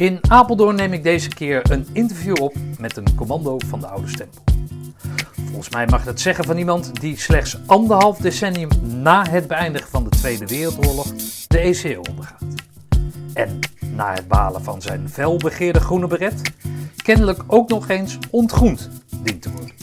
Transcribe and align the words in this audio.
In 0.00 0.20
Apeldoorn 0.28 0.76
neem 0.76 0.92
ik 0.92 1.02
deze 1.02 1.28
keer 1.28 1.70
een 1.70 1.86
interview 1.92 2.42
op 2.42 2.54
met 2.78 2.96
een 2.96 3.14
commando 3.14 3.58
van 3.66 3.80
de 3.80 3.86
Oude 3.86 4.08
Stempel. 4.08 4.42
Volgens 5.44 5.68
mij 5.68 5.86
mag 5.86 6.04
dat 6.04 6.20
zeggen 6.20 6.44
van 6.44 6.56
iemand 6.56 7.00
die 7.00 7.18
slechts 7.18 7.58
anderhalf 7.66 8.18
decennium 8.18 8.68
na 8.82 9.26
het 9.30 9.46
beëindigen 9.46 9.88
van 9.88 10.04
de 10.04 10.10
Tweede 10.10 10.46
Wereldoorlog 10.46 11.06
de 11.46 11.58
ECO 11.58 12.00
ondergaat. 12.10 12.44
En 13.34 13.58
na 13.94 14.12
het 14.12 14.28
balen 14.28 14.62
van 14.62 14.82
zijn 14.82 15.08
felbegeerde 15.08 15.80
groene 15.80 16.06
beret 16.06 16.52
kennelijk 17.02 17.42
ook 17.46 17.68
nog 17.68 17.88
eens 17.88 18.18
ontgroend 18.30 18.90
dient 19.22 19.42
te 19.42 19.50
worden. 19.50 19.74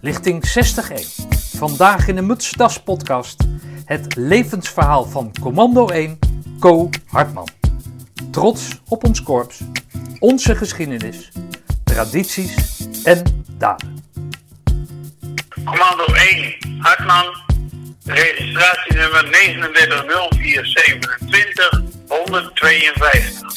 Lichting 0.00 0.44
60-1. 0.48 1.28
Vandaag 1.56 2.08
in 2.08 2.14
de 2.14 2.22
Mutsdas 2.22 2.82
podcast 2.82 3.44
het 3.84 4.16
levensverhaal 4.16 5.04
van 5.04 5.32
Commando 5.40 5.86
1, 5.86 6.18
Co 6.58 6.88
Hartman. 7.06 7.61
Trots 8.32 8.68
op 8.88 9.04
ons 9.04 9.22
korps, 9.22 9.60
onze 10.18 10.56
geschiedenis, 10.56 11.32
tradities 11.84 12.80
en 13.04 13.44
daden. 13.58 14.04
Commando 15.64 16.04
1, 16.04 16.56
Hartman, 16.78 17.24
registratienummer 18.04 19.30
390427 19.30 21.82
152. 22.08 23.50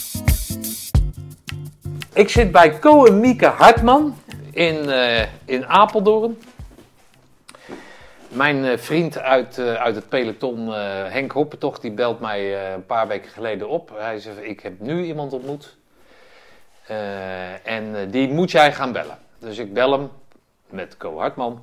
Ik 2.14 2.30
zit 2.30 2.52
bij 2.52 2.80
Co 2.80 3.06
en 3.06 3.20
Mieke 3.20 3.48
Hartman 3.48 4.18
in, 4.52 4.90
eh, 4.90 5.26
in 5.46 5.68
Apeldoorn. 5.68 6.38
Mijn 8.36 8.66
eh, 8.66 8.78
vriend 8.78 9.18
uit, 9.18 9.58
eh, 9.58 9.74
uit 9.74 9.96
het 9.96 10.10
peloton, 10.10 10.74
eh, 10.74 11.04
Henk 11.08 11.32
Hoppentocht, 11.32 11.82
die 11.82 11.92
belt 11.92 12.20
mij 12.20 12.74
een 12.74 12.86
paar 12.86 13.08
weken 13.08 13.32
geleden 13.32 13.70
op. 13.70 13.92
Hij 13.98 14.20
zegt, 14.20 14.44
ik 14.44 14.60
heb 14.60 14.80
nu 14.80 15.04
iemand 15.04 15.34
ontmoet 15.34 15.78
en 17.64 18.10
die 18.12 18.30
moet 18.30 18.52
jij 18.52 18.74
gaan 18.74 18.92
bellen. 18.92 19.18
Dus 19.40 19.58
ik 19.58 19.74
bel 19.74 19.92
hem 19.92 20.10
met 20.70 20.98
Co 20.98 21.18
Hartman. 21.18 21.62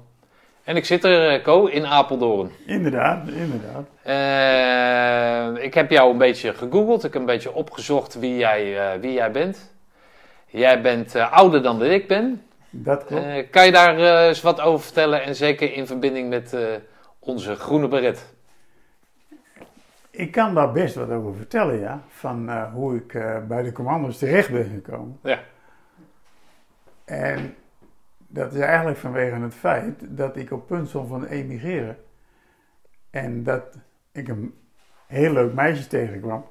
En 0.64 0.76
ik 0.76 0.84
zit 0.84 1.04
er, 1.04 1.42
Co, 1.42 1.66
in 1.66 1.86
Apeldoorn. 1.86 2.50
Inderdaad, 2.66 3.28
inderdaad. 3.28 3.86
Ik 5.62 5.74
heb 5.74 5.90
jou 5.90 6.10
een 6.10 6.18
beetje 6.18 6.54
gegoogeld. 6.54 7.04
Ik 7.04 7.12
heb 7.12 7.22
een 7.22 7.26
beetje 7.26 7.52
opgezocht 7.52 8.14
wie 8.14 8.36
jij, 8.36 8.76
wie 9.00 9.12
jij 9.12 9.30
bent. 9.30 9.72
Jij 10.46 10.80
bent 10.80 11.16
ouder 11.16 11.62
dan 11.62 11.78
dat 11.78 11.88
ik 11.88 12.08
ben. 12.08 12.42
Dat 12.74 13.04
klopt. 13.04 13.24
Eh, 13.24 13.50
kan 13.50 13.64
je 13.64 13.72
daar 13.72 13.98
eh, 13.98 14.26
eens 14.26 14.42
wat 14.42 14.60
over 14.60 14.84
vertellen? 14.84 15.22
En 15.22 15.34
zeker 15.34 15.72
in 15.72 15.86
verbinding 15.86 16.28
met 16.28 16.52
eh, 16.52 16.74
onze 17.18 17.54
groene 17.54 17.88
beret. 17.88 18.34
ik 20.10 20.32
kan 20.32 20.54
daar 20.54 20.72
best 20.72 20.94
wat 20.94 21.10
over 21.10 21.34
vertellen, 21.34 21.78
ja. 21.78 22.02
Van 22.08 22.66
hoe 22.68 22.96
ik 22.96 23.12
bij 23.48 23.62
de 23.62 23.72
commando's 23.72 24.18
terecht 24.18 24.50
ben 24.50 24.70
gekomen. 24.74 25.18
Ja. 25.22 25.40
En 27.04 27.54
dat 28.26 28.52
is 28.52 28.60
eigenlijk 28.60 28.98
vanwege 28.98 29.34
het 29.34 29.54
feit 29.54 30.00
dat 30.00 30.36
ik 30.36 30.50
op 30.50 30.66
punt 30.66 30.88
stond 30.88 31.08
van 31.08 31.26
emigreren. 31.26 31.96
En 33.10 33.42
dat 33.42 33.78
ik 34.12 34.28
een 34.28 34.54
heel 35.06 35.32
leuk 35.32 35.54
meisje 35.54 35.86
tegenkwam. 35.86 36.44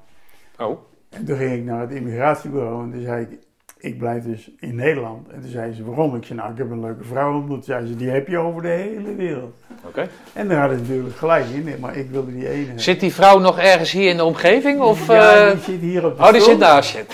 Oh, 0.58 0.78
En 1.10 1.24
toen 1.24 1.36
ging 1.36 1.52
ik 1.52 1.64
naar 1.64 1.80
het 1.80 1.90
immigratiebureau 1.90 2.84
en 2.84 2.90
toen 2.90 3.02
zei 3.02 3.22
ik, 3.22 3.38
ik 3.82 3.98
blijf 3.98 4.24
dus 4.24 4.50
in 4.60 4.74
Nederland. 4.74 5.28
En 5.28 5.40
toen 5.40 5.50
zei 5.50 5.72
ze, 5.72 5.84
waarom? 5.84 6.16
Ik 6.16 6.24
zei, 6.24 6.38
nou, 6.38 6.52
ik 6.52 6.58
heb 6.58 6.70
een 6.70 6.80
leuke 6.80 7.04
vrouw 7.04 7.34
ontmoet. 7.34 7.64
Zei 7.64 7.86
ze, 7.86 7.96
die 7.96 8.08
heb 8.08 8.28
je 8.28 8.38
over 8.38 8.62
de 8.62 8.68
hele 8.68 9.14
wereld. 9.14 9.54
oké. 9.86 10.08
En 10.32 10.48
daar 10.48 10.58
hadden 10.60 10.78
ze 10.78 10.82
natuurlijk 10.82 11.16
gelijk 11.16 11.44
in, 11.46 11.76
maar 11.80 11.96
ik 11.96 12.10
wilde 12.10 12.32
die 12.32 12.48
ene. 12.48 12.72
Zit 12.76 13.00
die 13.00 13.12
vrouw 13.12 13.38
nog 13.38 13.58
ergens 13.58 13.92
hier 13.92 14.08
in 14.10 14.16
de 14.16 14.24
omgeving? 14.24 14.80
Of, 14.80 15.06
ja, 15.06 15.46
eh, 15.46 15.50
die 15.50 15.60
zit 15.62 15.80
hier 15.80 16.06
op 16.06 16.16
de 16.16 16.22
Oh, 16.22 16.32
die 16.32 16.40
zit 16.40 16.58
naast 16.58 16.92
je. 16.92 17.04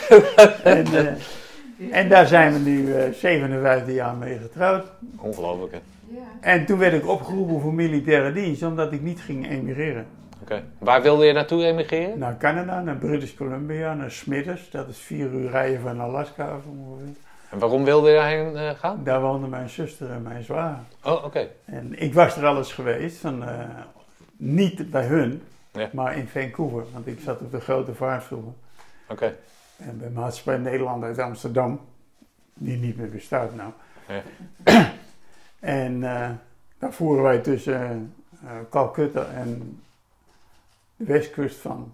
En, 0.65 0.87
eh, 0.87 1.99
en 2.01 2.09
daar 2.09 2.27
zijn 2.27 2.53
we 2.53 2.59
nu 2.59 2.95
eh 2.95 3.13
57 3.13 3.95
jaar 3.95 4.15
mee 4.15 4.39
getrouwd. 4.39 4.85
Ongelooflijk, 5.17 5.73
hè? 5.73 5.79
En 6.41 6.67
toen 6.67 6.79
werd 6.79 6.93
ik 6.93 7.09
opgeroepen 7.09 7.61
voor 7.61 7.75
militaire 7.75 8.33
dienst, 8.33 8.63
omdat 8.63 8.93
ik 8.93 9.03
niet 9.03 9.21
ging 9.21 9.51
emigreren. 9.51 10.07
Waar 10.79 11.03
wilde 11.03 11.25
je 11.25 11.33
naartoe 11.33 11.65
emigreren? 11.65 12.19
Naar 12.19 12.37
Canada, 12.37 12.81
naar 12.81 12.97
British 12.97 13.35
Columbia, 13.35 13.95
naar 13.95 14.11
Smithers. 14.11 14.71
Dat 14.71 14.89
is 14.89 14.99
vier 14.99 15.31
uur 15.33 15.51
rijden 15.51 15.81
van 15.81 16.01
Alaska 16.01 16.61
ongeveer. 16.71 17.07
En 17.51 17.59
waarom 17.59 17.85
wilde 17.85 18.09
je 18.11 18.17
daarheen 18.17 18.57
eh, 18.57 18.71
gaan? 18.71 19.05
Daar 19.05 19.21
woonden 19.21 19.51
mijn 19.51 19.69
zuster 19.69 20.11
en 20.11 20.23
mijn 20.23 20.43
zwaar. 20.45 20.79
Oh, 21.05 21.25
oké. 21.25 21.49
En 21.65 22.01
ik 22.03 22.15
was 22.15 22.37
er 22.37 22.47
al 22.47 22.57
eens 22.57 22.73
geweest, 22.73 23.17
van, 23.17 23.45
eh, 23.49 23.59
niet 24.37 24.91
bij 24.91 25.07
hun, 25.07 25.43
Ja. 25.73 25.89
maar 25.93 26.17
in 26.17 26.29
Vancouver. 26.29 26.85
Want 26.93 27.07
ik 27.07 27.21
zat 27.21 27.41
op 27.41 27.51
de 27.51 27.61
grote 27.61 27.95
vaartstoel. 27.95 28.55
Oké. 29.09 29.35
En 29.77 29.99
bij 29.99 30.11
Maatschappij 30.11 30.57
Nederland 30.57 31.05
uit 31.05 31.19
Amsterdam, 31.19 31.81
die 32.55 32.77
niet 32.77 32.97
meer 32.97 33.11
bestaat 33.11 33.55
nou. 33.55 33.71
Ja. 34.09 34.23
en 35.61 36.05
eh, 36.05 36.31
daar 36.79 36.93
voeren 36.93 37.23
wij 37.23 37.39
tussen 37.39 38.15
Calcutta 38.71 39.27
en 39.35 39.81
de 40.99 41.05
westkust 41.05 41.57
van 41.57 41.93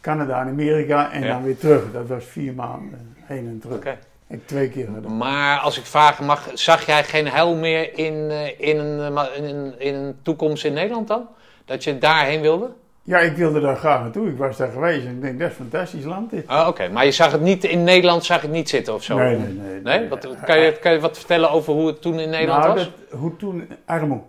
Canada 0.00 0.40
en 0.40 0.48
Amerika 0.48 1.12
en 1.12 1.22
Ja. 1.22 1.28
dan 1.28 1.42
weer 1.42 1.58
terug. 1.58 1.92
Dat 1.92 2.06
was 2.06 2.24
vier 2.24 2.52
maanden 2.52 3.16
heen 3.16 3.46
en 3.46 3.58
terug. 3.60 3.76
Oké. 3.76 3.98
Ik 4.26 4.46
twee 4.46 4.68
keer 4.68 4.88
gedaan. 4.94 5.16
Maar 5.16 5.58
als 5.58 5.78
ik 5.78 5.84
vragen 5.84 6.24
mag, 6.24 6.48
zag 6.54 6.86
jij 6.86 7.04
geen 7.04 7.28
heil 7.28 7.54
meer 7.54 7.98
in, 7.98 8.30
eh, 8.30 8.68
in, 8.68 8.78
een, 8.78 9.16
eh, 9.16 9.36
in, 9.36 9.44
een, 9.44 9.74
in 9.78 9.94
een 9.94 10.16
toekomst 10.22 10.64
in 10.64 10.72
Nederland 10.72 11.08
dan? 11.08 11.28
Dat 11.64 11.84
je 11.84 11.98
daarheen 11.98 12.40
wilde? 12.40 12.70
Ja, 13.02 13.18
ik 13.18 13.36
wilde 13.36 13.60
daar 13.60 13.76
graag 13.76 14.00
naartoe. 14.00 14.28
Ik 14.28 14.36
was 14.36 14.56
daar 14.56 14.70
geweest 14.70 15.06
en 15.06 15.12
ik 15.12 15.20
denk, 15.20 15.38
dat 15.38 15.50
is 15.50 15.58
een 15.58 15.64
fantastisch 15.70 16.04
land 16.04 16.30
dit. 16.30 16.46
Ah, 16.46 16.68
oké. 16.68 16.88
Maar 16.88 17.04
je 17.04 17.12
zag 17.12 17.32
het 17.32 17.40
niet 17.40 17.64
in 17.64 17.84
Nederland, 17.84 18.24
zag 18.24 18.42
het 18.42 18.50
niet 18.50 18.68
zitten 18.68 18.94
of 18.94 19.02
zo? 19.02 19.16
Nee, 19.16 19.36
nee, 19.36 19.52
nee. 19.52 19.80
Nee? 19.80 20.08
Wat, 20.08 20.28
kan, 20.44 20.58
je, 20.60 20.72
kan 20.72 20.92
je 20.92 21.00
wat 21.00 21.18
vertellen 21.18 21.50
over 21.50 21.72
hoe 21.72 21.86
het 21.86 22.02
toen 22.02 22.18
in 22.18 22.30
Nederland 22.30 22.62
nou, 22.62 22.74
was? 22.74 22.84
Dat, 22.84 23.18
hoe 23.18 23.36
toen, 23.36 23.68
armoe. 23.84 24.20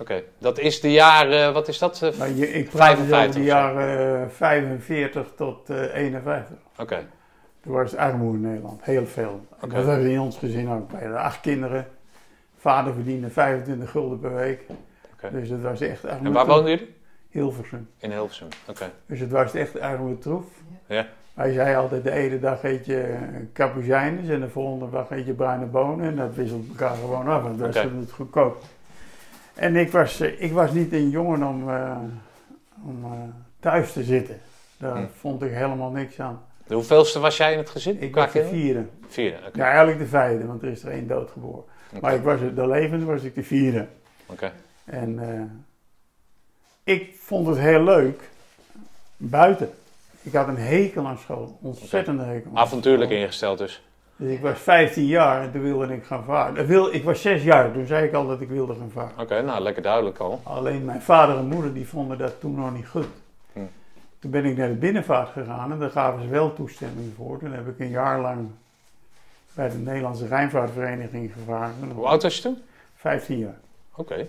Oké, 0.00 0.22
dat 0.38 0.58
is 0.58 0.80
de 0.80 0.92
jaren, 0.92 1.52
wat 1.52 1.68
is 1.68 1.78
dat? 1.78 2.02
Eh, 2.02 2.18
Maar 2.18 2.30
je, 2.30 2.48
ik 2.52 2.68
praat 2.70 2.96
dus 2.96 2.98
over 2.98 3.08
55 3.08 3.34
de 3.34 3.42
jaren 3.46 4.22
eh, 4.22 4.28
45 4.30 5.26
tot 5.36 5.70
eh 5.70 5.94
51. 5.94 6.56
Oké, 6.78 7.06
Toen 7.60 7.72
was 7.72 7.90
het 7.90 8.00
armoede 8.00 8.36
in 8.38 8.44
Nederland, 8.44 8.84
heel 8.84 9.06
veel. 9.06 9.46
Dat 9.68 9.84
was 9.84 9.98
in 9.98 10.20
ons 10.20 10.36
gezin 10.38 10.68
ook. 10.70 10.90
Hadden 10.90 11.16
acht 11.18 11.40
kinderen. 11.40 11.86
Vader 12.56 12.94
verdiende 12.94 13.30
25 13.30 13.90
gulden 13.90 14.20
per 14.20 14.34
week. 14.34 14.62
Oké. 15.12 15.30
Dus 15.32 15.48
het 15.48 15.62
was 15.62 15.80
echt 15.80 16.04
armoede. 16.04 16.26
en 16.26 16.32
waar 16.32 16.46
woonden 16.46 16.70
jullie? 16.70 16.96
Hilversum. 17.30 17.88
In 17.98 18.10
Hilversum, 18.10 18.48
oké. 18.68 18.90
Dus 19.06 19.20
het 19.20 19.30
was 19.30 19.54
echt 19.54 19.80
armoede 19.80 20.18
troef. 20.18 20.44
Ja. 20.86 21.06
Hij 21.34 21.52
zei 21.52 21.76
altijd, 21.76 22.04
de 22.04 22.10
ene 22.10 22.38
dag 22.40 22.62
eet 22.64 22.86
je 22.86 23.16
cappuccines 23.52 24.28
en 24.28 24.40
de 24.40 24.48
volgende 24.48 24.90
dag 24.90 25.10
eet 25.10 25.26
je 25.26 25.32
bruine 25.32 25.64
bonen. 25.66 26.06
En 26.06 26.16
dat 26.16 26.34
wisselt 26.34 26.68
elkaar 26.68 26.96
gewoon 26.96 27.28
af, 27.28 27.42
want 27.42 27.58
dat 27.58 27.74
is 27.74 27.82
het 27.82 28.12
goedkoop. 28.12 28.62
En 29.58 29.76
ik 29.76 29.90
was, 29.92 30.20
eh, 30.20 30.42
ik 30.42 30.52
was 30.52 30.72
niet 30.72 30.92
een 30.92 31.10
jongen 31.10 31.42
om, 31.42 31.70
eh, 31.70 31.96
om 32.84 33.04
eh, 33.04 33.10
thuis 33.60 33.92
te 33.92 34.02
zitten. 34.04 34.40
Daar 34.76 34.96
Hm. 34.96 35.06
vond 35.18 35.42
ik 35.42 35.52
helemaal 35.52 35.90
niks 35.90 36.20
aan. 36.20 36.42
De 36.66 36.74
hoeveelste 36.74 37.18
was 37.18 37.36
jij 37.36 37.52
in 37.52 37.58
het 37.58 37.70
gezin? 37.70 38.02
Ik 38.02 38.14
was 38.14 38.32
de 38.32 38.44
vierde. 38.44 38.84
Vierde, 39.08 39.36
oké. 39.46 39.58
Ja, 39.58 39.64
eigenlijk 39.66 39.98
de 39.98 40.06
vijfde, 40.06 40.46
want 40.46 40.62
er 40.62 40.68
is 40.68 40.82
er 40.82 40.90
één 40.90 41.06
doodgeboren. 41.06 41.64
Oké. 41.90 42.00
Maar 42.00 42.14
ik 42.14 42.22
was 42.22 42.40
de 42.54 42.66
levende 42.66 43.04
was 43.04 43.22
ik 43.22 43.34
de 43.34 43.42
vierde. 43.42 43.86
Oké. 44.26 44.52
En 44.84 45.20
ik 46.84 47.14
vond 47.18 47.46
het 47.46 47.58
heel 47.58 47.82
leuk 47.84 48.28
buiten. 49.16 49.70
Ik 50.22 50.32
had 50.32 50.48
een 50.48 50.56
hekel 50.56 51.06
aan 51.06 51.18
school, 51.18 51.58
ontzettende 51.62 52.22
hekel. 52.22 52.50
Avontuurlijk 52.54 53.10
ingesteld 53.10 53.58
dus. 53.58 53.82
Dus 54.20 54.30
ik 54.32 54.40
was 54.40 54.58
15 54.58 55.04
jaar 55.06 55.42
en 55.42 55.52
toen 55.52 55.62
wilde 55.62 55.94
ik 55.94 56.04
gaan 56.04 56.24
varen. 56.24 56.56
Ik, 56.62 56.66
wil, 56.66 56.94
ik 56.94 57.04
was 57.04 57.20
6 57.22 57.42
jaar, 57.42 57.72
toen 57.72 57.86
zei 57.86 58.06
ik 58.06 58.12
al 58.14 58.26
dat 58.26 58.40
ik 58.40 58.48
wilde 58.48 58.74
gaan 58.74 58.90
varen. 58.92 59.10
Oké, 59.18 59.42
nou 59.42 59.60
lekker 59.62 59.82
duidelijk 59.82 60.18
al. 60.18 60.40
Alleen 60.42 60.84
mijn 60.84 61.02
vader 61.02 61.36
en 61.36 61.46
moeder 61.46 61.74
die 61.74 61.88
vonden 61.88 62.18
dat 62.18 62.40
toen 62.40 62.54
nog 62.54 62.74
niet 62.74 62.88
goed. 62.88 63.06
Hm. 63.52 63.60
Toen 64.18 64.30
ben 64.30 64.44
ik 64.44 64.56
naar 64.56 64.68
de 64.68 64.74
binnenvaart 64.74 65.28
gegaan 65.28 65.72
en 65.72 65.78
daar 65.78 65.90
gaven 65.90 66.22
ze 66.22 66.28
wel 66.28 66.52
toestemming 66.54 67.12
voor. 67.16 67.38
Toen 67.38 67.52
heb 67.52 67.68
ik 67.68 67.78
een 67.78 67.90
jaar 67.90 68.20
lang 68.20 68.48
bij 69.54 69.68
de 69.68 69.76
Nederlandse 69.76 70.26
Rijnvaartvereniging 70.26 71.32
gevaren. 71.38 71.74
Hoe 71.94 72.06
oud 72.06 72.22
was 72.22 72.36
je 72.36 72.42
toen? 72.42 72.58
15 72.96 73.38
jaar. 73.38 73.56
Oké. 73.94 74.26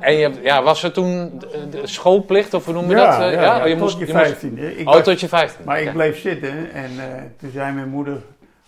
En 0.00 0.12
je, 0.14 0.22
hebt- 0.22 0.38
ja, 0.42 0.62
was 0.62 0.82
er 0.82 0.92
toen 0.92 1.38
de, 1.38 1.68
de 1.70 1.86
schoolplicht, 1.86 2.54
of 2.54 2.64
hoe 2.64 2.74
noem 2.74 2.90
je 2.90 2.96
ja, 2.96 3.18
dat? 3.18 3.28
Eh, 3.28 3.34
ja, 3.34 3.42
ja, 3.42 3.60
Oh, 3.60 3.66
je 3.66 3.72
tot 3.72 3.80
moest, 3.82 3.98
je 3.98 4.06
je 4.06 4.12
moest- 4.12 4.24
15. 4.26 4.78
Ik 4.78 4.88
Oh, 4.88 4.94
was- 4.94 5.04
tot 5.04 5.20
je 5.20 5.28
15. 5.28 5.64
maar 5.64 5.80
ik 5.80 5.92
bleef 5.92 6.20
zitten 6.20 6.70
en 6.72 6.90
eh, 6.98 7.22
toen 7.38 7.50
zei 7.50 7.72
mijn 7.74 7.88
moeder, 7.88 8.16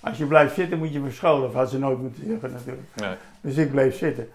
als 0.09 0.19
je 0.19 0.27
blijft 0.27 0.55
zitten 0.55 0.79
moet 0.79 0.93
je 0.93 1.01
verscholen. 1.01 1.49
Of 1.49 1.55
had 1.55 1.71
ze 1.71 1.79
nooit 1.79 1.99
moeten 1.99 2.25
zeggen 2.27 2.51
natuurlijk. 2.53 2.87
Nee. 2.95 3.15
Dus 3.41 3.57
ik 3.57 3.71
bleef 3.71 3.97
zitten. 3.97 4.29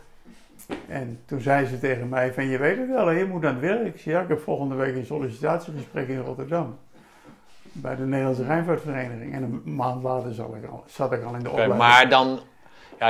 En 0.87 1.19
toen 1.25 1.41
zei 1.41 1.65
ze 1.65 1.79
tegen 1.79 2.09
mij 2.09 2.33
van, 2.33 2.45
je 2.45 2.57
weet 2.57 2.77
het 2.77 2.89
wel, 2.89 3.11
je 3.11 3.25
moet 3.25 3.45
aan 3.45 3.53
het 3.53 3.61
werk. 3.61 3.85
Ik 3.85 3.99
zei, 3.99 4.15
ja, 4.15 4.21
ik 4.21 4.27
heb 4.27 4.39
volgende 4.39 4.75
week 4.75 4.95
een 4.95 5.05
sollicitatiegesprek 5.05 6.07
in 6.07 6.19
Rotterdam. 6.19 6.77
Bij 7.71 7.95
de 7.95 8.03
Nederlandse 8.03 8.43
Rijnvaartvereniging. 8.43 9.33
En 9.33 9.43
een 9.43 9.75
maand 9.75 10.03
later 10.03 10.33
zat 10.33 10.55
ik 10.55 10.69
al, 10.69 10.83
zat 10.87 11.11
ik 11.11 11.23
al 11.23 11.35
in 11.35 11.43
de 11.43 11.49
opleiding. 11.49 11.79
maar 11.79 12.09
dan 12.09 12.39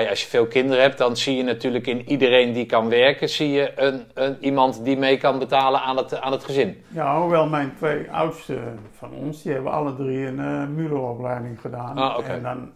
ja, 0.02 0.10
als 0.10 0.22
je 0.22 0.28
veel 0.28 0.48
kinderen 0.48 0.84
hebt, 0.84 0.98
dan 0.98 1.18
zie 1.18 1.38
je 1.38 1.44
natuurlijk 1.44 1.88
in 1.88 2.10
iedereen 2.10 2.54
die 2.54 2.66
kan 2.66 2.90
werken, 2.90 3.30
zie 3.30 3.52
je 3.52 3.72
een, 3.76 4.06
een, 4.14 4.38
iemand 4.40 4.84
die 4.84 4.98
mee 4.98 5.18
kan 5.18 5.40
betalen 5.40 5.82
aan 5.82 5.98
het, 5.98 6.22
aan 6.22 6.32
het 6.32 6.44
gezin. 6.44 6.84
Ja, 6.88 7.20
hoewel 7.20 7.48
mijn 7.48 7.74
twee 7.78 8.12
oudste 8.12 8.60
van 8.92 9.12
ons, 9.12 9.42
die 9.42 9.54
hebben 9.54 9.72
alle 9.72 9.96
drie 9.96 10.28
een 10.28 10.78
uh, 10.80 11.60
gedaan. 11.62 11.98
Ah. 11.98 12.30
En 12.30 12.44
dan, 12.44 12.72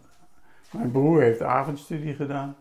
mijn 0.72 0.92
broer 0.92 1.22
heeft 1.22 1.42
avondstudie 1.42 2.14
gedaan. 2.14 2.56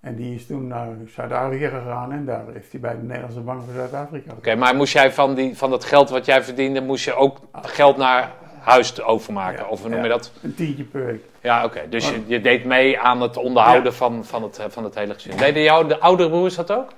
En 0.00 0.16
die 0.16 0.34
is 0.34 0.46
toen 0.46 0.66
naar 0.66 0.88
Zuid-Afrika 1.06 1.68
gegaan 1.68 2.12
en 2.12 2.24
daar 2.24 2.44
heeft 2.52 2.72
hij 2.72 2.80
bij 2.80 2.96
de 2.96 3.02
Nederlandse 3.02 3.40
Bank 3.40 3.62
van 3.64 3.74
Zuid-Afrika 3.74 4.32
Oké, 4.32 4.54
maar 4.54 4.74
moest 4.74 4.92
jij 4.92 5.12
van, 5.12 5.34
die, 5.34 5.56
van 5.56 5.70
dat 5.70 5.84
geld 5.84 6.10
wat 6.10 6.24
jij 6.24 6.42
verdiende, 6.42 6.80
moest 6.80 7.04
je 7.04 7.14
ook 7.14 7.38
geld 7.52 7.96
naar 7.96 8.30
huis 8.62 8.92
te 8.92 9.02
overmaken? 9.04 9.62
Ja, 9.64 9.68
of 9.68 9.80
hoe 9.80 9.88
noem 9.88 9.98
ja. 9.98 10.04
je 10.04 10.10
dat? 10.10 10.32
Een 10.42 10.54
tientje 10.54 10.84
per 10.84 11.06
week. 11.06 11.22
Ja, 11.40 11.64
oké. 11.64 11.80
Dus 11.88 12.08
je, 12.08 12.22
je 12.26 12.40
deed 12.40 12.64
mee 12.64 12.98
aan 13.00 13.20
het 13.20 13.36
onderhouden 13.36 13.90
Ja. 13.90 13.96
van, 13.96 14.24
van, 14.24 14.42
het, 14.42 14.60
van 14.68 14.84
het 14.84 14.94
hele 14.94 15.14
gezin. 15.14 15.36
Deden 15.36 15.62
jou 15.62 15.88
de 15.88 15.98
oudere 16.00 16.28
broers 16.28 16.54
dat 16.54 16.72
ook? 16.72 16.90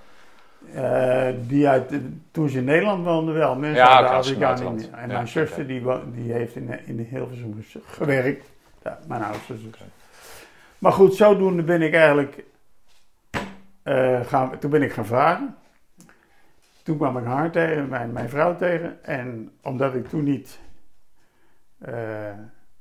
Eh, 0.75 1.27
die 1.47 1.69
uit, 1.69 1.93
toen 2.31 2.49
ze 2.49 2.59
in 2.59 2.65
Nederland 2.65 3.05
woonden 3.05 3.35
wel, 3.35 3.55
mensen 3.57 3.85
Ja, 3.85 4.19
in 4.21 4.31
niet 4.31 4.39
buitenland. 4.39 4.91
meer. 4.91 5.01
En 5.01 5.09
mijn 5.09 5.29
zuster 5.29 5.67
die, 5.67 5.83
die 6.15 6.33
heeft 6.33 6.57
in, 6.57 6.87
in 6.87 7.07
Hilversum 7.11 7.65
gewerkt. 7.87 8.53
Ja, 8.85 8.99
mijn 9.07 9.23
oudste 9.23 9.57
zus. 9.57 9.71
Maar 10.79 10.93
goed, 10.93 11.15
zodoende 11.15 11.63
ben 11.63 11.83
ik 11.83 11.95
eigenlijk 11.95 12.45
eh, 13.83 14.21
gaan, 14.27 14.59
toen 14.59 14.71
ben 14.71 14.83
ik 14.83 14.93
gaan 14.93 15.07
vragen. 15.07 15.57
Toen 16.83 16.97
kwam 16.97 17.19
ik 17.19 17.25
haar 17.25 17.51
tegen, 17.51 17.89
mijn, 17.89 18.13
mijn 18.13 18.29
vrouw 18.29 18.57
tegen. 18.57 19.05
En 19.05 19.51
omdat 19.63 19.95
ik 19.95 20.09
toen 20.09 20.25
niet, 20.25 20.59
eh, 20.59 20.74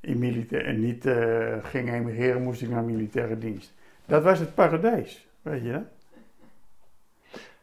in 0.03 0.19
militair, 0.19 0.73
niet 0.73 1.05
eh, 1.05 1.53
ging 1.61 1.93
emigreren, 1.93 2.43
moest 2.43 2.61
ik 2.61 2.69
naar 2.69 2.83
militaire 2.83 3.37
dienst. 3.37 3.73
Dat 4.05 4.23
was 4.23 4.39
het 4.39 4.53
paradijs, 4.53 5.27
weet 5.41 5.63
je? 5.63 5.79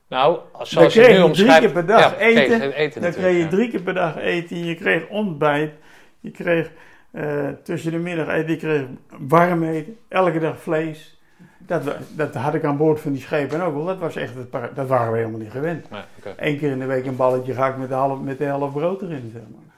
Nou, 0.08 0.38
Dan 0.52 0.66
zoals 0.66 0.94
je 0.94 1.00
kreeg 1.00 1.12
nu 1.12 1.14
je 1.14 1.18
drie 1.18 1.28
omschrijft... 1.28 1.60
keer 1.60 1.72
per 1.72 1.86
dag 1.86 2.00
ja, 2.00 2.18
eten. 2.18 2.60
je 2.60 2.74
eten 2.74 3.02
Dan 3.02 3.12
kreeg 3.12 3.42
je 3.42 3.48
drie 3.48 3.70
keer 3.70 3.82
per 3.82 3.94
dag 3.94 4.16
eten, 4.16 4.64
je 4.64 4.74
kreeg 4.74 5.08
ontbijt, 5.08 5.72
je 6.20 6.30
kreeg 6.30 6.70
eh, 7.10 7.48
tussen 7.62 7.92
de 7.92 7.98
middag 7.98 8.28
eten, 8.28 8.50
je 8.50 8.56
kreeg 8.56 8.84
warm 9.18 9.62
eten, 9.62 9.96
elke 10.08 10.38
dag 10.38 10.60
vlees. 10.60 11.18
Dat, 11.58 11.82
dat 12.16 12.34
had 12.34 12.54
ik 12.54 12.64
aan 12.64 12.76
boord 12.76 13.00
van 13.00 13.12
die 13.12 13.20
schepen 13.20 13.60
ook 13.60 13.74
wel, 13.74 13.84
dat 13.84 13.98
was 13.98 14.16
echt 14.16 14.34
het 14.34 14.52
dat 14.74 14.88
waren 14.88 15.12
we 15.12 15.18
helemaal 15.18 15.40
niet 15.40 15.50
gewend. 15.50 15.90
Nee. 15.90 16.02
Eén 16.36 16.58
keer 16.58 16.70
in 16.70 16.78
de 16.78 16.86
week 16.86 17.06
een 17.06 17.16
balletje 17.16 17.54
gehakt 17.54 17.78
met 17.78 17.88
de 17.88 17.94
half, 17.94 18.20
met 18.20 18.38
de 18.38 18.44
helft 18.44 18.72
brood 18.72 19.02
erin, 19.02 19.30
zeg 19.32 19.42
maar. 19.42 19.69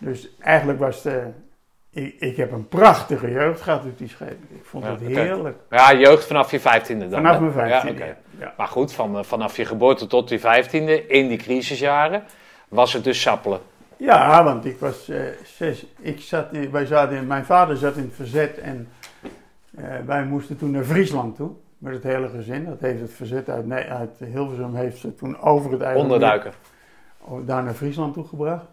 Dus 0.00 0.28
eigenlijk 0.38 0.78
was 0.78 1.02
het, 1.04 1.14
eh, 1.14 2.04
ik, 2.04 2.14
ik 2.18 2.36
heb 2.36 2.52
een 2.52 2.68
prachtige 2.68 3.30
jeugd 3.30 3.60
gehad 3.60 3.84
op 3.84 3.98
die 3.98 4.08
schepen. 4.08 4.48
Ik 4.50 4.64
vond 4.64 4.84
Ja, 4.84 4.90
het 4.90 5.00
heerlijk. 5.00 5.58
Ja, 5.70 5.94
jeugd 5.94 6.26
vanaf 6.26 6.50
je 6.50 6.60
vijftiende 6.60 7.08
dan. 7.08 7.22
Vanaf 7.22 7.40
mijn 7.40 7.52
vijftien. 7.52 7.94
Ja, 7.94 8.04
oké. 8.04 8.16
ja. 8.38 8.54
Maar 8.56 8.66
goed, 8.68 8.92
van, 8.92 9.18
eh, 9.18 9.24
vanaf 9.24 9.56
je 9.56 9.64
geboorte 9.64 10.06
tot 10.06 10.28
je 10.28 10.38
vijftiende, 10.38 11.06
in 11.06 11.28
die 11.28 11.38
crisisjaren, 11.38 12.22
was 12.68 12.92
het 12.92 13.04
dus 13.04 13.20
sappelen. 13.20 13.60
Ja, 13.96 14.44
want 14.44 14.64
ik 14.64 14.78
was 14.78 15.08
eh, 15.08 15.20
zes. 15.44 15.86
Ik 16.00 16.20
zat 16.20 16.52
in, 16.52 16.70
wij 16.70 16.86
zaten 16.86 17.16
in, 17.16 17.26
mijn 17.26 17.44
vader 17.44 17.76
zat 17.76 17.96
in 17.96 18.02
het 18.02 18.14
verzet 18.14 18.58
en 18.58 18.88
wij 20.06 20.24
moesten 20.24 20.58
toen 20.58 20.70
naar 20.70 20.84
Friesland 20.84 21.36
toe. 21.36 21.50
Met 21.78 21.94
het 21.94 22.02
hele 22.02 22.28
gezin. 22.28 22.64
Dat 22.64 22.80
heeft 22.80 23.00
het 23.00 23.12
verzet 23.12 23.48
uit, 23.48 23.66
nee, 23.66 23.84
uit 23.84 24.10
Hilversum 24.18 24.74
heeft 24.74 24.98
ze 24.98 25.14
toen 25.14 25.40
over 25.40 25.72
het 25.72 25.80
eiland 25.80 26.04
Onderduiken. 26.04 26.52
daar 27.46 27.62
naar 27.62 27.74
Friesland 27.74 28.14
toe 28.14 28.24
gebracht. 28.24 28.64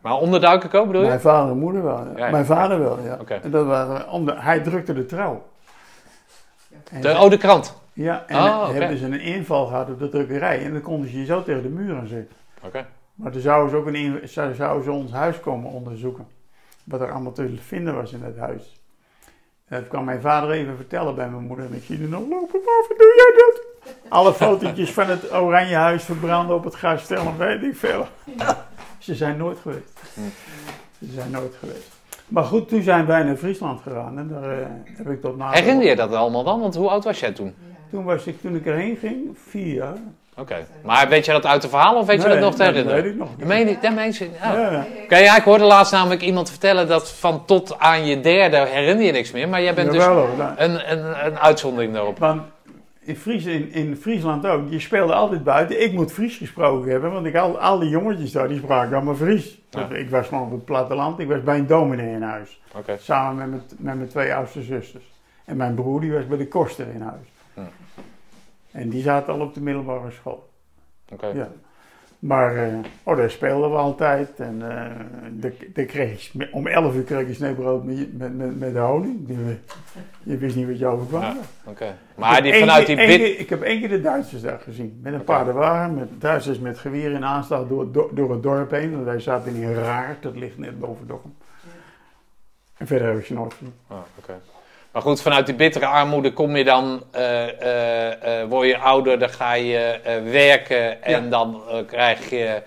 Maar 0.00 0.14
onderduiken 0.16 0.80
ook 0.80 0.86
bedoel 0.86 1.02
je? 1.02 1.08
Mijn 1.08 1.20
vader 1.20 1.50
en 1.50 1.58
moeder 1.58 1.82
wel. 1.82 2.06
ja. 2.16 2.30
Mijn 2.30 2.44
vader 2.44 2.78
wel, 2.78 2.98
ja. 3.00 3.18
En 3.42 3.50
dat 3.50 3.66
waren, 3.66 4.08
onder, 4.10 4.42
hij 4.44 4.60
drukte 4.60 4.94
de 4.94 5.06
trouw. 5.06 5.46
En 6.90 7.00
De 7.00 7.14
oude 7.14 7.36
krant. 7.36 7.80
ja, 7.92 8.24
en 8.26 8.36
Oh, 8.36 8.68
hebben 8.68 8.98
ze 8.98 9.04
een 9.04 9.20
inval 9.20 9.66
gehad 9.66 9.88
op 9.88 9.98
de 9.98 10.08
drukkerij. 10.08 10.64
En 10.64 10.72
dan 10.72 10.80
konden 10.80 11.10
ze 11.10 11.18
je 11.18 11.24
zo 11.24 11.42
tegen 11.42 11.62
de 11.62 11.68
muren 11.68 12.08
zetten. 12.08 12.36
Oké. 12.62 12.86
Maar 13.14 13.32
toen 13.32 13.40
zouden 13.40 13.70
ze 13.70 13.76
ook 13.76 13.86
een, 13.86 14.20
zouden 14.28 14.84
ze 14.84 14.90
ons 14.90 15.12
huis 15.12 15.40
komen 15.40 15.70
onderzoeken. 15.70 16.26
Wat 16.84 17.00
er 17.00 17.12
allemaal 17.12 17.32
te 17.32 17.54
vinden 17.66 17.94
was 17.94 18.12
in 18.12 18.22
het 18.22 18.38
huis. 18.38 18.80
En 19.68 19.80
dat 19.80 19.88
kwam 19.88 20.04
mijn 20.04 20.20
vader 20.20 20.50
even 20.50 20.76
vertellen 20.76 21.14
bij 21.14 21.28
mijn 21.28 21.42
moeder. 21.46 21.64
En 21.64 21.74
ik 21.74 21.82
zie 21.84 22.02
er 22.02 22.08
nog 22.08 22.20
lopen, 22.28 22.60
wat 22.64 22.98
doe 22.98 23.12
jij 23.16 23.34
dat? 23.44 23.64
Alle 24.08 24.32
fotootjes 24.34 24.92
van 24.92 25.06
het 25.06 25.32
oranje 25.32 25.74
huis 25.74 26.04
verbranden 26.04 26.56
op 26.56 26.64
het 26.64 26.74
gasstel 26.74 27.16
en 27.26 27.36
weet 27.38 27.62
ik 27.62 27.76
veel. 27.76 28.06
Ze 29.06 29.14
zijn 29.14 29.36
nooit 29.36 29.58
geweest. 29.62 30.00
Ze 30.98 31.12
zijn 31.14 31.30
nooit 31.30 31.54
geweest. 31.60 31.94
Maar 32.28 32.44
goed, 32.44 32.68
toen 32.68 32.82
zijn 32.82 33.06
wij 33.06 33.22
naar 33.22 33.36
Friesland 33.36 33.80
gegaan. 33.82 34.18
En 34.18 34.28
daar 34.28 34.58
eh, 34.58 34.66
heb 34.96 35.08
ik 35.10 35.20
tot 35.20 35.36
na... 35.36 35.50
Herinner 35.50 35.86
je 35.86 35.96
dat 35.96 36.12
allemaal 36.14 36.44
dan? 36.44 36.60
Want 36.60 36.74
hoe 36.74 36.88
oud 36.88 37.04
was 37.04 37.20
jij 37.20 37.32
toen? 37.32 37.54
Toen 37.90 38.04
was 38.04 38.24
ik, 38.26 38.40
toen 38.40 38.56
ik 38.56 38.66
erheen 38.66 38.96
ging, 38.96 39.38
vier 39.48 39.74
jaar. 39.74 39.96
Oké. 40.38 40.66
Maar 40.84 41.08
weet 41.08 41.24
je 41.24 41.32
dat 41.32 41.46
uit 41.46 41.62
de 41.62 41.68
verhalen 41.68 42.00
of 42.00 42.06
weet 42.06 42.22
je 42.22 42.28
dat 42.28 42.38
nog 42.40 42.52
te 42.52 42.58
dat 42.58 42.66
herinneren? 42.66 43.02
weet 43.02 43.12
ik 43.12 43.18
nog 43.18 43.28
niet. 43.28 43.38
Dat 43.38 43.48
meen 43.48 43.68
je- 43.68 43.78
dat 43.80 43.94
meen 43.94 44.12
je- 44.12 44.24
oh. 44.34 44.40
Ja, 44.52 44.70
ja. 44.70 44.86
Oké, 45.04 45.16
ja, 45.16 45.36
ik 45.36 45.42
hoorde 45.42 45.64
laatst 45.64 45.92
namelijk 45.92 46.22
iemand 46.22 46.50
vertellen 46.50 46.88
dat 46.88 47.10
van 47.12 47.44
tot 47.44 47.78
aan 47.78 48.06
je 48.06 48.20
derde 48.20 48.56
herinner 48.56 49.04
je 49.06 49.12
niks 49.12 49.32
meer. 49.32 49.48
Maar 49.48 49.62
jij 49.62 49.74
bent 49.74 49.92
dus 49.92 50.04
Jawel, 50.04 50.28
een, 50.56 50.92
een, 50.92 51.26
een 51.26 51.38
uitzondering 51.38 51.92
daarop. 51.92 52.18
Want 52.18 52.42
in, 53.06 53.16
Fries, 53.16 53.44
in, 53.44 53.72
in 53.72 53.96
Friesland 53.96 54.46
ook, 54.46 54.70
je 54.70 54.80
speelde 54.80 55.14
altijd 55.14 55.44
buiten. 55.44 55.82
Ik 55.82 55.92
moet 55.92 56.12
Fries 56.12 56.36
gesproken 56.36 56.90
hebben, 56.90 57.12
want 57.12 57.26
ik, 57.26 57.36
al, 57.36 57.58
al 57.58 57.78
die 57.78 57.88
jongetjes 57.88 58.32
daar, 58.32 58.48
die 58.48 58.58
spraken 58.58 58.96
allemaal 58.96 59.14
Fries. 59.14 59.60
Ja. 59.70 59.88
Ik 59.88 60.10
was 60.10 60.28
gewoon 60.28 60.44
op 60.44 60.50
het 60.50 60.64
platteland, 60.64 61.18
ik 61.18 61.28
was 61.28 61.42
bij 61.42 61.58
een 61.58 61.66
dominee 61.66 62.14
in 62.14 62.22
huis. 62.22 62.60
Samen 62.98 63.36
met 63.36 63.48
mijn, 63.48 63.62
met 63.78 63.96
mijn 63.96 64.08
twee 64.08 64.34
oudste 64.34 64.62
zusters. 64.62 65.14
En 65.44 65.56
mijn 65.56 65.74
broer 65.74 66.00
die 66.00 66.12
was 66.12 66.26
bij 66.26 66.38
de 66.38 66.48
koster 66.48 66.88
in 66.88 67.00
huis. 67.00 67.26
Ja. 67.54 67.68
En 68.70 68.88
die 68.88 69.02
zaten 69.02 69.32
al 69.32 69.40
op 69.40 69.54
de 69.54 69.60
middelbare 69.60 70.10
school. 70.10 70.48
Ja. 71.20 71.48
Maar, 72.18 72.56
eh, 72.56 72.74
oh, 73.02 73.16
daar 73.16 73.30
speelden 73.30 73.70
we 73.70 73.76
altijd. 73.76 74.40
En 74.40 74.62
eh 74.70 74.90
daar, 75.30 75.52
daar 75.74 75.84
kreeg 75.84 76.32
om 76.52 76.66
11 76.66 76.94
uur 76.94 77.02
kreeg 77.02 77.26
je 77.26 77.34
sneeuwbrood 77.34 77.84
met, 77.84 78.18
met, 78.18 78.36
met, 78.36 78.58
met 78.58 78.72
de 78.72 78.78
honing. 78.78 79.26
Die- 79.26 79.58
Je 80.22 80.36
wist 80.36 80.56
niet 80.56 80.66
wat 80.66 80.78
je 80.78 80.86
overkwam. 80.86 81.20
Ja, 81.22 81.36
Oké. 81.64 81.84
Ik 81.84 81.92
Maar 82.16 82.34
heb 82.34 82.42
die 82.42 82.52
één 82.52 82.60
vanuit 82.60 82.84
keer- 82.84 82.96
die 82.96 83.06
keer- 83.06 83.38
Ik 83.40 83.48
heb 83.48 83.62
één 83.62 83.78
keer 83.80 83.88
de 83.88 84.00
Duitsers 84.00 84.42
daar 84.42 84.58
gezien. 84.60 84.98
Met 85.02 85.12
een 85.12 85.20
Oké. 85.20 85.28
paardenwagen, 85.32 85.94
met 85.94 86.08
Duitsers 86.20 86.58
met 86.58 86.78
geweer 86.78 87.10
in 87.12 87.24
aanslag 87.24 87.66
door, 87.68 87.92
door, 87.92 88.10
door 88.14 88.30
het 88.30 88.42
dorp 88.42 88.70
heen. 88.70 88.92
Want 88.92 89.04
wij 89.04 89.20
zaten 89.20 89.54
in 89.54 89.74
Raart, 89.74 90.22
dat 90.22 90.36
ligt 90.36 90.58
net 90.58 90.78
boven 90.78 91.06
Dokkum. 91.06 91.34
En 92.76 92.86
verder 92.86 93.08
heb 93.08 93.18
ik 93.18 93.24
ze 93.26 93.34
nooit 93.34 93.52
gezien. 93.54 93.72
Ah, 93.86 93.96
oké. 94.18 94.34
Maar 94.96 95.04
goed, 95.04 95.22
vanuit 95.22 95.46
die 95.46 95.54
bittere 95.54 95.86
armoede 95.86 96.32
kom 96.32 96.56
je 96.56 96.64
dan, 96.64 97.02
eh, 97.10 97.60
eh, 97.60 98.40
eh, 98.40 98.48
word 98.48 98.68
je 98.68 98.78
ouder, 98.78 99.18
dan 99.18 99.28
ga 99.28 99.52
je 99.52 100.00
werken 100.24 101.02
en 101.02 101.24
Ja. 101.24 101.28
dan 101.28 101.62
krijg 101.86 102.30
je 102.30 102.62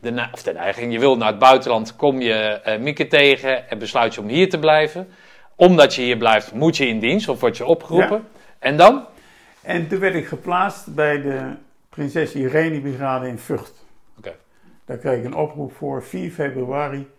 de, 0.00 0.26
of 0.32 0.42
de 0.42 0.52
neiging, 0.52 0.92
je 0.92 0.98
wil 0.98 1.16
naar 1.16 1.28
het 1.28 1.38
buitenland, 1.38 1.96
kom 1.96 2.20
je 2.20 2.60
Mieke 2.80 3.06
tegen 3.06 3.70
en 3.70 3.78
besluit 3.78 4.14
je 4.14 4.20
om 4.20 4.28
hier 4.28 4.48
te 4.48 4.58
blijven. 4.58 5.08
Omdat 5.56 5.94
je 5.94 6.02
hier 6.02 6.16
blijft, 6.16 6.52
moet 6.52 6.76
je 6.76 6.86
in 6.86 6.98
dienst 6.98 7.28
of 7.28 7.40
word 7.40 7.56
je 7.56 7.66
opgeroepen. 7.66 8.26
En 8.58 8.76
dan? 8.76 9.04
En 9.62 9.88
toen 9.88 9.98
werd 9.98 10.14
ik 10.14 10.26
geplaatst 10.26 10.94
bij 10.94 11.22
de 11.22 11.40
Prinses 11.88 12.34
Irene 12.34 12.80
Brigade 12.80 13.28
in 13.28 13.38
Vught. 13.38 13.84
Oké. 14.18 14.34
Daar 14.84 14.96
kreeg 14.96 15.18
ik 15.18 15.24
een 15.24 15.34
oproep 15.34 15.72
voor 15.72 16.02
4 16.02 16.30
februari 16.30 17.10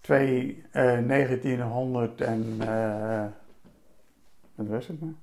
2, 0.00 0.62
eh, 0.70 0.98
1900 1.06 2.20
en... 2.20 2.60
wat 4.60 4.68
was 4.68 4.86
het 4.86 5.00
nou? 5.00 5.14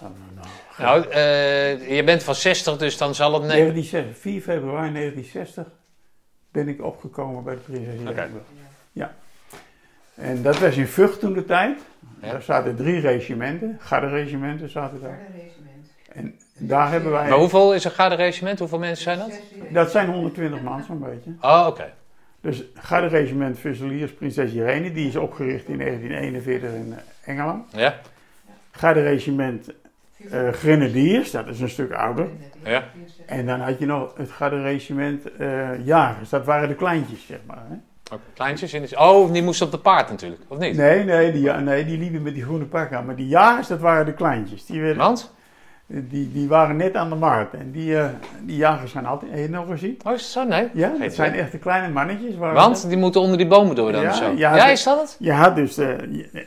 Nou, 0.00 0.12
nou, 0.34 0.46
nou. 0.78 1.02
Nou, 1.02 1.12
eh, 1.12 1.96
je 1.96 2.04
bent 2.04 2.22
van 2.22 2.34
60, 2.34 2.76
dus 2.76 2.98
dan 2.98 3.14
zal 3.14 3.32
het... 3.32 3.42
Nee. 3.42 3.50
1960, 3.50 4.22
4 4.22 4.40
februari 4.40 4.92
1960 4.92 5.66
ben 6.50 6.68
ik 6.68 6.82
opgekomen 6.82 7.44
bij 7.44 7.54
de 7.54 7.60
Prinses 7.60 7.94
Irene. 7.94 8.10
Oké. 8.10 8.28
Ja. 8.92 9.14
En 10.14 10.42
dat 10.42 10.58
was 10.58 10.76
in 10.76 10.86
Vught 10.86 11.20
toen 11.20 11.32
de 11.32 11.44
tijd. 11.44 11.78
Ja. 12.22 12.30
Daar 12.30 12.42
zaten 12.42 12.76
drie 12.76 13.00
regimenten, 13.00 13.76
garde-regimenten 13.80 14.70
zaten 14.70 15.00
daar. 15.00 15.20
En 16.12 16.38
daar 16.58 16.90
hebben 16.90 17.12
wij... 17.12 17.28
Maar 17.28 17.38
hoeveel 17.38 17.74
is 17.74 17.84
een 17.84 17.90
garde-regiment? 17.90 18.58
Hoeveel 18.58 18.78
mensen 18.78 19.02
zijn 19.02 19.18
dat? 19.18 19.40
Dat 19.70 19.90
zijn 19.90 20.08
120 20.08 20.62
man 20.62 20.84
zo'n 20.84 20.98
beetje. 20.98 21.30
Oh, 21.40 21.64
oké. 21.68 21.92
Dus 22.40 22.64
garde-regiment 22.74 23.58
Fusiliers 23.58 24.12
Prinses 24.12 24.52
Irene, 24.52 24.92
die 24.92 25.08
is 25.08 25.16
opgericht 25.16 25.68
in 25.68 25.78
1941 25.78 26.70
in 26.70 26.92
eh, 26.92 27.32
Engeland. 27.32 27.72
Ja? 27.72 28.00
Garde-regiment 28.78 29.68
eh 30.30 30.48
Grenadiers, 30.52 31.30
dat 31.30 31.46
is 31.46 31.60
een 31.60 31.68
stuk 31.68 31.92
ouder. 31.92 32.26
Ja. 32.64 32.84
En 33.26 33.46
dan 33.46 33.60
had 33.60 33.78
je 33.78 33.86
nog 33.86 34.12
het 34.16 34.30
garde-regiment 34.30 35.32
eh 35.36 35.86
Jagers, 35.86 36.28
dat 36.28 36.44
waren 36.44 36.68
de 36.68 36.74
kleintjes, 36.74 37.26
zeg 37.26 37.38
maar. 37.46 37.62
Hè? 37.68 37.74
Oké. 38.14 38.22
Kleintjes 38.34 38.74
in 38.74 38.82
de... 38.82 38.96
Oh, 38.98 39.32
die 39.32 39.42
moesten 39.42 39.66
op 39.66 39.72
de 39.72 39.78
paard 39.78 40.08
natuurlijk, 40.10 40.40
of 40.48 40.58
niet? 40.58 40.76
Nee, 40.76 41.04
nee 41.04 41.32
die, 41.32 41.42
ja- 41.42 41.60
nee, 41.60 41.84
die 41.84 41.98
liepen 41.98 42.22
met 42.22 42.34
die 42.34 42.42
groene 42.42 42.64
pak 42.64 42.92
aan. 42.92 43.06
Maar 43.06 43.16
die 43.16 43.26
jagers, 43.28 43.66
dat 43.66 43.80
waren 43.80 44.06
de 44.06 44.12
kleintjes. 44.14 44.66
Die, 44.66 44.80
werden, 44.80 44.96
Want? 44.98 45.34
die, 45.86 46.32
die 46.32 46.48
waren 46.48 46.76
net 46.76 46.94
aan 46.96 47.08
de 47.08 47.14
markt. 47.14 47.54
En 47.54 47.70
die, 47.70 47.98
eh, 47.98 48.08
die 48.42 48.56
jagers 48.56 48.90
zijn 48.92 49.06
altijd... 49.06 49.30
Heb 49.30 49.38
je 49.40 49.46
het 49.46 49.54
nog 49.54 49.66
gezien? 49.68 49.98
Oh, 50.04 50.12
is 50.12 50.20
het 50.22 50.30
zo? 50.30 50.44
Nee. 50.44 50.68
Ja, 50.72 50.92
dat 51.00 51.12
zijn 51.14 51.34
echt 51.34 51.52
de 51.52 51.58
kleine 51.58 51.88
mannetjes. 51.88 52.36
Want 52.36 52.88
die 52.88 52.96
moeten 52.98 53.20
onder 53.20 53.38
die 53.38 53.46
bomen 53.46 53.76
door 53.76 53.92
dan 53.92 54.02
Ja, 54.02 54.08
of 54.08 54.16
zo. 54.16 54.32
ja, 54.36 54.56
Ja, 54.56 54.66
is 54.66 54.82
dat 54.84 55.00
het? 55.00 55.16
Je 55.18 55.32
had 55.32 55.56
dus... 55.56 55.74
je- 55.74 56.46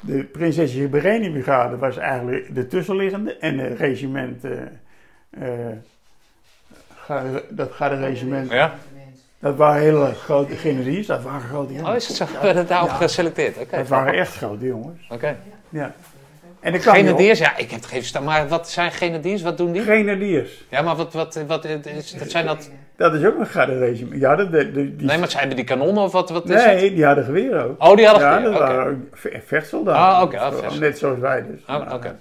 de 0.00 0.24
Prinses 0.24 0.90
Bereni 0.90 1.30
Brigade 1.30 1.76
was 1.76 1.96
eigenlijk 1.96 2.54
de 2.54 2.66
tussenliggende. 2.66 3.36
En 3.36 3.58
het 3.58 3.78
regiment, 3.78 4.44
eh, 4.44 4.52
eh, 5.30 5.76
garde- 6.94 7.44
dat 7.50 7.72
garde-regiment, 7.72 8.50
Ja? 8.50 8.74
dat 9.38 9.56
waren 9.56 9.82
hele 9.82 10.14
grote 10.14 10.56
grenadiers. 10.56 11.06
Dat 11.06 11.22
waren 11.22 11.40
grote 11.40 11.72
jongens. 11.72 11.88
Oh, 11.90 11.96
is 11.96 12.08
het 12.08 12.16
zo? 12.16 12.24
Hebben 12.46 12.66
daarop 12.66 12.90
geselecteerd. 12.90 13.56
Oké. 13.58 13.76
Dat 13.76 13.88
waren 13.88 14.14
echt 14.14 14.36
grote 14.36 14.66
jongens. 14.66 15.06
Oké. 15.08 15.36
Ja. 15.68 15.94
En 16.60 16.74
ik. 16.74 16.82
Grenadiers, 16.82 17.38
ja, 17.38 17.56
ik 17.56 17.70
heb 17.70 17.80
het 17.80 17.88
geen 17.88 17.98
verstaan. 18.00 18.24
Maar 18.24 18.48
wat 18.48 18.70
zijn 18.70 18.90
grenadiers? 18.90 19.42
Wat 19.42 19.56
doen 19.56 19.72
die? 19.72 19.82
Grenadiers. 19.82 20.64
Ja, 20.70 20.82
maar 20.82 20.96
wat, 20.96 21.12
wat, 21.12 21.40
wat 21.46 21.64
is, 21.64 22.12
dat 22.12 22.30
zijn 22.30 22.46
dat... 22.46 22.70
Dat 22.98 23.14
is 23.14 23.24
ook 23.24 23.38
een 23.38 23.46
garde-regiment. 23.46 24.20
Ja, 24.20 24.36
dat, 24.36 24.52
de, 24.52 24.70
de- 24.70 24.96
die, 24.96 25.06
Nee, 25.06 25.18
maar 25.18 25.28
ze 25.30 25.38
hebben 25.38 25.56
die 25.56 25.64
kanonnen 25.64 26.02
of 26.02 26.12
wat, 26.12 26.30
wat 26.30 26.48
is 26.50 26.62
het? 26.64 26.74
nee, 26.74 26.94
die 26.94 27.04
hadden 27.04 27.24
geweer 27.24 27.64
ook. 27.64 27.82
Oh, 27.84 27.96
die 27.96 28.06
hadden 28.06 28.26
ja, 28.28 28.34
geweer, 28.36 28.50
dat 28.52 28.60
oké. 28.60 28.72
waren 28.74 29.08
vechtsoldaten. 29.44 30.02
Ah, 30.16 30.22
oké, 30.22 30.38
ah, 30.38 30.54
vecht. 30.54 30.80
Net 30.80 30.98
zoals 30.98 31.18
wij 31.18 31.44
dus. 31.46 31.60
Oh, 31.76 31.92
Oké. 31.92 32.16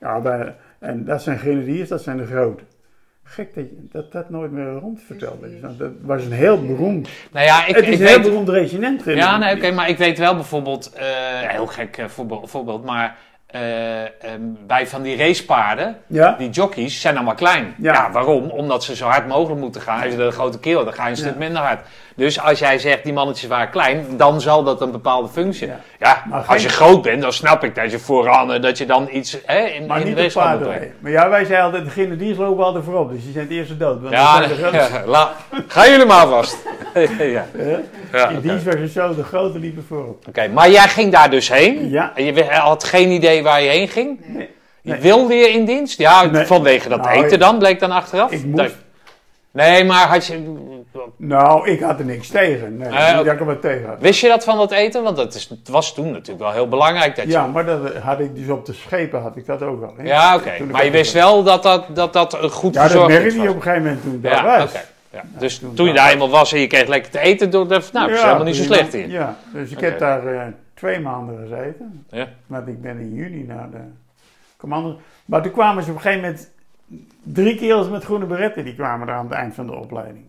Ja, 0.00 0.20
bij- 0.20 0.54
en 0.78 1.04
dat 1.04 1.22
zijn 1.22 1.38
grenadiers, 1.38 1.88
dat 1.88 2.02
zijn 2.02 2.16
de 2.16 2.26
grote. 2.26 2.62
Gek 3.24 3.54
dat 3.54 3.64
dat, 3.92 4.12
dat 4.12 4.30
nooit 4.30 4.50
meer 4.50 4.72
rond 4.72 5.00
verteld 5.06 5.42
is. 5.42 5.50
Dat 5.78 5.90
was 6.02 6.24
een 6.24 6.32
heel 6.32 6.66
beroemd. 6.66 7.08
Nou 7.32 7.46
ja, 7.46 7.66
ik, 7.66 7.74
het 7.76 7.86
is 7.86 7.94
ik 7.94 8.00
een 8.00 8.06
heel 8.06 8.16
weet... 8.16 8.26
beroemd 8.26 8.48
regiment. 8.48 9.02
Ja, 9.04 9.38
nee, 9.38 9.56
oké, 9.56 9.70
maar 9.70 9.88
ik 9.88 9.98
weet 9.98 10.18
wel 10.18 10.34
bijvoorbeeld, 10.34 10.92
eh, 10.92 11.04
heel 11.40 11.66
gek 11.66 11.96
eh, 11.96 12.04
voorbeeld 12.42 12.84
maar 12.84 13.16
ehm, 13.60 14.40
bij 14.66 14.86
van 14.86 15.02
die 15.02 15.16
racepaarden, 15.16 15.96
Ja? 16.06 16.34
die 16.38 16.50
jockeys 16.50 17.00
zijn 17.00 17.16
allemaal 17.16 17.34
klein. 17.34 17.74
Ja. 17.78 17.92
Ja. 17.92 18.10
waarom? 18.10 18.50
Omdat 18.50 18.84
ze 18.84 18.96
zo 18.96 19.06
hard 19.06 19.26
mogelijk 19.26 19.60
moeten 19.60 19.80
gaan. 19.80 20.02
Als 20.02 20.12
je 20.12 20.22
een 20.22 20.32
grote 20.32 20.58
kerel, 20.58 20.84
dan 20.84 20.92
ga 20.94 21.04
je 21.04 21.10
een 21.10 21.16
stuk 21.16 21.32
Ja. 21.32 21.38
minder 21.38 21.62
hard. 21.62 21.80
Dus 22.16 22.40
als 22.40 22.58
jij 22.58 22.78
zegt, 22.78 23.04
die 23.04 23.12
mannetjes 23.12 23.48
waren 23.48 23.70
klein, 23.70 24.06
dan 24.16 24.40
zal 24.40 24.62
dat 24.64 24.80
een 24.80 24.90
bepaalde 24.90 25.28
functie. 25.28 25.66
Ja, 25.66 25.80
Ja. 25.98 26.22
Maar 26.28 26.44
als 26.48 26.62
je 26.62 26.68
groot 26.68 27.02
bent, 27.02 27.22
dan 27.22 27.32
snap 27.32 27.64
ik 27.64 27.74
dat 27.74 27.90
je 27.90 27.98
vooraan, 27.98 28.60
dat 28.60 28.78
je 28.78 28.86
dan 28.86 29.08
iets 29.12 29.36
hè, 29.44 29.58
in, 29.58 29.86
Maar 29.86 30.00
in 30.00 30.06
niet 30.06 30.16
de 30.16 30.22
moet 30.22 30.34
rijden. 30.34 30.92
Maar 30.98 31.10
ja, 31.10 31.28
wij 31.28 31.44
zeiden 31.44 31.64
altijd, 31.66 31.84
de 31.84 31.90
grenadiers 31.90 32.38
lopen 32.38 32.64
altijd 32.64 32.84
voorop. 32.84 33.10
Dus 33.10 33.22
die 33.22 33.32
zijn 33.32 33.44
het 33.44 33.54
eerste 33.54 33.76
dood. 33.76 34.00
Want 34.00 34.12
Ja, 34.14 34.46
la- 35.06 35.32
gaan 35.68 35.90
jullie 35.90 36.06
maar 36.06 36.26
vast. 36.26 36.56
ja. 37.18 37.46
Ja, 38.12 38.28
In 38.28 38.40
dienst 38.40 38.64
was 38.64 38.74
het 38.74 38.92
zo, 38.92 39.14
de 39.14 39.22
grote 39.24 39.58
liepen 39.58 39.84
voorop. 39.88 40.24
Oké, 40.28 40.48
maar 40.48 40.70
jij 40.70 40.88
ging 40.88 41.12
daar 41.12 41.30
dus 41.30 41.48
heen. 41.48 41.90
Ja. 41.90 42.12
En 42.14 42.24
je 42.24 42.44
had 42.44 42.84
geen 42.84 43.10
idee 43.10 43.42
waar 43.42 43.62
je 43.62 43.68
heen 43.68 43.88
ging? 43.88 44.20
Nee. 44.26 44.48
Je 44.80 44.90
Nee. 44.92 45.00
wilde 45.00 45.34
je 45.34 45.48
in 45.50 45.64
dienst? 45.64 45.98
Ja, 45.98 46.24
Nee. 46.24 46.46
vanwege 46.46 46.88
dat 46.88 47.02
Nou, 47.02 47.24
eten 47.24 47.38
dan, 47.38 47.58
bleek 47.58 47.80
dan 47.80 47.90
achteraf? 47.90 48.30
Ik 48.30 48.44
moest. 48.44 48.74
Nee, 49.50 49.84
maar 49.84 50.06
had 50.08 50.26
je, 50.26 50.54
Nou, 51.16 51.68
ik 51.68 51.80
had 51.80 51.98
er 51.98 52.04
niks 52.04 52.28
tegen. 52.28 52.76
Nee, 52.76 52.88
niet 52.88 52.98
oké. 52.98 53.14
dat 53.24 53.26
ik 53.34 53.40
er 53.40 53.44
wat 53.46 53.60
tegen 53.60 53.88
had. 53.88 54.00
wist 54.00 54.20
je 54.20 54.28
dat 54.28 54.44
van 54.44 54.56
dat 54.56 54.70
eten? 54.72 55.02
Want 55.02 55.16
dat 55.16 55.34
is, 55.34 55.48
het 55.48 55.68
was 55.68 55.94
toen 55.94 56.10
natuurlijk 56.10 56.38
wel 56.38 56.52
heel 56.52 56.68
belangrijk 56.68 57.16
dat 57.16 57.24
je... 57.24 57.30
Ja, 57.30 57.46
maar 57.46 57.64
dat 57.66 57.94
had 57.96 58.20
ik 58.20 58.34
dus 58.36 58.48
op 58.48 58.66
de 58.66 58.72
schepen 58.72 59.20
had 59.22 59.36
ik 59.36 59.46
dat 59.46 59.62
ook 59.62 59.80
wel. 59.80 59.94
hè. 59.96 60.02
Ja, 60.04 60.34
oké. 60.36 60.64
Maar 60.70 60.84
je 60.84 60.90
wist 60.90 61.12
wel 61.12 61.42
dat 61.42 61.62
dat, 61.62 61.86
dat, 61.96 62.12
dat 62.12 62.42
een 62.42 62.50
goed 62.50 62.74
Ja, 62.74 62.80
dat 62.82 62.90
verzorgd 62.90 63.12
merkte 63.12 63.34
iets 63.34 63.42
je 63.42 63.48
op 63.50 63.56
een 63.56 63.62
gegeven 63.62 63.82
moment 63.84 64.02
toen 64.02 64.14
ik 64.14 64.22
daar 64.22 64.32
Ja, 64.44 64.58
was. 64.58 64.68
oké. 64.70 64.80
Ja. 65.10 65.22
Dus 65.38 65.58
toen 65.58 65.74
toen 65.74 65.86
je 65.86 65.92
daar 65.92 66.10
eenmaal 66.10 66.30
was 66.30 66.52
en 66.52 66.58
je 66.60 66.66
kreeg 66.66 66.86
lekker 66.86 67.10
te 67.10 67.18
eten, 67.18 67.46
je, 67.50 67.52
nou, 67.56 67.68
dat 67.68 67.82
is 67.82 67.90
Ja, 67.92 68.06
helemaal 68.06 68.42
niet 68.44 68.56
zo 68.56 68.62
slecht 68.62 68.92
hier. 68.92 69.08
Ja, 69.08 69.36
dus 69.52 69.70
ik 69.70 69.80
heb 69.80 69.98
daar 69.98 70.26
eh, 70.26 70.42
twee 70.74 71.00
maanden 71.00 71.38
gezeten. 71.48 72.06
Ja. 72.10 72.28
Want 72.46 72.68
ik 72.68 72.82
ben 72.82 72.98
in 72.98 73.14
juni 73.14 73.44
naar 73.44 73.70
de 73.70 73.78
commando. 74.56 74.98
Maar 75.24 75.42
toen 75.42 75.52
kwamen 75.52 75.82
ze 75.82 75.90
op 75.90 75.96
een 75.96 76.02
gegeven 76.02 76.22
moment 76.24 76.50
drie 77.22 77.56
kerels 77.56 77.88
met 77.88 78.04
groene 78.04 78.24
beretten. 78.24 78.64
Die 78.64 78.74
kwamen 78.74 79.08
er 79.08 79.14
aan 79.14 79.24
het 79.24 79.34
eind 79.34 79.54
van 79.54 79.66
de 79.66 79.72
opleiding. 79.74 80.24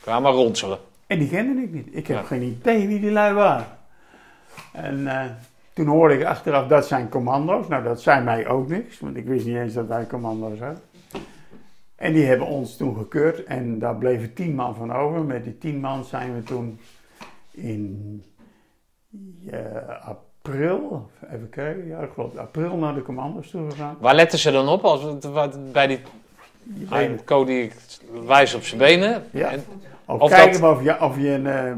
Ga 0.00 0.20
maar 0.20 0.32
ronselen. 0.32 0.78
En 1.06 1.18
die 1.18 1.28
kende 1.28 1.62
ik 1.62 1.72
niet. 1.72 1.86
Ik 1.90 2.06
heb 2.06 2.16
Ja. 2.16 2.22
geen 2.22 2.42
idee 2.42 2.86
wie 2.86 3.00
die 3.00 3.10
lui 3.10 3.34
waren. 3.34 3.66
En 4.72 5.06
eh, 5.06 5.24
toen 5.72 5.86
hoorde 5.86 6.14
ik 6.18 6.24
achteraf, 6.24 6.66
dat 6.68 6.86
zijn 6.86 7.08
commando's. 7.08 7.68
Nou, 7.68 7.82
dat 7.84 8.00
zei 8.00 8.24
mij 8.24 8.48
ook 8.48 8.68
niks. 8.68 9.00
Want 9.00 9.16
ik 9.16 9.24
wist 9.26 9.46
niet 9.46 9.56
eens 9.56 9.74
dat 9.74 9.86
wij 9.86 10.06
commando's 10.06 10.58
hadden. 10.58 10.80
En 11.96 12.12
die 12.12 12.24
hebben 12.24 12.46
ons 12.46 12.76
toen 12.76 12.96
gekeurd. 12.96 13.44
En 13.44 13.78
daar 13.78 13.96
bleven 13.96 14.34
tien 14.34 14.54
man 14.54 14.74
van 14.74 14.92
over. 14.92 15.24
Met 15.24 15.44
die 15.44 15.58
tien 15.58 15.80
man 15.80 16.04
zijn 16.04 16.34
we 16.34 16.42
toen 16.42 16.78
in 17.50 18.22
eh, 19.50 20.06
april, 20.06 21.10
even 21.32 21.48
kijken, 21.50 21.86
ja, 21.86 21.98
ik 21.98 22.10
geloof 22.14 22.36
april 22.36 22.76
naar 22.76 22.94
de 22.94 23.02
commando's 23.02 23.50
toe 23.50 23.70
gegaan. 23.70 23.96
Waar 24.00 24.14
letten 24.14 24.38
ze 24.38 24.50
dan 24.50 24.68
op 24.68 24.84
als 24.84 25.18
wat- 25.26 25.72
bij 25.72 25.86
die 25.86 26.00
Die 26.70 26.86
benen. 26.86 27.24
Cody 27.24 27.70
wijst 28.26 28.54
op 28.54 28.62
zijn 28.64 28.80
benen? 28.80 29.24
Ja. 29.30 29.50
En- 29.50 29.64
Of, 30.04 30.20
Of 30.20 30.30
kijken 30.30 30.60
dat- 30.60 30.76
of 30.76 30.82
je, 30.82 31.00
of 31.00 31.16
je, 31.18 31.28
een, 31.30 31.46
eh, 31.46 31.72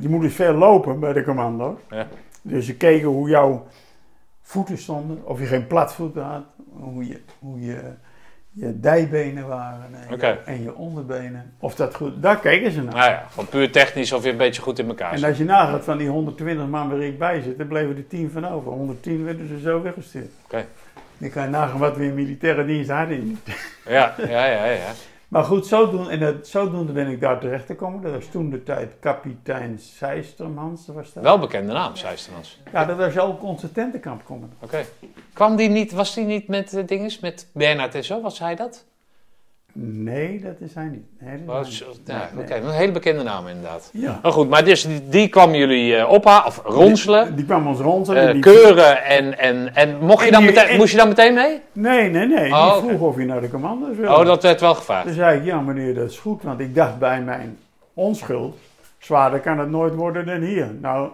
je 0.00 0.08
moet 0.08 0.20
dus 0.22 0.34
veel 0.34 0.52
lopen 0.52 1.00
bij 1.00 1.12
de 1.12 1.24
commando's. 1.24 1.78
Ja. 1.90 2.06
Dus 2.42 2.66
ze 2.66 2.74
keken 2.76 3.08
hoe 3.08 3.28
jouw 3.28 3.66
voeten 4.42 4.78
stonden, 4.78 5.20
of 5.24 5.40
je 5.40 5.46
geen 5.46 5.66
platvoeten 5.66 6.22
had, 6.22 6.42
hoe 6.72 7.06
je, 7.08 7.20
hoe 7.38 7.60
je, 7.60 7.80
je 8.52 8.80
dijbenen 8.80 9.46
waren 9.48 9.86
en, 10.08 10.16
je, 10.18 10.38
en 10.44 10.62
je 10.62 10.74
onderbenen. 10.76 11.52
Of 11.58 11.74
dat 11.74 11.94
goed, 11.94 12.22
daar 12.22 12.38
keken 12.38 12.70
ze 12.70 12.82
naar. 12.82 12.94
Nou 12.94 13.10
ja, 13.10 13.24
gewoon 13.30 13.48
puur 13.48 13.72
technisch 13.72 14.12
of 14.12 14.24
je 14.24 14.30
een 14.30 14.36
beetje 14.36 14.62
goed 14.62 14.78
in 14.78 14.88
elkaar 14.88 15.12
En 15.12 15.18
zit. 15.18 15.28
als 15.28 15.38
je 15.38 15.44
nagaat 15.44 15.84
van 15.84 15.98
die 15.98 16.08
120 16.08 16.66
man 16.66 16.88
waar 16.88 17.00
ik 17.02 17.18
bij 17.18 17.40
zit, 17.40 17.58
dan 17.58 17.66
bleven 17.66 17.96
er 17.96 18.06
10 18.06 18.30
van 18.30 18.46
over. 18.48 18.72
110 18.72 19.24
werden 19.24 19.48
ze 19.48 19.58
zo 19.60 19.82
weggestuurd. 19.82 20.30
Oké. 20.44 20.64
Je 21.18 21.30
kan 21.30 21.42
je 21.42 21.48
nagaan 21.48 21.78
wat 21.78 21.96
we 21.96 22.04
in 22.04 22.14
militaire 22.14 22.64
dienst 22.64 22.90
hadden. 22.90 23.40
Ja, 23.86 24.14
ja, 24.18 24.46
ja, 24.46 24.64
ja. 24.64 24.92
Maar 25.28 25.44
goed, 25.44 25.66
zodoende, 25.66 26.10
en 26.10 26.20
dat, 26.20 26.46
zodoende 26.46 26.92
ben 26.92 27.08
ik 27.08 27.20
daar 27.20 27.40
terecht 27.40 27.66
gekomen. 27.66 28.02
Dat 28.02 28.12
was 28.12 28.26
toen 28.26 28.50
de 28.50 28.62
tijd 28.62 28.92
kapitein 29.00 29.78
Seistermans. 29.78 30.86
Was 30.86 31.12
dat. 31.12 31.22
Wel 31.22 31.38
bekende 31.38 31.72
naam, 31.72 31.96
Zeistemans. 31.96 32.60
Ja, 32.72 32.84
dat 32.84 32.96
was 32.96 33.18
ook 33.18 33.42
onze 33.42 33.72
tentenkamp 33.72 34.24
komen. 34.24 34.52
Oké. 34.60 34.84
Kwam 35.32 35.56
die 35.56 35.68
niet, 35.68 35.92
was 35.92 36.14
die 36.14 36.24
niet 36.24 36.48
met 36.48 36.72
uh, 36.72 36.86
dinges, 36.86 37.20
met 37.20 37.46
Bernard 37.52 37.94
en 37.94 38.04
zo? 38.04 38.20
Was 38.20 38.38
hij 38.38 38.54
dat? 38.56 38.84
Nee, 39.80 40.40
dat 40.40 40.54
is 40.58 40.74
hij 40.74 40.84
niet. 40.84 41.02
Nee, 41.20 41.36
dat 41.44 41.54
Was, 41.56 41.68
is 41.68 41.78
hij 41.78 41.88
niet. 41.88 42.00
ja, 42.04 42.28
Nee, 42.34 42.44
Oké, 42.44 42.54
een 42.54 42.70
hele 42.70 42.92
bekende 42.92 43.22
naam 43.22 43.46
inderdaad. 43.46 43.90
Ja. 43.92 44.18
Maar 44.22 44.32
goed, 44.32 44.48
maar 44.48 44.64
dus 44.64 44.82
die, 44.86 45.08
die 45.08 45.28
kwam 45.28 45.54
jullie 45.54 45.96
eh 45.96 46.08
ophalen, 46.10 46.46
of 46.46 46.60
ronselen, 46.64 47.26
Die, 47.26 47.34
die 47.34 47.44
kwam 47.44 47.66
ons 47.66 47.78
ronselen. 47.80 48.32
die- 48.32 48.42
keuren 48.42 49.04
en, 49.04 49.38
en, 49.38 49.74
en 49.74 49.98
mocht 49.98 50.24
je 50.24 50.30
dan 50.30 50.42
die- 50.42 50.50
meteen, 50.52 50.68
en- 50.68 50.76
moest 50.76 50.90
je 50.90 50.96
dan 50.98 51.08
meteen 51.08 51.34
mee? 51.34 51.60
Nee, 51.72 52.10
nee, 52.10 52.26
nee. 52.26 52.52
Oh, 52.52 52.64
die 52.72 52.76
oké. 52.82 52.88
vroeg 52.88 53.00
of 53.08 53.16
je 53.16 53.24
naar 53.24 53.40
de 53.40 53.50
commando's 53.50 53.96
wilde. 53.96 54.14
Oh, 54.16 54.24
dat 54.26 54.42
werd 54.42 54.60
wel 54.60 54.74
gevraagd. 54.74 55.04
Toen 55.06 55.14
zei 55.14 55.38
ik, 55.38 55.44
ja 55.44 55.60
meneer, 55.60 55.94
dat 55.94 56.10
is 56.10 56.18
goed. 56.18 56.42
Want 56.42 56.60
ik 56.60 56.74
dacht 56.74 56.98
bij 56.98 57.20
mijn 57.22 57.58
onschuld, 57.94 58.56
zwaarder 58.98 59.40
kan 59.40 59.58
het 59.58 59.70
nooit 59.70 59.94
worden 59.94 60.26
dan 60.26 60.40
hier. 60.40 60.68
Nou, 60.80 61.08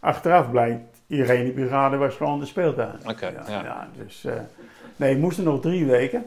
achteraf 0.00 0.50
blijkt, 0.50 0.80
Irene 1.06 1.50
Brigade 1.50 1.96
was 1.96 2.14
gewoon 2.14 2.40
de 2.40 2.46
speeltuin. 2.46 2.94
Oké, 3.10 3.32
ja. 3.48 3.88
dus, 4.04 4.24
eh, 4.24 4.32
nee, 4.96 5.12
ik 5.12 5.18
moest 5.18 5.38
er 5.38 5.44
nog 5.44 5.60
drie 5.60 5.84
weken. 5.86 6.26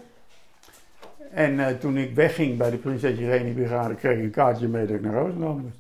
En 1.34 1.60
eh, 1.60 1.66
toen 1.80 1.98
ik 1.98 2.16
wegging 2.16 2.58
bij 2.58 2.70
de 2.70 2.78
Prinses 2.78 3.18
Irene 3.20 3.52
Brigade, 3.52 3.94
kreeg 3.96 4.18
ik 4.18 4.24
een 4.24 4.32
kaartje 4.32 4.68
mee 4.68 4.86
dat 4.86 4.96
ik 4.96 5.02
naar 5.02 5.14
Roosendaal 5.14 5.54
moest. 5.54 5.76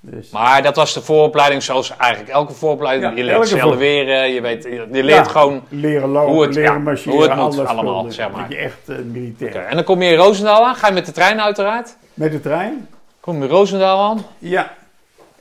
Dus, 0.00 0.30
Maar 0.30 0.62
dat 0.62 0.76
was 0.76 0.94
de 0.94 1.02
vooropleiding 1.02 1.62
zoals 1.62 1.96
eigenlijk 1.96 2.32
elke 2.32 2.52
vooropleiding. 2.52 3.10
Ja, 3.10 3.16
je 3.18 3.24
leert 3.24 3.60
voor- 3.60 3.76
weer, 3.76 4.26
je, 4.26 4.40
weet, 4.40 4.62
je 4.64 4.86
leert 4.90 5.08
Ja. 5.08 5.24
gewoon... 5.24 5.62
leren 5.68 6.08
lopen, 6.08 6.32
Hoe 6.32 6.42
het- 6.42 6.54
leren 6.54 6.72
ja, 6.72 6.78
marcheren, 6.78 7.12
hoe 7.12 7.22
het 7.22 7.34
moet 7.36 7.58
alles 7.58 7.66
allemaal, 7.68 8.10
zeg 8.10 8.30
maar. 8.30 8.40
Dat 8.40 8.50
je 8.50 8.56
echt 8.56 8.88
eh, 8.88 8.96
militair. 9.12 9.56
En 9.56 9.74
dan 9.74 9.84
kom 9.84 10.02
je 10.02 10.10
in 10.10 10.16
Roosendaal 10.16 10.66
aan, 10.66 10.74
ga 10.74 10.86
je 10.86 10.92
met 10.92 11.06
de 11.06 11.12
trein 11.12 11.40
uiteraard. 11.40 11.96
Met 12.14 12.32
de 12.32 12.40
trein? 12.40 12.88
Kom 13.20 13.36
je 13.36 13.42
in 13.42 13.48
Roosendaal 13.50 14.10
aan. 14.10 14.24
Ja. 14.38 14.74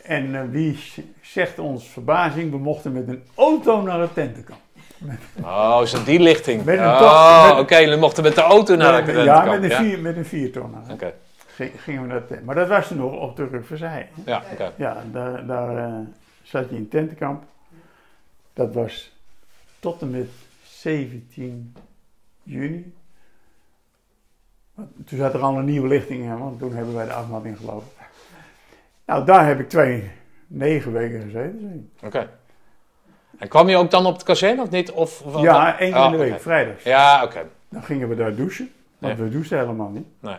En 0.03 0.35
eh, 0.35 0.41
wie 0.51 0.79
zegt 1.21 1.59
ons 1.59 1.87
verbazing, 1.87 2.51
we 2.51 2.57
mochten 2.57 2.91
met 2.91 3.07
een 3.07 3.23
auto 3.35 3.81
naar 3.81 3.99
het 3.99 4.13
tentenkamp. 4.13 4.59
Oh, 5.43 5.79
is 5.83 5.91
dat 5.91 6.05
die 6.05 6.19
lichting? 6.19 6.63
Met 6.63 6.77
een 6.77 6.85
oh, 6.85 7.55
oké, 7.59 7.77
jullie 7.77 7.97
mochten 7.97 8.23
met 8.23 8.35
de 8.35 8.41
auto 8.41 8.75
naar 8.75 9.05
de 9.05 9.11
ja, 9.11 9.43
met 9.43 9.63
een, 9.63 9.69
ja? 9.69 9.77
vier, 9.77 9.99
met 9.99 10.17
een 10.17 10.25
viertonner. 10.25 10.81
Oké, 10.91 11.13
Ging- 11.47 11.81
Gingen 11.81 12.07
we 12.07 12.25
tent. 12.25 12.45
Maar 12.45 12.55
dat 12.55 12.67
was 12.67 12.89
er 12.89 12.95
nog 12.95 13.11
op 13.19 13.35
de 13.35 13.47
Rukverzij. 13.47 14.09
ja, 14.25 14.43
oké. 14.51 14.71
Ja, 14.75 15.03
daar, 15.11 15.45
daar 15.45 15.77
eh, 15.77 15.99
zat 16.43 16.69
je 16.69 16.75
in 16.75 16.87
tentenkamp. 16.87 17.43
Dat 18.53 18.73
was 18.73 19.11
tot 19.79 20.01
en 20.01 20.09
met 20.11 20.29
17 20.63 21.75
juni. 22.43 22.93
Toen 25.05 25.17
zat 25.17 25.33
er 25.33 25.41
al 25.41 25.57
een 25.57 25.65
nieuwe 25.65 25.87
lichting 25.87 26.23
in, 26.23 26.37
want 26.37 26.59
toen 26.59 26.73
hebben 26.73 26.95
wij 26.95 27.05
de 27.05 27.13
afmatting 27.13 27.57
gelopen. 27.57 27.87
Nou, 29.05 29.25
daar 29.25 29.47
heb 29.47 29.59
ik 29.59 29.69
twee, 29.69 30.11
negen 30.47 30.91
weken 30.91 31.21
gezeten. 31.21 31.91
Oké. 32.03 32.29
En 33.39 33.47
kwam 33.47 33.69
je 33.69 33.77
ook 33.77 33.91
dan 33.91 34.05
op 34.05 34.13
het 34.13 34.23
kazerne 34.23 34.61
of 34.61 34.69
niet? 34.69 34.91
Of, 34.91 35.21
wat- 35.25 35.41
Ja, 35.41 35.79
één 35.79 35.91
keer 35.91 35.99
Oh, 36.01 36.05
in 36.05 36.11
de 36.11 36.17
week, 36.17 36.31
oké. 36.31 36.41
vrijdags. 36.41 36.83
Ja, 36.83 37.23
oké. 37.23 37.41
Dan 37.69 37.83
gingen 37.83 38.09
we 38.09 38.15
daar 38.15 38.35
douchen, 38.35 38.71
want 38.97 39.17
we 39.17 39.29
douchten 39.29 39.57
helemaal 39.59 39.89
niet. 39.89 40.05
Nee. 40.19 40.35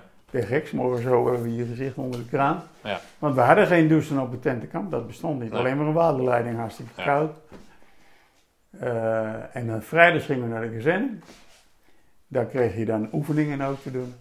's 0.65 0.71
morgens 0.71 1.03
zo 1.03 1.25
hebben 1.25 1.43
we 1.43 1.55
je 1.55 1.65
gezicht 1.67 1.97
onder 1.97 2.21
de 2.21 2.27
kraan. 2.27 2.63
Ja. 2.83 3.01
Want 3.19 3.35
we 3.35 3.41
hadden 3.41 3.67
geen 3.67 3.89
douchen 3.89 4.19
op 4.21 4.31
het 4.31 4.43
tentenkamp, 4.43 4.91
dat 4.91 5.07
bestond 5.07 5.41
niet. 5.41 5.51
Nee. 5.51 5.59
Alleen 5.61 5.77
maar 5.77 5.87
een 5.87 5.93
waterleiding, 5.93 6.57
hartstikke 6.57 6.91
Ja. 6.97 7.05
koud. 7.05 7.31
Eh, 8.81 9.57
en 9.57 9.67
dan 9.67 9.83
vrijdags 9.83 10.25
gingen 10.25 10.43
we 10.43 10.49
naar 10.55 10.63
de 10.63 10.77
kazerne. 10.77 11.09
Daar 12.29 12.45
kreeg 12.45 12.77
je 12.77 12.85
dan 12.85 13.09
oefeningen 13.13 13.61
ook 13.61 13.83
te 13.83 13.91
doen. 13.91 14.15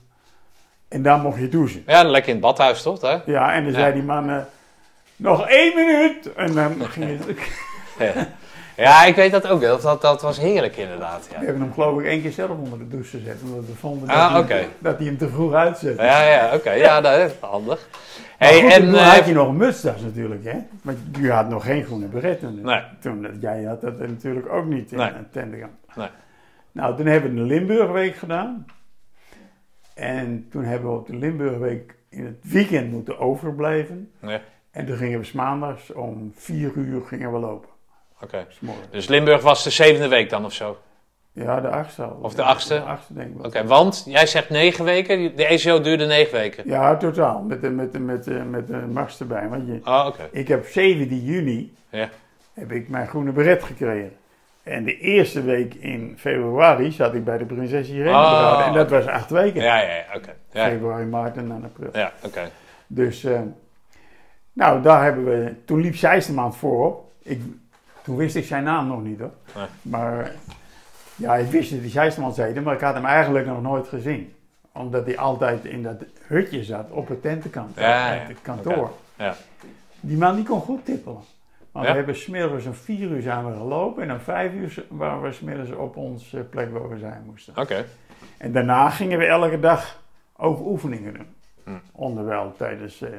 En 0.87 1.01
dan 1.01 1.21
mocht 1.21 1.39
je 1.39 1.49
douchen. 1.49 1.83
Ja, 1.87 2.01
dan 2.01 2.11
lekker 2.11 2.29
in 2.29 2.35
het 2.35 2.45
badhuis 2.45 2.81
toch? 2.81 3.01
Hè? 3.01 3.17
Ja, 3.25 3.53
en 3.53 3.63
dan 3.63 3.73
Ja. 3.73 3.79
zei 3.79 3.93
die 3.93 4.03
man, 4.03 4.29
eh, 4.29 4.37
nog 5.15 5.47
één 5.47 5.75
minuut. 5.75 6.33
En 6.33 6.53
dan 6.53 6.85
ging 6.85 7.05
je... 7.25 7.35
Ja, 7.99 8.13
ik 9.07 9.15
weet 9.15 9.31
dat 9.31 9.47
ook. 9.47 9.61
Dat, 9.61 9.81
dat, 9.81 10.01
dat 10.01 10.21
was 10.21 10.39
heerlijk 10.39 10.77
inderdaad. 10.77 11.27
We 11.27 11.33
Ja, 11.39 11.41
hebben 11.45 11.61
hem 11.61 11.73
geloof 11.73 11.99
ik 11.99 12.05
één 12.05 12.21
keer 12.21 12.31
zelf 12.31 12.49
onder 12.57 12.79
de 12.79 12.87
douche 12.87 13.17
gezet. 13.17 13.37
Omdat 13.43 13.65
we 13.65 13.75
vonden 13.75 14.07
dat, 14.07 14.17
Ah, 14.17 14.31
hij, 14.31 14.41
oké. 14.41 14.65
dat 14.79 14.97
hij 14.97 15.05
hem 15.05 15.17
te 15.17 15.29
vroeg 15.29 15.53
uitzette. 15.53 16.03
ja, 16.03 16.23
ja 16.23 16.55
oké. 16.55 16.71
Ja, 16.71 17.01
dat 17.01 17.17
is 17.19 17.31
handig. 17.39 17.89
Hey, 18.37 18.61
goed, 18.61 18.71
en, 18.71 18.81
toen 18.85 18.95
eh, 18.95 19.13
had 19.13 19.25
je 19.25 19.33
nog 19.33 19.47
een 19.47 19.57
mutstas 19.57 20.01
natuurlijk, 20.01 20.43
hè? 20.43 20.57
Want 20.83 20.97
je 21.19 21.31
had 21.31 21.49
nog 21.49 21.65
geen 21.65 21.83
groene 21.83 22.05
beretten. 22.07 22.61
Nee. 22.61 22.81
Toen, 22.99 23.21
dat- 23.21 23.31
jij 23.41 23.63
had 23.63 23.81
dat 23.81 23.99
natuurlijk 23.99 24.49
ook 24.49 24.65
niet 24.65 24.91
in 24.91 24.97
Nee. 24.97 25.11
nee. 25.11 25.29
Tendekamp. 25.31 25.73
Nee. 25.95 26.07
Nou, 26.71 26.95
toen 26.97 27.05
hebben 27.05 27.29
we 27.33 27.35
de 27.37 27.43
Limburgweek 27.43 28.15
gedaan. 28.15 28.65
En 29.93 30.47
toen 30.51 30.63
hebben 30.63 30.89
we 30.91 30.95
op 30.97 31.07
de 31.07 31.15
Limburgweek 31.15 31.95
in 32.09 32.25
het 32.25 32.37
weekend 32.51 32.91
moeten 32.91 33.19
overblijven. 33.19 34.11
Ja, 34.21 34.41
En 34.71 34.85
toen 34.85 34.97
gingen 34.97 35.19
we 35.19 35.25
's 35.25 35.31
maandags 35.31 35.93
om 35.93 36.31
vier 36.35 36.71
uur 36.75 37.01
gingen 37.05 37.31
we 37.33 37.39
lopen. 37.39 37.69
Oké. 38.21 38.45
Dus 38.91 39.07
Limburg 39.07 39.41
was 39.41 39.63
de 39.63 39.69
zevende 39.69 40.07
week 40.07 40.29
dan 40.29 40.45
of 40.45 40.53
zo? 40.53 40.77
Ja, 41.31 41.61
de 41.61 41.67
achtste. 41.69 42.09
Of 42.21 42.33
de 42.33 42.43
achtste? 42.43 42.73
De 42.73 42.79
achtste 42.81 43.13
denk 43.13 43.35
ik. 43.39 43.45
Oké, 43.45 43.65
want 43.65 44.03
jij 44.07 44.25
zegt 44.27 44.49
negen 44.49 44.85
weken. 44.85 45.35
De 45.35 45.45
ECO 45.45 45.81
duurde 45.81 46.05
negen 46.05 46.33
weken. 46.33 46.63
Ja, 46.69 46.97
totaal. 46.97 47.41
Met 47.41 47.61
de, 47.61 47.69
met 47.69 47.91
de, 47.91 47.99
met 47.99 48.23
de, 48.23 48.31
met 48.31 48.67
de 48.67 48.73
mars 48.77 49.19
erbij. 49.19 49.47
Want 49.49 49.67
je, 49.67 49.79
Oh, 49.83 50.05
oké. 50.07 50.29
ik 50.31 50.47
heb 50.47 50.65
17 50.67 51.23
juni 51.23 51.73
Ja. 51.89 52.09
heb 52.53 52.71
ik 52.71 52.89
mijn 52.89 53.07
groene 53.07 53.31
beret 53.31 53.63
gekregen. 53.63 54.11
En 54.63 54.83
de 54.83 54.97
eerste 54.99 55.41
week 55.43 55.73
in 55.73 56.15
februari 56.17 56.91
zat 56.91 57.13
ik 57.13 57.23
bij 57.23 57.37
de 57.37 57.45
prinses 57.45 57.89
Irene 57.89 58.09
Oh. 58.17 58.63
En 58.67 58.73
dat 58.73 58.89
was 58.89 59.05
acht 59.05 59.29
weken. 59.29 59.61
Ja, 59.61 59.81
ja, 59.81 59.93
ja, 59.95 60.05
oké. 60.15 60.33
Ja, 60.51 60.65
Februari, 60.69 61.05
maart 61.05 61.37
en 61.37 61.47
dan 61.47 61.63
april. 61.63 61.89
ja 61.93 62.11
oké. 62.23 62.49
Dus, 62.87 63.23
eh, 63.23 63.39
nou, 64.53 64.81
daar 64.81 65.03
hebben 65.03 65.25
we... 65.25 65.53
Toen 65.65 65.81
liep 65.81 65.95
Zijsterman 65.95 66.53
voorop. 66.53 67.11
Ik, 67.23 67.41
toen 68.05 68.15
wist 68.15 68.35
ik 68.35 68.45
zijn 68.45 68.63
naam 68.63 68.87
nog 68.87 69.03
niet 69.03 69.19
hoor. 69.19 69.31
Nee. 69.55 69.65
Maar 69.81 70.19
eh, 70.19 70.31
ja, 71.15 71.35
ik 71.35 71.49
wist 71.49 71.71
dat 71.71 71.79
hij 71.79 71.89
Zijsterman 71.89 72.33
zeide, 72.33 72.61
maar 72.61 72.73
ik 72.73 72.81
had 72.81 72.93
hem 72.93 73.05
eigenlijk 73.05 73.45
nog 73.45 73.61
nooit 73.61 73.87
gezien. 73.87 74.33
Omdat 74.71 75.05
hij 75.05 75.17
altijd 75.17 75.65
in 75.65 75.83
dat 75.83 76.03
hutje 76.27 76.63
zat 76.63 76.91
op 76.91 77.07
het 77.07 77.21
tentenkant. 77.21 77.75
Ja, 77.75 78.09
uit 78.09 78.21
ja. 78.21 78.27
het 78.27 78.41
kantoor. 78.41 78.91
Ja. 79.15 79.35
Die 79.99 80.17
man 80.17 80.35
die 80.35 80.45
kon 80.45 80.61
goed 80.61 80.85
tippelen. 80.85 81.21
Maar 81.71 81.83
we 81.83 81.91
hebben 81.91 82.15
smiddags 82.15 82.65
om 82.65 82.73
vier 82.73 83.09
uur 83.09 83.21
zijn 83.21 83.45
we 83.45 83.57
gelopen 83.57 84.03
en 84.03 84.11
om 84.11 84.19
vijf 84.19 84.53
uur 84.53 84.85
waren 84.89 85.21
we 85.21 85.31
smiddags 85.31 85.71
op 85.71 85.97
onze 85.97 86.37
plek 86.37 86.71
waar 86.71 86.89
we 86.89 86.97
zijn 86.97 87.23
moesten. 87.25 87.57
Oké. 87.57 87.85
En 88.37 88.51
daarna 88.51 88.89
gingen 88.89 89.17
we 89.17 89.25
elke 89.25 89.59
dag 89.59 90.01
ook 90.35 90.65
oefeningen 90.65 91.13
doen. 91.13 91.35
Hm. 91.63 91.71
Onderwijl 91.91 92.53
tijdens 92.57 93.01
eh, 93.01 93.09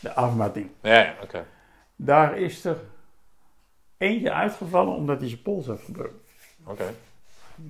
de 0.00 0.12
afmatting. 0.14 0.70
Ja, 0.80 0.94
ja, 0.94 1.14
oké. 1.22 1.44
Daar 1.96 2.38
is 2.38 2.64
er 2.64 2.76
eentje 3.98 4.32
uitgevallen 4.32 4.94
omdat 4.94 5.18
hij 5.20 5.28
zijn 5.28 5.42
pols 5.42 5.66
heeft 5.66 5.84
gebroken. 5.84 6.20
Oké. 6.66 6.84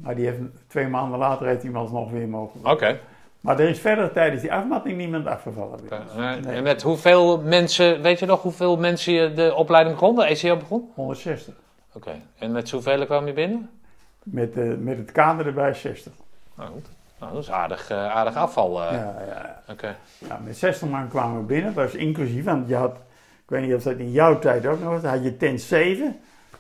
Maar 0.02 0.14
die 0.14 0.26
heeft, 0.26 0.38
twee 0.66 0.88
maanden 0.88 1.19
later 1.19 1.47
heeft 1.47 1.62
hij 1.62 1.71
hem 1.71 1.81
alsnog 1.81 2.11
weer 2.11 2.28
mogen. 2.28 2.61
Oké. 2.71 3.00
Maar 3.40 3.61
er 3.61 3.69
is 3.69 3.78
verder 3.81 4.12
tijdens 4.12 4.43
die 4.43 4.52
afmatting 4.52 4.97
niemand 4.97 5.26
afgevallen. 5.26 5.78
Oké. 5.81 5.95
Eh, 6.16 6.16
Nee. 6.16 6.54
En 6.54 6.62
met 6.62 6.83
hoeveel 6.83 7.40
mensen, 7.40 8.02
weet 8.02 8.19
je 8.19 8.26
nog 8.26 8.43
hoeveel 8.43 8.76
mensen 8.76 9.12
je 9.12 9.33
de 9.33 9.54
opleiding 9.54 9.95
begon, 9.97 10.14
de 10.14 10.25
ECO 10.25 10.57
begon? 10.57 10.90
160. 10.95 11.54
Oké. 11.93 12.11
En 12.38 12.52
met 12.52 12.69
zoveel 12.69 13.04
kwam 13.07 13.26
je 13.26 13.33
binnen? 13.33 13.71
Met, 14.23 14.57
eh, 14.57 14.75
met 14.78 14.99
het 14.99 15.12
kader 15.12 15.47
erbij 15.47 15.75
60. 15.75 16.12
Nou, 16.57 16.71
goed. 16.71 16.87
Nou, 17.21 17.33
dat 17.33 17.43
is 17.43 17.50
aardig, 17.50 17.90
eh, 17.90 18.07
aardig 18.07 18.35
afval. 18.37 18.83
Ja, 18.83 18.93
ja, 18.93 19.14
ja. 19.26 19.62
Oké. 19.69 19.97
Ja, 20.28 20.40
met 20.45 20.57
60 20.57 20.88
man 20.88 21.09
kwamen 21.09 21.40
we 21.40 21.47
binnen, 21.47 21.75
dat 21.75 21.85
was 21.85 21.95
inclusief, 21.95 22.45
want 22.45 22.69
je 22.69 22.75
had, 22.76 22.97
ik 23.44 23.50
weet 23.50 23.62
niet 23.62 23.74
of 23.74 23.82
dat 23.82 23.96
in 23.96 24.10
jouw 24.12 24.38
tijd 24.38 24.66
ook 24.66 24.80
nog 24.80 24.88
was, 25.00 25.10
had 25.10 25.22
je 25.24 25.36
tent 25.36 25.60
7. 25.60 26.16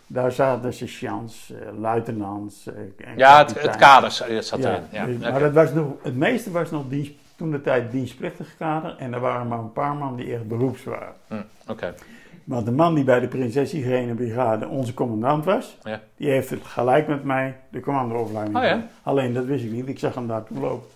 Daar 0.06 0.32
zaten 0.32 0.72
sergeants, 0.74 1.50
eh, 1.52 1.78
luitenants. 1.78 2.66
eh, 2.66 3.16
Ja, 3.16 3.38
het, 3.46 3.76
kader 3.76 4.10
zat- 4.10 4.28
Ja, 4.28 4.68
erin. 4.70 4.82
Ja. 4.90 5.06
dus- 5.06 5.18
maar 5.30 5.40
dat 5.40 5.52
was 5.52 5.72
nog, 5.72 5.86
het 6.02 6.16
meeste 6.16 6.50
was 6.50 6.70
nog 6.70 6.82
dienst, 6.88 7.12
toen 7.36 7.50
de 7.50 7.60
tijd 7.60 7.90
dienstplichtig 7.90 8.56
kader 8.58 8.96
en 8.98 9.12
er 9.12 9.20
waren 9.20 9.48
maar 9.48 9.58
een 9.58 9.72
paar 9.72 9.94
man 9.94 10.16
die 10.16 10.34
echt 10.34 10.48
beroeps 10.48 10.84
waren. 10.84 11.12
Hm, 11.28 11.42
Oké. 11.68 11.94
Want 12.44 12.64
de 12.66 12.72
man 12.72 12.94
die 12.94 13.04
bij 13.04 13.20
de 13.20 13.28
Prinses 13.28 13.74
Irene 13.74 14.14
Brigade 14.14 14.68
onze 14.68 14.94
commandant 14.94 15.44
was, 15.44 15.78
Ja. 15.82 16.00
die 16.16 16.30
heeft 16.30 16.50
het 16.50 16.64
gelijk 16.64 17.06
met 17.08 17.24
mij 17.24 17.56
de 17.70 17.80
commandoopleiding 17.80 18.56
Oh 18.56 18.62
ja? 18.62 18.86
Alleen 19.02 19.32
dat 19.34 19.44
wist 19.44 19.64
ik 19.64 19.70
niet, 19.70 19.88
ik 19.88 19.98
zag 19.98 20.14
hem 20.14 20.26
daar 20.26 20.44
toen 20.44 20.60
lopen. 20.60 20.88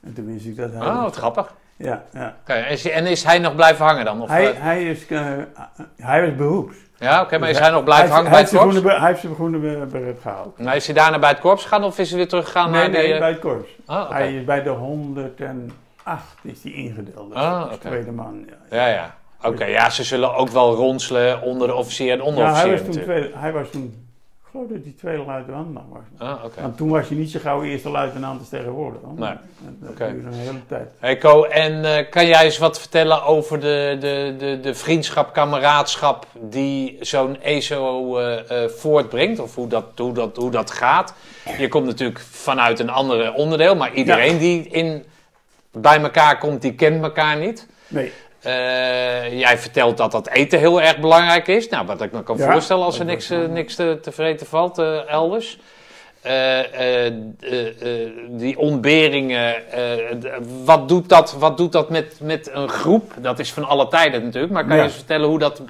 En 0.00 0.12
toen 0.14 0.26
wist 0.26 0.46
ik 0.46 0.56
dat 0.56 0.72
hij... 0.72 0.86
Oh, 0.86 1.02
wat 1.02 1.16
grappig. 1.16 1.54
Ja, 1.78 2.02
ja. 2.12 2.34
En 2.44 2.68
is- 2.68 2.84
is 2.86 3.24
hij 3.24 3.38
nog 3.38 3.54
blijven 3.54 3.84
hangen 3.84 4.04
dan? 4.04 4.22
Of, 4.22 4.28
Hij, 4.28 4.50
eh, 4.54 4.60
hij, 4.62 4.84
is, 4.84 5.06
eh, 5.06 5.20
hij 5.96 6.20
was 6.26 6.36
beroeps. 6.36 6.76
ja, 6.98 7.22
oké, 7.22 7.38
maar 7.38 7.48
is 7.48 7.54
Dus 7.56 7.64
hij 7.64 7.74
nog 7.74 7.84
blijven 7.84 8.06
hij 8.06 8.14
hangen 8.16 8.30
bij 8.30 8.40
het 8.40 8.50
korps? 8.50 8.76
groene 8.76 8.98
Hij 8.98 9.08
heeft 9.08 9.20
zijn 9.20 9.34
groene 9.34 9.58
be- 9.58 9.86
beret 9.90 10.18
gehaald. 10.22 10.58
Nou, 10.58 10.76
is 10.76 10.86
hij 10.86 10.94
daarna 10.94 11.18
bij 11.18 11.28
het 11.28 11.38
korps 11.40 11.62
gegaan 11.62 11.84
of 11.84 11.98
is 11.98 12.08
hij 12.08 12.18
weer 12.18 12.28
teruggegaan 12.28 12.70
Nee, 12.70 12.80
naar 12.80 12.90
die... 12.90 12.98
nee, 13.00 13.12
eh, 13.12 13.18
bij 13.18 13.28
het 13.30 13.38
korps. 13.38 13.70
Oh, 13.86 14.00
oké. 14.00 14.12
Hij 14.14 14.34
is 14.34 14.44
bij 14.44 14.62
de 14.62 14.70
108 14.70 16.36
is 16.42 16.62
hij 16.62 16.72
ingedeeld. 16.72 17.28
Dus 17.28 17.38
Ah, 17.42 17.62
oké. 17.64 17.76
tweede 17.88 18.12
man. 18.12 18.44
Ja. 18.70 18.76
Ja, 18.76 18.86
ja. 18.94 19.14
Oké, 19.42 19.64
ja, 19.64 19.90
ze 19.90 20.04
zullen 20.04 20.34
ook 20.34 20.48
wel 20.48 20.74
ronselen 20.74 21.42
onder 21.42 21.68
de 21.68 21.74
officier 21.74 22.10
en 22.12 22.16
Ja, 22.18 22.22
hij, 22.24 22.28
onderofficier 22.32 22.70
was 22.72 22.80
toen 22.94 23.02
tweede, 23.04 23.30
hij 23.34 23.52
was 23.52 23.70
toen, 23.70 24.07
dat 24.66 24.78
hij 24.82 24.94
tweede 24.96 25.24
luitenant 25.24 25.74
nog 25.74 25.82
was. 25.88 26.28
Ah, 26.28 26.44
oké. 26.44 26.60
Want 26.60 26.76
toen 26.76 26.88
was 26.88 27.08
hij 27.08 27.16
niet 27.16 27.30
zo 27.30 27.38
gauw 27.42 27.62
eerste 27.62 27.88
luitenant 27.90 28.40
als 28.40 28.48
tegenwoordig. 28.48 29.00
hoor. 29.04 29.12
Nee. 29.18 29.28
Dat, 29.28 29.38
dat 29.80 29.90
Oké. 29.90 30.12
duurde 30.12 30.28
een 30.28 30.34
hele 30.34 30.66
tijd. 30.66 30.90
Hey 30.98 31.18
Co, 31.18 31.44
en 31.44 31.84
eh, 31.84 32.10
kan 32.10 32.26
jij 32.26 32.44
eens 32.44 32.58
wat 32.58 32.78
vertellen 32.80 33.24
over 33.24 33.60
de, 33.60 33.96
de, 34.00 34.34
de, 34.38 34.60
de 34.60 34.74
vriendschap, 34.74 35.32
kameraadschap 35.32 36.26
die 36.40 36.96
zo'n 37.00 37.42
ESO 37.42 38.18
eh, 38.18 38.64
eh, 38.64 38.70
voortbrengt? 38.70 39.38
Of 39.38 39.54
hoe 39.54 39.68
dat, 39.68 39.84
hoe, 39.96 40.12
dat, 40.12 40.36
hoe 40.36 40.50
dat 40.50 40.70
gaat? 40.70 41.14
Je 41.58 41.68
komt 41.68 41.86
natuurlijk 41.86 42.20
vanuit 42.20 42.78
een 42.78 42.90
ander 42.90 43.32
onderdeel, 43.32 43.76
maar 43.76 43.92
iedereen 43.94 44.38
die 44.38 44.68
in, 44.68 45.04
bij 45.72 46.00
elkaar 46.00 46.38
komt, 46.38 46.62
die 46.62 46.74
kent 46.74 47.02
elkaar 47.02 47.36
niet. 47.38 47.66
Nee, 47.88 48.12
Eh, 48.42 49.38
jij 49.38 49.58
vertelt 49.58 49.96
dat 49.96 50.12
dat 50.12 50.28
eten 50.28 50.58
heel 50.58 50.82
erg 50.82 50.98
belangrijk 50.98 51.46
is. 51.48 51.68
Nou, 51.68 51.86
wat 51.86 52.02
ik 52.02 52.12
me 52.12 52.22
kan 52.22 52.36
Ja, 52.36 52.52
voorstellen 52.52 52.84
als 52.84 52.98
er 52.98 53.04
niks, 53.04 53.30
eh, 53.30 53.46
niks 53.46 53.74
te, 53.74 53.98
te 54.02 54.12
vreten 54.12 54.46
valt 54.46 54.78
eh, 54.78 55.10
elders. 55.10 55.58
Die 58.28 58.58
ontberingen, 58.58 59.54
wat 60.64 60.88
doet 60.88 61.08
dat, 61.08 61.32
wat 61.32 61.56
doet 61.56 61.72
dat 61.72 61.90
met, 61.90 62.20
met 62.22 62.50
een 62.52 62.68
groep? 62.68 63.12
Dat 63.20 63.38
is 63.38 63.52
van 63.52 63.64
alle 63.64 63.88
tijden 63.88 64.24
natuurlijk, 64.24 64.52
maar 64.52 64.64
kan 64.64 64.72
Ja. 64.76 64.78
je 64.82 64.88
eens 64.88 64.96
vertellen 64.96 65.28
hoe 65.28 65.38
dat 65.38 65.62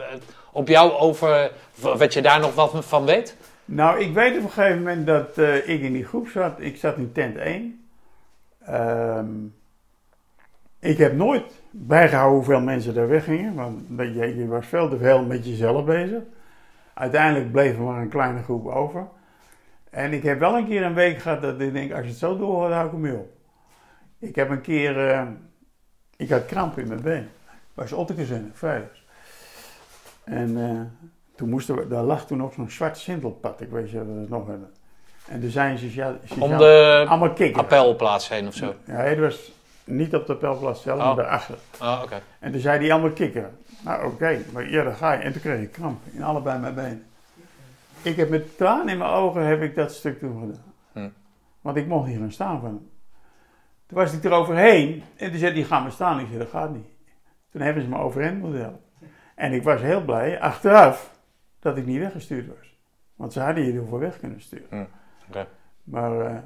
op 0.52 0.68
jou 0.68 0.92
over, 0.92 1.50
wat 1.74 2.12
je 2.14 2.22
daar 2.22 2.40
nog 2.40 2.54
wat 2.54 2.72
van 2.78 3.04
weet? 3.04 3.37
Nou, 3.64 4.00
ik 4.00 4.12
weet 4.14 4.37
op 4.37 4.42
een 4.42 4.50
gegeven 4.50 4.78
moment 4.78 5.07
dat 5.07 5.38
ik 5.64 5.81
in 5.81 5.92
die 5.92 6.04
groep 6.04 6.28
zat. 6.28 6.52
Ik 6.59 6.76
zat 6.76 6.96
in 6.96 7.12
tent 7.12 7.37
1. 7.37 7.88
Ehm, 8.66 9.26
ik 10.81 10.98
heb 10.98 11.12
nooit 11.12 11.58
bijgehouden 11.86 12.36
hoeveel 12.36 12.60
mensen 12.60 12.94
daar 12.94 13.08
weggingen. 13.08 13.54
Want 13.54 13.82
je, 13.96 14.36
je 14.36 14.46
was 14.46 14.66
veel 14.66 14.88
te 14.88 14.98
veel 14.98 15.24
met 15.24 15.46
jezelf 15.46 15.84
bezig. 15.84 16.22
Uiteindelijk 16.94 17.52
bleef 17.52 17.76
er 17.76 17.82
maar 17.82 18.02
een 18.02 18.08
kleine 18.08 18.42
groep 18.42 18.66
over. 18.66 19.06
En 19.90 20.12
ik 20.12 20.22
heb 20.22 20.38
wel 20.38 20.56
een 20.56 20.66
keer 20.66 20.82
een 20.82 20.94
week 20.94 21.18
gehad 21.18 21.42
dat 21.42 21.60
ik 21.60 21.72
denk, 21.72 21.92
als 21.92 22.02
je 22.02 22.08
het 22.08 22.18
zo 22.18 22.38
doorgaat, 22.38 22.72
hou 22.72 22.86
ik 22.86 22.92
hem 22.92 23.00
mee 23.00 23.12
op. 23.12 23.30
Ik 24.18 24.34
heb 24.34 24.50
een 24.50 24.60
keer, 24.60 25.08
eh, 25.10 25.26
ik 26.16 26.30
had 26.30 26.46
kramp 26.46 26.78
in 26.78 26.88
mijn 26.88 27.02
been. 27.02 27.28
Was 27.74 27.92
Ottekezinnig, 27.92 28.58
vrijdag. 28.58 28.90
En 30.24 30.56
eh, 30.56 31.06
toen 31.36 31.48
moesten 31.48 31.76
we, 31.76 31.88
daar 31.88 32.02
lag 32.02 32.26
toen 32.26 32.42
ook 32.42 32.52
zo'n 32.52 32.70
zwart 32.70 32.98
sintelpad, 32.98 33.60
ik 33.60 33.70
weet 33.70 33.90
we 33.90 33.98
dat 34.20 34.28
nog 34.28 34.46
hebben. 34.46 34.70
En 35.28 35.40
toen 35.40 35.50
zijn 35.50 35.78
ze, 35.78 35.94
ja, 35.94 36.16
Om 36.38 36.56
de 36.56 37.04
allemaal 37.08 37.32
kikken. 37.32 37.62
appelplaats 37.62 38.28
heen 38.28 38.46
of 38.46 38.54
zo? 38.54 38.74
Ja, 38.84 38.94
het 38.94 39.18
was 39.18 39.52
niet 39.88 40.14
op 40.14 40.27
de 40.27 40.33
appelplaats 40.33 40.83
zelf, 40.83 40.98
Oh. 41.01 41.07
maar 41.07 41.16
daarachter. 41.16 41.59
Ah, 41.79 42.01
oké. 42.05 42.20
En 42.40 42.53
toen 42.53 42.61
zei 42.61 42.79
hij 42.79 42.92
allemaal 42.92 43.11
kikkeren. 43.12 43.59
Nou 43.85 44.12
oké, 44.12 44.38
maar 44.53 44.70
ja, 44.70 44.83
dan 44.85 44.94
ga 44.94 45.12
je. 45.12 45.22
En 45.22 45.33
toen 45.33 45.40
kreeg 45.40 45.61
ik 45.61 45.72
kramp 45.72 46.01
in 46.12 46.22
allebei 46.22 46.59
mijn 46.59 46.74
benen. 46.74 47.07
Ik 48.03 48.16
heb 48.16 48.29
met 48.29 48.57
tranen 48.57 48.88
in 48.88 48.98
mijn 48.98 49.11
ogen 49.11 49.46
heb 49.46 49.62
ik 49.62 49.74
dat 49.74 49.92
stuk 49.92 50.18
toen 50.18 50.40
gedaan. 50.40 50.64
Hm. 50.92 51.09
Want 51.61 51.77
ik 51.77 51.87
mocht 51.87 52.09
niet 52.09 52.18
gaan 52.18 52.33
staan 52.33 52.61
van 52.61 52.68
hem. 52.68 52.90
Toen 53.87 53.98
was 53.98 54.12
ik 54.12 54.24
eroverheen 54.24 55.03
en 55.16 55.31
toen 55.31 55.38
zei 55.38 55.53
hij, 55.53 55.62
ga 55.62 55.81
maar 55.81 55.92
staan. 55.92 56.20
Ik 56.20 56.27
zei, 56.27 56.38
dat 56.38 56.48
gaat 56.48 56.72
niet. 56.72 56.87
Toen 57.51 57.61
hebben 57.61 57.83
ze 57.83 57.88
me 57.88 57.98
overeind 57.98 58.40
moeten 58.40 58.61
helpen. 58.61 58.81
En 59.35 59.53
ik 59.53 59.62
was 59.62 59.81
heel 59.81 60.05
blij, 60.05 60.40
achteraf, 60.40 61.18
dat 61.61 61.77
ik 61.77 61.87
niet 61.87 61.98
weggestuurd 61.98 62.46
was. 62.46 62.79
Want 63.16 63.33
ze 63.33 63.40
hadden 63.40 63.64
je 63.64 63.72
ervoor 63.81 63.98
weg 63.98 64.18
kunnen 64.18 64.40
sturen. 64.40 64.88
Hm. 65.31 65.44
Maar, 65.85 66.20
eh, 66.20 66.37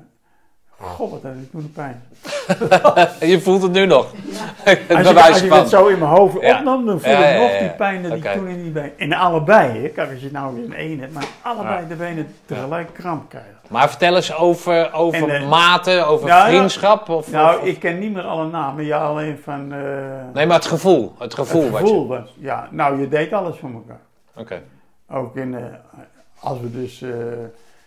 god 0.80 1.11
wat 1.11 1.24
ik 1.24 1.50
toen 1.50 1.62
de 1.62 1.68
pijn. 1.68 2.02
Je 3.30 3.40
voelt 3.40 3.62
het 3.62 3.72
nu 3.72 3.87
nog. 3.87 4.06
Als 4.64 5.08
je, 5.08 5.22
als 5.22 5.40
je 5.40 5.48
van. 5.48 5.58
het 5.58 5.68
zo 5.68 5.87
in 5.87 5.98
mijn 5.98 6.11
hoofd 6.11 6.40
Ja. 6.40 6.58
opnam, 6.58 6.87
dan 6.87 7.00
voel 7.00 7.12
Ja, 7.12 7.18
ik 7.26 7.35
ja, 7.35 7.40
nog 7.40 7.50
ja, 7.52 7.58
die 7.58 7.66
ja. 7.66 7.72
pijn 7.74 8.02
dat 8.02 8.12
ik 8.12 8.24
toen 8.24 8.46
in 8.48 8.62
die 8.62 8.70
been... 8.72 8.92
In 8.96 9.14
allebei, 9.14 9.82
hè. 9.82 9.88
Kijk, 9.88 10.11
als 10.12 10.20
je 10.20 10.28
nou 10.32 10.54
weer 10.54 10.64
in 10.64 10.74
één 10.74 10.98
hebt, 11.00 11.12
maar 11.12 11.26
allebei 11.42 11.80
Ja. 11.82 11.88
de 11.88 11.94
benen 11.94 12.35
tegelijk 12.46 12.88
kramp 12.92 13.28
krijgen. 13.28 13.50
Maar 13.68 13.88
vertel 13.88 14.16
eens 14.16 14.35
over, 14.35 14.92
over 14.92 15.28
En, 15.28 15.40
eh, 15.42 15.48
maten, 15.48 16.06
over 16.06 16.28
nou, 16.28 16.50
ja. 16.50 16.56
vriendschap. 16.56 17.08
Of, 17.08 17.30
Nou, 17.30 17.61
of- 17.61 17.66
ik 17.66 17.78
ken 17.78 17.98
niet 17.98 18.12
meer 18.12 18.22
alle 18.24 18.46
namen. 18.50 18.85
Ja, 18.85 18.98
alleen 19.06 19.38
van... 19.44 19.72
eh, 19.72 19.78
Nee, 20.35 20.46
maar 20.46 20.56
het 20.56 20.66
gevoel. 20.66 21.14
Het 21.18 21.35
gevoel. 21.35 21.62
het 21.62 21.70
wat 21.70 21.80
je- 21.80 21.87
gevoel 21.87 22.06
was... 22.08 22.35
Ja, 22.38 22.68
nou, 22.70 23.00
je 23.00 23.08
deed 23.08 23.32
alles 23.32 23.56
voor 23.58 23.70
elkaar. 23.72 24.00
Oké. 24.37 24.62
Ook 25.11 25.37
in, 25.37 25.54
eh, 25.54 25.62
als 26.40 26.61
we 26.61 26.70
dus... 26.70 27.02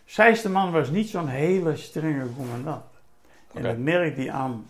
Seisterman 0.06 0.72
was 0.72 0.90
niet 0.90 1.10
zo'n 1.10 1.28
hele 1.28 1.76
strenge 1.76 2.26
commandant. 2.38 2.84
En 3.54 3.64
dat 3.64 3.78
merkte 3.78 4.22
hij 4.22 4.32
aan 4.32 4.66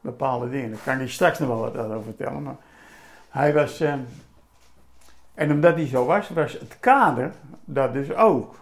bepaalde 0.00 0.50
dingen. 0.50 0.70
Daar 0.70 0.80
kan 0.84 1.00
ik 1.00 1.10
straks 1.10 1.38
nog 1.38 1.48
wel 1.48 1.58
wat 1.60 1.76
over 1.76 2.02
vertellen. 2.02 2.42
Maar 2.42 2.56
hij 3.28 3.52
was... 3.52 3.80
eh, 3.80 3.92
en 5.34 5.50
omdat 5.50 5.74
hij 5.74 5.86
zo 5.86 6.04
was, 6.04 6.28
was 6.28 6.52
het 6.52 6.76
kader 6.80 7.32
dat 7.64 7.92
dus 7.92 8.12
ook. 8.14 8.54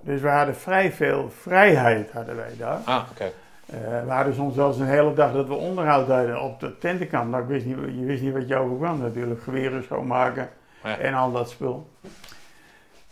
Dus 0.00 0.20
we 0.20 0.28
hadden 0.28 0.56
vrij 0.56 0.92
veel 0.92 1.30
vrijheid 1.40 2.12
hadden 2.12 2.36
wij 2.36 2.56
daar. 2.58 2.78
Ah, 2.84 3.04
oké. 3.10 3.24
Eh, 3.66 4.04
we 4.04 4.10
hadden 4.10 4.34
soms 4.34 4.54
zelfs 4.54 4.78
een 4.78 4.86
hele 4.86 5.14
dag 5.14 5.32
dat 5.32 5.46
we 5.46 5.54
onderhoud 5.54 6.08
hadden 6.08 6.40
op 6.42 6.60
de 6.60 6.78
tentenkamp. 6.78 7.30
Nou, 7.30 7.42
ik 7.42 7.48
wist 7.48 7.66
niet, 7.66 7.76
je 7.76 8.04
wist 8.04 8.22
niet 8.22 8.32
wat 8.32 8.48
je 8.48 8.56
overkwam 8.56 8.98
natuurlijk. 9.00 9.42
Geweren 9.42 9.82
schoonmaken 9.82 10.48
Ja. 10.82 10.98
en 10.98 11.14
al 11.14 11.32
dat 11.32 11.50
spul. 11.50 11.88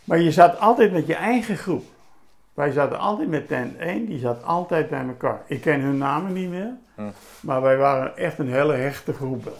Maar 0.03 0.19
je 0.19 0.31
zat 0.31 0.59
altijd 0.59 0.91
met 0.91 1.07
je 1.07 1.15
eigen 1.15 1.57
groep. 1.57 1.83
Wij 2.53 2.71
zaten 2.71 2.99
altijd 2.99 3.27
met 3.29 3.47
tent 3.47 3.77
1, 3.77 4.05
die 4.05 4.19
zat 4.19 4.43
altijd 4.43 4.89
bij 4.89 5.05
elkaar. 5.07 5.41
Ik 5.47 5.61
ken 5.61 5.81
hun 5.81 5.97
namen 5.97 6.33
niet 6.33 6.49
meer, 6.49 6.71
Hm. 6.95 7.01
maar 7.39 7.61
wij 7.61 7.77
waren 7.77 8.17
echt 8.17 8.37
een 8.39 8.51
hele 8.51 8.73
hechte 8.73 9.13
groep. 9.13 9.51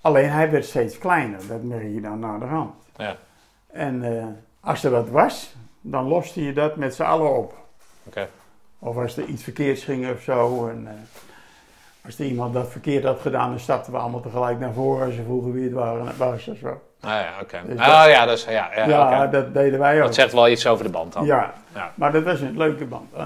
Alleen 0.00 0.30
hij 0.30 0.50
werd 0.50 0.64
steeds 0.64 0.98
kleiner, 0.98 1.46
dat 1.48 1.62
merk 1.62 1.82
je 1.94 2.00
dan 2.00 2.18
naar 2.18 2.38
de 2.38 2.44
hand. 2.44 2.74
Ja. 2.96 3.16
En 3.66 4.18
eh, 4.18 4.24
als 4.60 4.84
er 4.84 4.90
wat 4.90 5.08
was, 5.08 5.54
dan 5.80 6.04
loste 6.04 6.44
je 6.44 6.52
dat 6.52 6.76
met 6.76 6.94
z'n 6.94 7.02
allen 7.02 7.36
op. 7.36 7.54
Oké. 8.02 8.28
Of 8.78 8.96
als 8.96 9.16
er 9.16 9.24
iets 9.24 9.42
verkeerds 9.42 9.84
ging 9.84 10.10
of 10.10 10.22
zo. 10.22 10.68
En, 10.68 10.86
eh, 10.86 10.92
als 12.04 12.18
er 12.18 12.24
iemand 12.26 12.54
dat 12.54 12.70
verkeerd 12.70 13.04
had 13.04 13.20
gedaan, 13.20 13.50
dan 13.50 13.58
stapten 13.60 13.92
we 13.92 13.98
allemaal 13.98 14.20
tegelijk 14.20 14.58
naar 14.58 14.72
voren 14.72 15.06
als 15.06 15.14
ze 15.14 15.22
vroegen 15.22 15.52
wie 15.52 15.64
het 15.64 15.72
waren, 15.72 16.16
was 16.16 16.48
of 16.48 16.56
zo. 16.58 16.80
Ah 17.00 17.10
ja, 17.10 17.32
oké. 17.42 17.60
Dus 17.66 17.78
Ah 17.78 17.86
dat- 18.02 18.10
ja, 18.10 18.26
dus, 18.26 18.44
ja, 18.44 18.70
ja, 18.86 19.26
dat 19.26 19.54
deden 19.54 19.78
wij 19.78 19.98
ook. 19.98 20.04
Dat 20.04 20.14
zegt 20.14 20.32
wel 20.32 20.48
iets 20.48 20.66
over 20.66 20.84
de 20.84 20.90
band 20.90 21.12
dan. 21.12 21.24
Ja, 21.24 21.54
Ja. 21.74 21.92
maar 21.94 22.12
dat 22.12 22.22
was 22.22 22.40
een 22.40 22.56
leuke 22.56 22.84
band. 22.84 23.12
Eh, 23.12 23.24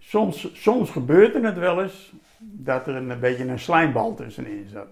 Soms, 0.00 0.48
soms 0.54 0.90
gebeurde 0.90 1.46
het 1.46 1.58
wel 1.58 1.82
eens 1.82 2.12
dat 2.40 2.86
er 2.86 2.94
een, 2.94 3.20
beetje 3.20 3.44
een 3.48 3.58
slijmbal 3.58 4.14
tussenin 4.14 4.68
zat. 4.72 4.86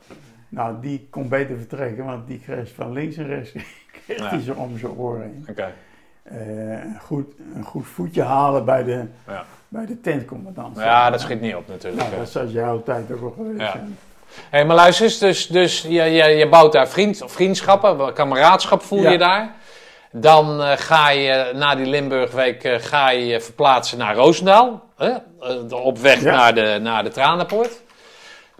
Nou, 0.48 0.76
die 0.80 1.06
kon 1.10 1.28
beter 1.28 1.56
vertrekken, 1.56 2.04
want 2.04 2.26
die 2.26 2.40
kreeg 2.40 2.72
van 2.74 2.92
links 2.92 3.16
en 3.16 3.26
rechts 3.26 3.52
kreeg 4.04 4.18
Ja. 4.18 4.30
die 4.30 4.42
zo 4.42 4.52
om 4.52 4.78
zijn 4.78 4.92
oren 4.92 5.22
heen. 5.22 5.46
Oké. 5.50 5.72
Een, 6.30 6.98
goed, 7.02 7.26
een 7.54 7.64
goed 7.64 7.86
voetje 7.86 8.22
halen 8.22 8.64
bij 8.64 8.84
de, 8.84 9.04
Ja. 9.26 9.44
bij 9.68 9.86
de 9.86 10.00
tentcommandant. 10.00 10.76
Ja, 10.78 11.10
dat 11.10 11.20
schiet 11.20 11.40
niet 11.40 11.54
op 11.54 11.68
natuurlijk. 11.68 12.02
Nou, 12.02 12.16
dat 12.16 12.28
zou 12.28 12.46
jouw 12.48 12.82
tijd 12.82 13.12
ook 13.12 13.20
wel 13.20 13.34
geweest 13.36 13.60
Ja. 13.60 13.70
zijn. 13.72 13.98
Hé, 14.50 14.64
maar 14.64 14.76
luister 14.76 15.04
eens, 15.04 15.18
dus, 15.18 15.46
dus 15.46 15.82
je, 15.82 15.90
je, 16.02 16.24
je 16.24 16.48
bouwt 16.48 16.72
daar 16.72 16.88
vriend, 16.88 17.22
vriendschappen, 17.26 18.12
kameraadschap 18.12 18.82
voel 18.82 19.02
je 19.02 19.10
Ja. 19.10 19.16
daar. 19.16 19.54
Dan 20.12 20.62
eh, 20.62 20.72
ga 20.76 21.10
je 21.10 21.50
na 21.54 21.74
die 21.74 21.86
Limburgweek 21.86 22.64
eh, 22.64 22.78
ga 22.78 23.10
je 23.10 23.40
verplaatsen 23.40 23.98
naar 23.98 24.14
Roosendaal. 24.14 24.82
Hè? 24.96 25.10
Eh, 25.40 25.84
op 25.84 25.98
weg 25.98 26.20
Ja. 26.20 26.36
naar, 26.36 26.54
de, 26.54 26.78
naar 26.82 27.02
de 27.04 27.10
Tranenpoort. 27.10 27.80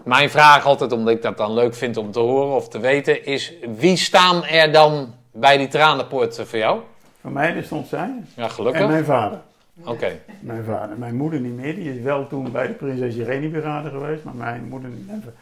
Mijn 0.03 0.29
vraag 0.29 0.65
altijd, 0.65 0.91
omdat 0.91 1.13
ik 1.13 1.21
dat 1.21 1.37
dan 1.37 1.53
leuk 1.53 1.75
vind 1.75 1.97
om 1.97 2.11
te 2.11 2.19
horen 2.19 2.55
of 2.55 2.67
te 2.69 2.79
weten, 2.79 3.25
is 3.25 3.53
wie 3.77 3.97
staan 3.97 4.45
er 4.45 4.71
dan 4.71 5.13
bij 5.31 5.57
die 5.57 5.67
Tranenpoort 5.67 6.37
eh, 6.39 6.45
voor 6.45 6.59
jou? 6.59 6.79
Voor 7.21 7.31
mij 7.31 7.63
stond 7.63 7.87
zij 7.87 8.13
Ja, 8.35 8.43
en 8.43 8.51
gelukkig. 8.51 8.87
mijn 8.87 9.05
vader. 9.05 9.39
Oké, 9.83 10.19
Mijn 10.39 10.63
vader. 10.63 10.97
Mijn 10.97 11.15
moeder 11.15 11.39
niet 11.39 11.55
meer. 11.55 11.75
Die 11.75 11.95
is 11.97 12.01
wel 12.03 12.27
toen 12.27 12.51
bij 12.51 12.67
de 12.67 12.73
Prinses 12.73 13.15
Irene 13.15 13.49
Brigade 13.49 13.89
geweest, 13.89 14.23
maar 14.23 14.35
mijn 14.35 14.67
moeder 14.69 14.89
niet 14.89 15.07
meer. 15.07 15.33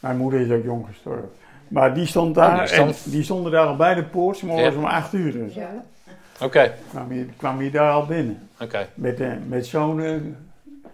Mijn 0.00 0.16
moeder 0.16 0.40
is 0.40 0.50
ook 0.50 0.64
jong 0.64 0.86
gestorven. 0.86 1.30
Maar 1.68 1.94
die 1.94 2.06
stond 2.06 2.34
daar, 2.34 2.52
Oh, 2.52 2.58
die 2.58 2.68
stond- 2.68 3.02
en 3.04 3.10
die 3.10 3.22
stonden 3.22 3.52
daar 3.52 3.66
al 3.66 3.76
bij 3.76 3.94
de 3.94 4.04
poort, 4.04 4.36
's 4.36 4.42
morgens 4.42 4.74
Ja. 4.74 4.80
om 4.80 4.86
8 4.86 5.12
uur. 5.12 5.32
Dus 5.32 5.54
Ja. 5.54 5.70
oké, 6.40 6.74
kwam, 6.90 7.12
je, 7.12 7.26
kwam 7.36 7.62
je 7.62 7.70
daar 7.70 7.92
al 7.92 8.06
binnen. 8.06 8.48
oké. 8.60 8.88
Met, 8.94 9.20
eh, 9.20 9.28
met 9.46 9.66
zo'n 9.66 10.00
eh, 10.02 10.12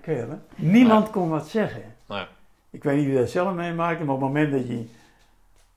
kerel. 0.01 0.39
Niemand 0.55 1.11
kon 1.11 1.29
wat 1.29 1.49
zeggen. 1.49 1.83
Nee. 2.09 2.25
Ik 2.71 2.83
weet 2.83 2.97
niet 2.97 3.07
wie 3.07 3.17
dat 3.19 3.31
zelf 3.31 3.55
meemaakte, 3.55 4.05
maar 4.05 4.15
op 4.15 4.21
het 4.21 4.29
moment 4.31 4.53
dat 4.53 4.67
je... 4.69 4.85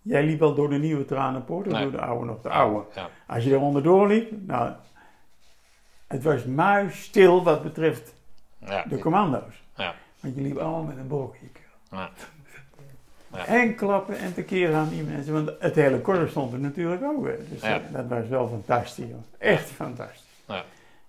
Jij 0.04 0.24
liep 0.24 0.42
al 0.42 0.54
door 0.56 0.70
de 0.70 0.78
nieuwe 0.78 1.06
tranenpoort, 1.06 1.66
of 1.68 1.72
Nee. 1.74 1.82
door 1.82 1.92
de 1.92 2.02
oude 2.02 2.26
nog, 2.26 2.42
de 2.42 2.50
oude. 2.50 2.86
Ja. 2.96 3.10
Als 3.28 3.44
je 3.44 3.54
er 3.54 3.60
onderdoor 3.60 4.08
liep, 4.08 4.32
nou... 4.48 4.72
Het 6.08 6.24
was 6.24 6.46
muisstil 6.46 7.44
wat 7.44 7.64
betreft 7.64 8.14
Ja. 8.58 8.84
de 8.90 9.00
commando's. 9.00 9.64
Ja. 9.76 9.94
Want 10.20 10.36
je 10.36 10.42
liep 10.42 10.58
allemaal 10.58 10.84
met 10.84 10.98
een. 10.98 11.32
Ja. 11.92 12.10
En 13.46 13.76
klappen 13.76 14.18
en 14.18 14.34
tekeer 14.34 14.74
aan 14.74 14.90
die 14.90 15.04
mensen. 15.04 15.34
Want 15.34 15.52
het 15.60 15.76
hele 15.76 16.00
korps 16.00 16.32
stond 16.32 16.54
er 16.54 16.60
natuurlijk 16.60 17.04
ook. 17.04 17.26
Dus 17.50 17.62
Ja. 17.62 17.82
dat, 17.92 18.08
was 18.08 18.28
wel 18.28 18.48
fantastisch. 18.48 19.06
Echt 19.38 19.70
fantastisch. 19.70 20.22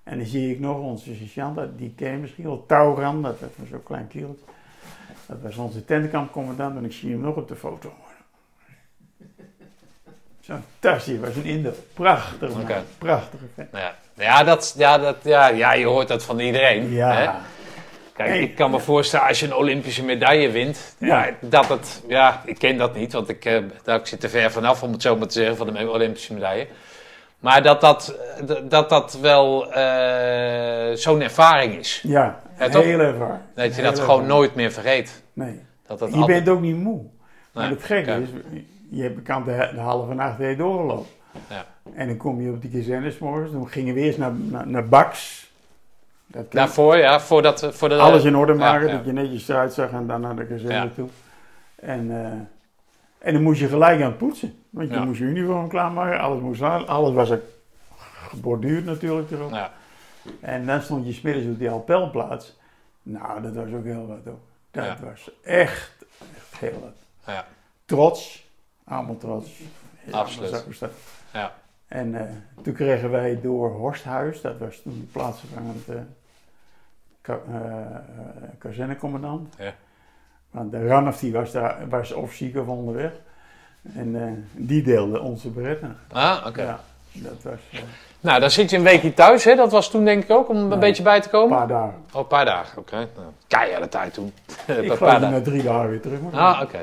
En 0.02 0.18
dan 0.18 0.26
zie 0.26 0.50
ik 0.52 0.60
nog 0.60 0.78
onze 0.78 1.14
sergeant, 1.14 1.78
die 1.78 1.92
ken 1.96 2.10
je 2.12 2.18
misschien 2.18 2.44
wel, 2.44 2.66
Tauran, 2.66 3.22
dat, 3.22 3.40
was 3.40 3.68
zo'n 3.70 3.82
klein 3.82 4.08
kereltje. 4.08 4.44
Dat 5.26 5.40
was 5.42 5.56
onze 5.56 5.84
tentkampcommandant 5.84 6.76
en 6.76 6.84
ik 6.84 6.92
zie 6.92 7.10
hem 7.10 7.20
nog 7.20 7.36
op 7.36 7.48
de 7.48 7.56
foto. 7.56 7.92
Zo 10.46 10.54
fantastisch, 10.80 11.18
was 11.18 11.36
een 11.36 11.44
Indo. 11.44 11.70
Prachtig 11.94 12.48
man, 12.52 12.60
Oké. 12.62 12.82
prachtige 12.98 13.44
vent. 13.54 13.68
Ja, 13.72 13.94
ja, 14.14 14.44
dat, 14.44 14.74
ja, 14.78 14.98
dat, 14.98 15.16
ja, 15.22 15.48
ja, 15.48 15.72
je 15.72 15.86
hoort 15.86 16.08
dat 16.08 16.24
van 16.24 16.38
iedereen. 16.38 16.82
Hè? 16.90 16.96
Ja, 16.96 17.40
Kijk, 18.12 18.34
ik 18.34 18.54
kan 18.54 18.70
me 18.70 18.80
voorstellen 18.80 19.26
als 19.28 19.40
je 19.40 19.46
een 19.46 19.54
Olympische 19.54 20.04
medaille 20.04 20.50
wint, 20.50 20.94
ja. 20.98 21.24
Ja. 21.24 21.32
dat 21.40 21.68
het, 21.68 22.02
ja, 22.08 22.42
ik 22.44 22.58
ken 22.58 22.76
dat 22.76 22.94
niet, 22.94 23.12
want 23.12 23.28
ik, 23.28 23.44
eh, 23.44 23.62
daar, 23.84 23.98
ik 23.98 24.06
zit 24.06 24.20
te 24.20 24.28
ver 24.28 24.50
vanaf 24.50 24.82
om 24.82 24.92
het 24.92 25.02
zo 25.02 25.16
maar 25.16 25.26
te 25.26 25.32
zeggen 25.38 25.56
van 25.56 25.72
de 25.72 25.90
Olympische 25.90 26.34
medaille. 26.34 26.66
Maar 27.38 27.62
dat 27.62 27.80
dat, 27.80 28.18
eh, 28.48 28.54
dat, 28.68 28.88
dat 28.88 29.18
wel 29.20 29.72
eh, 29.72 30.96
zo'n 30.96 31.20
ervaring 31.20 31.74
is. 31.78 32.00
ja, 32.02 32.40
Ja, 32.58 32.68
toch? 32.68 32.84
heel 32.84 32.98
ervaring. 33.00 33.40
Dat 33.54 33.76
je 33.76 33.82
dat 33.82 33.94
gewoon 33.94 34.08
ervaring. 34.08 34.28
nooit 34.28 34.54
meer 34.54 34.72
vergeet. 34.72 35.22
Nee. 35.32 35.60
Dat 35.86 35.98
dat 35.98 36.08
Je 36.12 36.16
altijd- 36.20 36.44
bent 36.44 36.56
ook 36.56 36.62
niet 36.62 36.76
moe. 36.76 37.02
Maar 37.52 37.68
het 37.70 37.82
gekke 37.84 38.10
is, 38.12 38.28
je 38.90 39.02
hebt 39.02 39.26
de, 39.26 39.70
de 39.74 39.80
halve 39.80 40.14
nacht 40.14 40.38
heen 40.38 40.56
doorgelopen. 40.56 41.06
Ja. 41.48 41.66
En 41.94 42.06
dan 42.06 42.16
kom 42.16 42.40
je 42.40 42.50
op 42.50 42.62
die 42.62 42.70
kazerne 42.70 43.10
's 43.10 43.18
morgens. 43.18 43.52
Dan 43.52 43.68
gingen 43.68 43.94
we 43.94 44.00
eerst 44.00 44.18
naar, 44.18 44.32
naar, 44.34 44.66
naar 44.66 44.88
Baks. 44.88 45.50
Dat 46.26 46.52
Daarvoor, 46.52 46.96
ja, 46.96 47.20
voordat, 47.20 47.62
eh, 47.62 47.70
voor 47.70 47.88
de... 47.88 47.96
alles 47.98 48.24
in 48.24 48.36
orde 48.36 48.54
maken, 48.54 48.90
dat 48.90 49.04
je 49.04 49.12
netjes 49.12 49.48
eruit 49.48 49.72
zag 49.72 49.90
en 49.90 50.06
dan 50.06 50.20
naar 50.20 50.36
de 50.36 50.46
kazerne 50.46 50.94
toe. 50.94 51.08
En, 51.74 52.10
eh, 52.10 52.32
en 53.18 53.32
dan 53.32 53.42
moest 53.42 53.60
je 53.60 53.68
gelijk 53.68 54.00
aan 54.00 54.06
het 54.08 54.18
poetsen. 54.18 54.54
Want 54.70 54.90
je 54.90 55.00
moest 55.00 55.18
je 55.18 55.24
uniform 55.24 55.68
klaarmaken, 55.68 56.20
alles 56.20 56.40
moest 56.42 56.62
aan. 56.62 56.86
Alles 56.86 57.12
was 57.12 57.30
ook 57.30 57.42
geborduurd 58.28 58.84
natuurlijk 58.84 59.30
erop. 59.30 59.50
Ja, 59.50 59.72
En 60.40 60.66
dan 60.66 60.82
stond 60.82 61.06
je 61.06 61.12
smiddags 61.12 61.46
op 61.46 61.58
die 61.58 61.70
appelplaats. 61.70 62.58
Nou, 63.02 63.42
dat 63.42 63.54
was 63.54 63.72
ook 63.72 63.84
heel 63.84 64.06
wat 64.06 64.32
ook. 64.32 64.40
Dat 64.70 64.84
Ja. 64.84 64.96
was 65.02 65.30
echt, 65.42 65.92
echt 66.36 66.58
heel 66.58 66.80
wat. 66.80 67.34
ja, 67.34 67.46
trots. 67.84 68.43
Ja, 70.06 70.18
Absoluut. 70.18 70.64
ja. 71.32 71.52
En 71.88 72.14
eh, 72.14 72.22
toen 72.62 72.74
kregen 72.74 73.10
wij 73.10 73.40
door 73.42 73.70
Horsthuis, 73.70 74.40
dat 74.40 74.58
was 74.58 74.80
toen 74.82 74.92
de 74.92 75.18
plaatsvervangend 75.18 75.86
ka- 77.20 77.38
eh, 77.48 77.56
eh, 77.56 77.98
kazernecommandant. 78.58 79.54
Ja. 79.58 79.72
Want 80.50 80.70
de 80.72 80.86
Ranaf 80.86 81.18
die 81.18 81.32
was, 81.32 81.52
daar, 81.52 81.88
was 81.88 82.12
officier 82.12 82.60
of 82.60 82.66
onderweg. 82.66 83.12
En 83.94 84.48
die 84.52 84.82
deelde 84.82 85.20
onze 85.20 85.48
beretten. 85.48 85.96
Ah, 86.12 86.44
oké. 86.46 86.62
Ja, 86.62 86.80
dat 87.12 87.42
was 87.42 87.58
Nou, 88.20 88.40
dan 88.40 88.50
zit 88.50 88.70
je 88.70 88.76
een 88.76 88.82
weekje 88.82 89.14
thuis, 89.14 89.44
hè? 89.44 89.54
Dat 89.54 89.72
was 89.72 89.90
toen 89.90 90.04
denk 90.04 90.22
ik 90.22 90.30
ook, 90.30 90.48
om 90.48 90.72
een 90.72 90.78
beetje 90.78 91.02
bij 91.02 91.20
te 91.20 91.24
een 91.26 91.32
komen. 91.32 91.56
paar 91.58 91.68
dagen. 91.68 91.94
Oh, 92.12 92.20
een 92.20 92.26
paar 92.26 92.44
dagen, 92.44 92.78
oké. 92.78 92.96
Nou, 92.96 93.08
keiharde 93.46 93.88
tijd 93.88 94.14
toen. 94.14 94.32
Ik 94.66 94.76
een 94.90 94.98
paar 94.98 95.20
dagen. 95.20 95.30
na 95.30 95.40
drie 95.40 95.62
dagen 95.62 95.90
weer 95.90 96.00
terug. 96.00 96.18
Ah, 96.32 96.60
oké. 96.62 96.78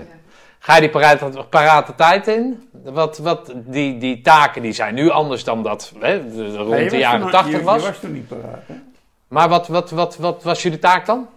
Ga 0.63 0.75
je 0.75 0.81
die 0.81 0.89
parate, 0.89 1.43
parate 1.49 1.95
tijd 1.95 2.27
in? 2.27 2.69
Wat, 2.83 3.17
wat, 3.17 3.53
die, 3.55 3.97
die 3.97 4.21
taken 4.21 4.61
die 4.61 4.71
zijn 4.71 4.93
nu 4.93 5.09
anders 5.09 5.43
dan 5.43 5.63
dat 5.63 5.93
hè, 5.99 6.31
de- 6.35 6.57
rond 6.57 6.89
de 6.89 6.97
jaren 6.97 7.21
toen- 7.21 7.31
80 7.31 7.51
je, 7.59 7.63
was. 7.63 7.81
Je 7.81 7.87
was 7.87 7.99
toen 7.99 8.11
niet 8.13 8.27
paraat, 8.27 8.61
hè? 8.65 8.73
Maar 9.27 9.49
wat, 9.49 9.67
wat, 9.67 9.91
wat, 9.91 10.17
wat 10.17 10.43
was 10.43 10.61
jullie 10.63 10.79
taak 10.79 11.05
dan? 11.05 11.27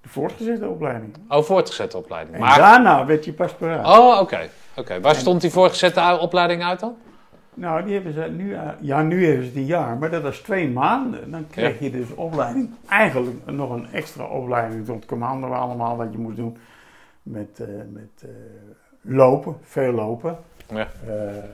De 0.00 0.08
voortgezette 0.08 0.68
opleiding. 0.68 1.16
Oh, 1.28 1.42
voortgezette 1.42 1.96
opleiding. 1.96 2.34
En 2.34 2.40
Maar, 2.42 2.58
daarna 2.58 3.06
werd 3.06 3.24
je 3.24 3.32
pas 3.32 3.52
paraat. 3.52 3.98
oh, 3.98 4.20
oké. 4.20 4.48
oké. 4.76 5.00
Waar 5.00 5.14
stond 5.14 5.40
die 5.40 5.50
voortgezette 5.50 6.18
opleiding 6.20 6.62
uit 6.64 6.80
dan? 6.80 6.94
Nou, 7.54 7.84
die 7.84 7.94
hebben 7.94 8.12
ze 8.12 8.20
nu, 8.20 8.54
eh, 8.54 8.60
ja, 8.80 9.02
nu 9.02 9.24
hebben 9.26 9.42
ze 9.42 9.48
het 9.48 9.58
een 9.58 9.66
jaar, 9.66 9.96
maar 9.96 10.10
dat 10.10 10.22
was 10.22 10.38
twee 10.38 10.68
maanden. 10.70 11.30
Dan 11.30 11.46
kreeg 11.50 11.80
je 11.80 11.90
dus 11.90 12.14
opleiding, 12.14 12.70
eigenlijk 12.88 13.36
nog 13.46 13.70
een 13.70 13.86
extra 13.92 14.24
opleiding 14.24 14.86
tot 14.86 15.04
commando 15.06 15.48
allemaal 15.52 15.96
wat 15.96 16.08
je 16.12 16.18
moest 16.18 16.36
doen. 16.36 16.56
Met, 17.22 17.60
eh, 17.60 17.66
met 17.90 18.22
eh, 18.22 18.28
lopen, 19.00 19.56
veel 19.62 19.92
lopen. 19.92 20.38
Ja. 20.68 20.88
Eh, 21.06 21.44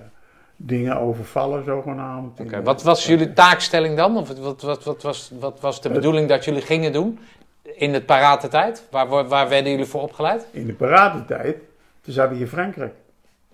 dingen 0.57 0.97
overvallen 1.01 1.65
zogenaamd. 1.65 2.41
Oké, 2.41 2.63
Wat 2.63 2.83
was 2.83 3.07
jullie 3.07 3.33
taakstelling 3.33 3.97
dan? 3.97 4.17
Of 4.17 4.29
wat, 4.39 4.63
wat, 4.63 4.85
wat, 4.85 5.03
was, 5.03 5.33
wat 5.41 5.61
was 5.61 5.83
de 5.83 5.91
bedoeling 5.91 6.29
dat 6.29 6.45
jullie 6.45 6.63
gingen 6.63 6.93
doen 6.93 7.19
in 7.63 7.93
het 7.95 8.07
parate 8.07 8.49
tijd? 8.49 8.87
Waar, 8.91 9.09
waar, 9.09 9.29
waar 9.29 9.49
werden 9.49 9.71
jullie 9.71 9.87
voor 9.87 10.03
opgeleid? 10.03 10.47
In 10.51 10.67
de 10.67 10.73
paradetijd, 10.75 11.57
toen 12.01 12.13
zaten 12.15 12.35
we 12.37 12.41
in 12.41 12.49
Frankrijk, 12.49 12.95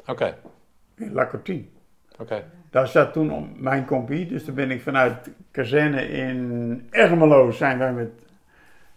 Oké, 0.07 0.35
in 0.97 1.13
La. 1.13 1.29
Oké. 2.19 2.45
Daar 2.71 2.89
zat 2.89 3.13
toen 3.13 3.33
om- 3.33 3.53
mijn 3.57 3.85
compie, 3.87 4.27
dus 4.27 4.45
toen 4.45 4.55
ben 4.55 4.71
ik 4.71 4.83
vanuit 4.83 5.25
de 5.25 5.31
kazerne 5.51 6.09
in 6.09 6.87
Ermelo 6.91 7.51
zijn 7.51 7.79
wij 7.79 7.93
met 7.93 8.11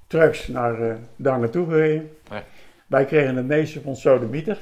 trucks 0.08 0.47
naar, 0.47 0.82
eh, 0.82 0.95
daar 1.15 1.39
naartoe 1.39 1.65
gereden. 1.65 2.17
Wij 2.88 3.06
kregen 3.06 3.36
het 3.36 3.45
meeste 3.45 3.82
van 3.82 3.95
sodemieter 3.95 4.58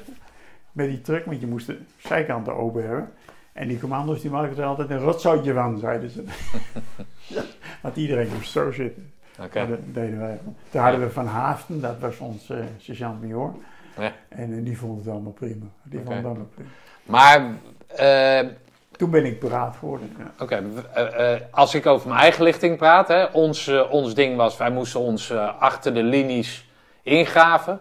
met 0.71 0.89
die 0.89 1.01
truck, 1.01 1.25
want 1.25 1.39
je 1.39 1.47
moest 1.47 1.67
de 1.67 1.77
zijkanten 1.97 2.55
open 2.55 2.83
hebben. 2.83 3.11
En 3.53 3.67
die 3.67 3.79
commando's 3.79 4.21
die 4.21 4.29
maakten 4.31 4.57
er 4.57 4.69
altijd 4.69 4.89
een 4.89 4.99
rotzootje 4.99 5.53
van, 5.53 5.77
zeiden 5.77 6.09
ze. 6.09 6.23
Want 7.81 7.95
iedereen 7.95 8.29
moest 8.33 8.51
zo 8.51 8.71
zitten. 8.71 9.13
Maar 9.38 9.67
Dat 9.67 9.79
deden 9.93 10.19
wij. 10.19 10.39
Toen 10.69 10.81
hadden 10.81 10.99
we 10.99 11.09
Van 11.09 11.27
Haften, 11.27 11.81
dat 11.81 11.99
was 11.99 12.19
ons 12.19 12.49
eh 12.49 12.57
sergeant-major. 12.77 13.53
Ja. 13.97 14.11
En 14.29 14.57
eh, 14.57 14.63
die 14.63 14.77
vond 14.77 14.99
het 14.99 15.07
allemaal 15.07 15.31
prima. 15.31 15.65
Die 15.83 15.99
vond 15.99 16.15
het 16.15 16.25
allemaal 16.25 16.49
prima. 16.55 16.69
Maar 17.03 17.51
eh, 17.88 18.49
Toen 18.91 19.09
ben 19.09 19.25
ik 19.25 19.39
paraat 19.39 19.75
geworden. 19.75 20.15
Ja. 20.17 20.31
Oké, 20.39 20.63
als 21.51 21.75
ik 21.75 21.85
over 21.85 22.07
mijn 22.07 22.19
eigen 22.19 22.43
lichting 22.43 22.77
praat, 22.77 23.07
hè, 23.07 23.23
ons, 23.25 23.71
ons 23.89 24.13
ding 24.13 24.35
was, 24.35 24.57
wij 24.57 24.71
moesten 24.71 24.99
ons 24.99 25.31
achter 25.59 25.93
de 25.93 26.03
linies 26.03 26.69
ingraven. 27.03 27.79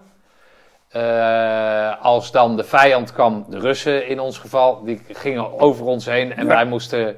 Eh, 0.95 2.03
als 2.03 2.31
dan 2.31 2.57
de 2.57 2.65
vijand 2.65 3.13
kwam, 3.13 3.45
de 3.49 3.59
Russen 3.59 4.09
in 4.09 4.21
ons 4.21 4.39
geval, 4.39 4.85
die 4.85 5.01
gingen 5.09 5.61
over 5.61 5.85
ons 5.87 6.05
heen 6.05 6.33
en 6.33 6.47
Ja. 6.47 6.55
wij 6.55 6.65
moesten 6.65 7.17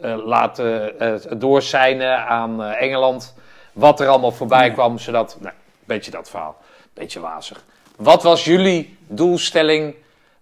eh, 0.00 0.26
laten 0.26 0.92
uh, 1.02 1.14
doorzijnen 1.38 2.26
aan 2.26 2.62
Engeland 2.62 3.34
wat 3.72 4.00
er 4.00 4.08
allemaal 4.08 4.30
voorbij 4.30 4.70
kwam, 4.72 4.98
zodat, 4.98 5.36
nou, 5.40 5.54
beetje 5.84 6.10
dat 6.10 6.30
verhaal, 6.30 6.56
beetje 6.94 7.20
wazig. 7.20 7.64
Wat 7.96 8.22
was 8.22 8.44
jullie 8.44 8.98
doelstelling 9.06 9.94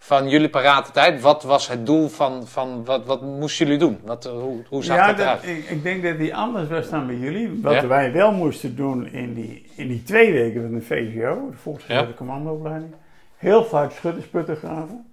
van 0.06 0.28
jullie 0.28 0.48
parate 0.48 0.90
tijd? 0.90 1.20
Wat 1.20 1.42
was 1.42 1.68
het 1.68 1.86
doel 1.86 2.08
van, 2.08 2.46
van 2.46 2.84
wat, 2.84 3.06
wat 3.06 3.22
moesten 3.22 3.66
jullie 3.66 3.80
doen? 3.80 3.98
Wat, 4.04 4.24
eh, 4.26 4.32
hoe, 4.32 4.62
hoe 4.68 4.84
zag 4.84 4.96
ja, 4.96 5.06
dat 5.06 5.16
dat- 5.16 5.26
eruit? 5.26 5.44
ik, 5.44 5.64
ik 5.70 5.82
denk 5.82 6.02
dat 6.02 6.18
die 6.18 6.34
anders 6.36 6.68
was 6.68 6.88
dan 6.90 7.06
bij 7.06 7.16
jullie. 7.16 7.58
Wat 7.62 7.74
Ja? 7.74 7.86
wij 7.86 8.12
wel 8.12 8.32
moesten 8.32 8.76
doen 8.76 9.06
in 9.12 9.34
die, 9.34 9.66
in 9.76 9.88
die 9.88 10.02
twee 10.02 10.32
weken 10.32 10.62
van 10.62 10.74
de 10.74 10.80
VVO, 10.80 11.48
de 11.50 11.56
voortgezette 11.56 12.08
Ja. 12.10 12.16
commandoopleiding. 12.16 12.94
Heel 13.36 13.64
vaak 13.64 13.90
schuttersputten 13.92 14.56
graven. 14.56 15.06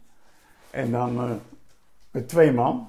En 0.69 0.91
dan 0.91 1.17
eh, 1.17 1.31
met 2.11 2.27
twee 2.29 2.51
man. 2.51 2.87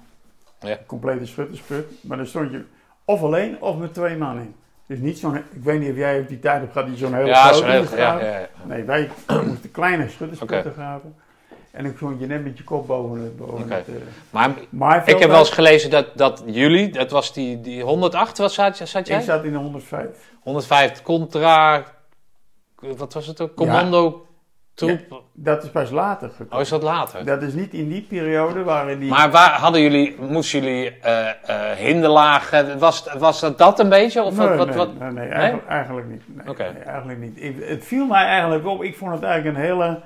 Ja. 0.60 0.78
Complete 0.86 1.26
schuttersput. 1.26 1.84
Maar 2.00 2.16
dan 2.16 2.26
stond 2.26 2.50
je 2.50 2.64
of 3.04 3.22
alleen 3.22 3.60
of 3.62 3.76
met 3.76 3.94
twee 3.94 4.16
man 4.16 4.38
in. 4.38 4.54
Dus 4.86 4.98
niet 4.98 5.18
zo'n, 5.18 5.36
ik 5.36 5.62
weet 5.62 5.80
niet 5.80 5.90
of 5.90 5.96
jij 5.96 6.20
op 6.20 6.28
die 6.28 6.38
tijd 6.40 6.60
hebt 6.60 6.72
gehad 6.72 6.88
die 6.88 6.96
zo'n 6.96 7.14
heel 7.14 7.26
Ja, 7.26 7.42
grote 7.46 7.56
zo 7.58 7.64
heel, 7.70 7.80
ja, 7.82 7.86
graven. 7.86 8.26
ja. 8.28 8.48
Nee, 8.64 8.82
wij 8.82 9.10
moesten 9.46 9.70
kleine 9.70 10.08
schuttersputten 10.08 10.72
graven. 10.72 11.14
En 11.74 11.84
dan 11.84 11.92
stond 11.96 12.20
je 12.20 12.26
net 12.26 12.44
met 12.44 12.58
je 12.58 12.64
kop 12.64 12.86
boven 12.86 13.20
het, 13.20 13.36
boven 13.36 13.70
het 13.70 13.88
eh, 13.88 13.94
Maar 14.70 15.08
ik 15.08 15.18
heb 15.18 15.30
wel 15.30 15.38
eens 15.38 15.50
gelezen 15.50 15.90
dat, 15.90 16.06
dat 16.14 16.42
jullie, 16.46 16.90
dat 16.90 17.10
was 17.10 17.32
die, 17.32 17.60
die 17.60 17.82
108, 17.82 18.38
wat 18.38 18.52
zat, 18.52 18.76
zat 18.76 19.06
jij? 19.06 19.18
Ik 19.18 19.24
zat 19.24 19.44
in 19.44 19.52
de 19.52 19.58
105. 19.58 20.06
105 20.42 21.02
contra, 21.02 21.84
wat 22.96 23.12
was 23.12 23.26
het 23.26 23.40
ook? 23.40 23.54
Commando 23.54 24.26
troep. 24.74 25.22
Dat 25.32 25.64
is 25.64 25.70
pas 25.70 25.90
later 25.90 26.28
gekomen. 26.28 26.54
Oh, 26.54 26.60
is 26.60 26.68
dat 26.68 26.82
later? 26.82 27.24
Dat 27.24 27.42
is 27.42 27.52
niet 27.54 27.72
in 27.72 27.88
die 27.88 28.02
periode 28.02 28.62
waarin 28.62 28.98
die... 28.98 29.10
Maar 29.10 29.30
waar 29.30 29.50
hadden 29.50 29.80
jullie, 29.80 30.16
moesten 30.20 30.62
jullie 30.62 30.90
eh 31.00 31.70
hinderlagen, 31.76 32.78
was, 32.78 33.06
was 33.18 33.40
dat 33.40 33.58
dat 33.58 33.78
een 33.78 33.88
beetje? 33.88 34.22
Of 34.22 34.36
nee, 34.36 34.48
wat, 34.48 34.56
wat, 34.56 34.66
nee, 34.66 34.76
wat? 34.76 34.98
nee, 34.98 35.10
nee, 35.10 35.28
eigenlijk, 35.28 35.68
eigenlijk 35.68 36.06
niet. 36.08 36.22
Nee, 36.58 36.68
eigenlijk 36.84 37.18
niet. 37.18 37.42
Ik- 37.42 37.68
het 37.68 37.84
viel 37.84 38.06
mij 38.06 38.24
eigenlijk 38.24 38.66
op. 38.66 38.82
Ik 38.82 38.96
vond 38.96 39.12
het 39.12 39.22
eigenlijk 39.22 39.56
een 39.56 39.62
hele... 39.64 40.00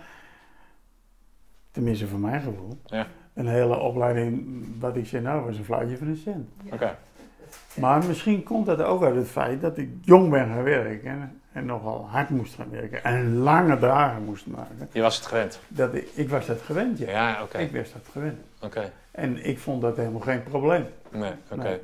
Tenminste, 1.78 2.06
voor 2.06 2.18
mijn 2.18 2.40
gevoel. 2.40 2.78
Ja. 2.86 3.06
Een 3.34 3.46
hele 3.46 3.78
opleiding, 3.78 4.64
wat 4.78 4.96
ik 4.96 5.06
zei, 5.06 5.22
nou, 5.22 5.44
was 5.44 5.58
een 5.58 5.64
fluitje 5.64 5.96
van 5.96 6.06
een 6.06 6.16
cent. 6.16 6.48
Oké. 6.72 6.96
Maar 7.74 8.04
misschien 8.06 8.42
komt 8.42 8.66
dat 8.66 8.82
ook 8.82 9.02
uit 9.04 9.14
het 9.14 9.28
feit 9.28 9.60
dat 9.60 9.78
ik 9.78 9.88
jong 10.02 10.30
ben 10.30 10.46
gaan 10.46 10.62
werken. 10.62 11.10
En, 11.10 11.40
en 11.52 11.66
nogal 11.66 12.08
hard 12.10 12.30
moest 12.30 12.54
gaan 12.54 12.70
werken. 12.70 13.04
En 13.04 13.36
lange 13.36 13.78
dagen 13.78 14.24
moest 14.24 14.46
maken. 14.46 14.88
Je 14.92 15.00
was 15.00 15.16
het 15.16 15.26
gewend. 15.26 15.60
Dat 15.68 15.94
ik, 15.94 16.08
ik 16.14 16.28
was 16.28 16.46
dat 16.46 16.60
gewend, 16.62 16.98
ja. 16.98 17.10
Ja, 17.10 17.42
oké. 17.42 17.58
Ik 17.58 17.76
was 17.76 17.92
dat 17.92 18.06
gewend. 18.12 18.38
Oké. 18.62 18.92
En 19.10 19.44
ik 19.46 19.58
vond 19.58 19.82
dat 19.82 19.96
helemaal 19.96 20.20
geen 20.20 20.42
probleem. 20.42 20.84
Nee, 21.10 21.32
oké. 21.50 21.62
Nee. 21.62 21.78